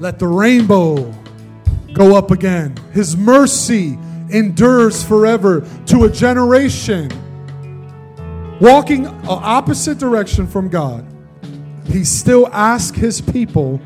Let 0.00 0.18
the 0.18 0.26
rainbow 0.26 1.14
go 1.92 2.16
up 2.16 2.32
again. 2.32 2.74
His 2.92 3.16
mercy 3.16 3.96
endures 4.30 5.04
forever 5.04 5.64
to 5.86 6.04
a 6.04 6.10
generation 6.10 7.10
walking 8.60 9.06
opposite 9.26 9.98
direction 9.98 10.46
from 10.46 10.68
God, 10.68 11.06
he 11.86 12.04
still 12.04 12.46
asks 12.48 12.96
his 12.96 13.20
people 13.20 13.80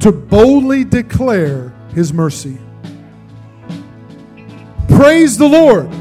to 0.00 0.10
boldly 0.10 0.84
declare 0.84 1.72
his 1.94 2.12
mercy. 2.12 2.58
Praise 4.88 5.38
the 5.38 5.46
Lord. 5.46 5.92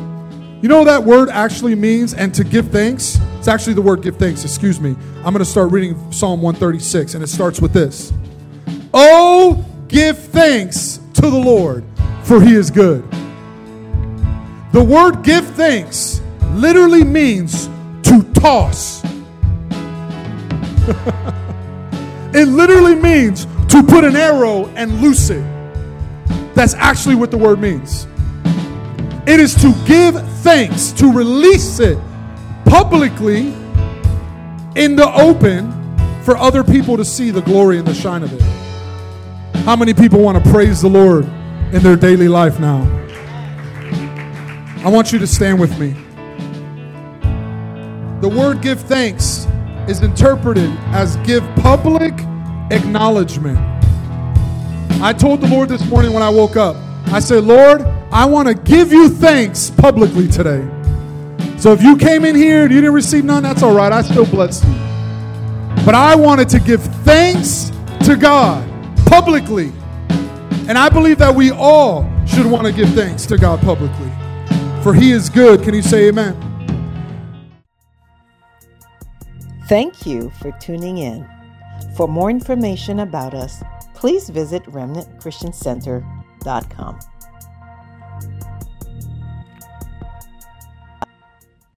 You 0.62 0.70
know 0.70 0.86
that 0.86 1.04
word 1.04 1.30
actually 1.30 1.76
means 1.76 2.14
and 2.14 2.34
to 2.36 2.44
give 2.44 2.70
thanks? 2.70 3.20
It's 3.38 3.50
actually 3.50 3.74
the 3.74 3.82
word 3.82 4.02
give 4.02 4.16
thanks, 4.16 4.46
excuse 4.46 4.80
me. 4.80 4.96
I'm 5.18 5.34
going 5.34 5.40
to 5.40 5.46
start 5.46 5.72
reading 5.72 6.12
Psalm 6.12 6.42
136 6.42 7.16
and 7.16 7.24
it 7.24 7.28
starts 7.28 7.60
with 7.60 7.74
this. 7.74 8.14
Oh, 8.94 9.66
give 9.88 10.20
thanks 10.20 11.00
to 11.16 11.22
the 11.22 11.38
Lord, 11.38 11.84
for 12.24 12.40
he 12.40 12.54
is 12.54 12.70
good. 12.70 13.04
The 14.72 14.84
word 14.84 15.24
give 15.24 15.46
thanks 15.56 16.22
literally 16.52 17.04
means 17.04 17.68
to 18.04 18.24
toss. 18.34 19.04
it 22.36 22.48
literally 22.48 22.94
means 22.96 23.46
to 23.70 23.82
put 23.82 24.04
an 24.04 24.16
arrow 24.16 24.68
and 24.76 25.02
loose 25.02 25.32
it. 25.32 25.44
That's 26.54 26.76
actually 26.76 27.16
what 27.16 27.32
the 27.32 27.38
word 27.38 27.60
means. 27.60 28.06
It 29.26 29.40
is 29.40 29.56
to 29.56 29.74
give 29.88 30.16
thanks, 30.42 30.92
to 30.94 31.12
release 31.12 31.80
it 31.80 31.98
publicly 32.66 33.54
in 34.76 34.96
the 34.96 35.12
open 35.16 35.72
for 36.24 36.38
other 36.38 36.64
people 36.64 36.98
to 36.98 37.06
see 37.06 37.32
the 37.32 37.42
glory 37.42 37.80
and 37.80 37.88
the 37.88 37.94
shine 37.94 38.22
of 38.22 38.32
it. 38.34 38.73
How 39.64 39.78
many 39.78 39.94
people 39.94 40.20
want 40.20 40.44
to 40.44 40.52
praise 40.52 40.82
the 40.82 40.90
Lord 40.90 41.24
in 41.72 41.82
their 41.82 41.96
daily 41.96 42.28
life 42.28 42.60
now? 42.60 42.82
I 44.84 44.90
want 44.90 45.14
you 45.14 45.20
to 45.20 45.26
stand 45.26 45.58
with 45.58 45.80
me. 45.80 45.96
The 48.20 48.28
word 48.28 48.62
give 48.62 48.82
thanks 48.82 49.48
is 49.88 50.02
interpreted 50.02 50.70
as 50.88 51.16
give 51.26 51.46
public 51.56 52.14
acknowledgement. 52.72 53.58
I 55.02 55.14
told 55.18 55.40
the 55.40 55.48
Lord 55.48 55.70
this 55.70 55.86
morning 55.88 56.12
when 56.12 56.24
I 56.24 56.30
woke 56.30 56.58
up, 56.58 56.76
I 57.14 57.22
said, 57.22 57.46
Lord, 57.46 57.84
I 58.12 58.26
want 58.26 58.50
to 58.50 58.56
give 58.56 58.92
you 58.92 59.08
thanks 59.08 59.70
publicly 59.70 60.28
today. 60.28 60.68
So 61.58 61.72
if 61.72 61.82
you 61.82 61.96
came 61.96 62.26
in 62.26 62.36
here 62.36 62.64
and 62.64 62.74
you 62.74 62.82
didn't 62.82 62.96
receive 62.96 63.24
none, 63.24 63.44
that's 63.44 63.64
all 63.64 63.74
right. 63.74 63.94
I 63.94 64.02
still 64.02 64.26
bless 64.26 64.62
you. 64.62 64.74
But 65.86 65.96
I 65.96 66.16
wanted 66.16 66.50
to 66.50 66.60
give 66.60 66.84
thanks 67.06 67.72
to 68.04 68.18
God 68.18 68.73
publicly. 69.06 69.72
And 70.68 70.78
I 70.78 70.90
believe 70.90 71.18
that 71.18 71.34
we 71.36 71.52
all 71.52 72.10
should 72.26 72.46
want 72.46 72.66
to 72.68 72.74
give 72.74 72.90
thanks 72.94 73.26
to 73.28 73.38
God 73.38 73.60
publicly. 73.62 74.12
For 74.82 74.94
he 74.94 75.12
is 75.12 75.30
good. 75.30 75.62
Can 75.64 75.74
you 75.74 75.82
say 75.82 76.08
amen? 76.08 76.38
Thank 79.68 80.06
you 80.06 80.30
for 80.42 80.52
tuning 80.60 81.00
in. 81.00 81.28
For 81.96 82.08
more 82.08 82.30
information 82.30 83.00
about 83.00 83.34
us, 83.34 83.64
please 83.94 84.30
visit 84.30 84.64
remnantchristiancenter.com. 84.66 87.00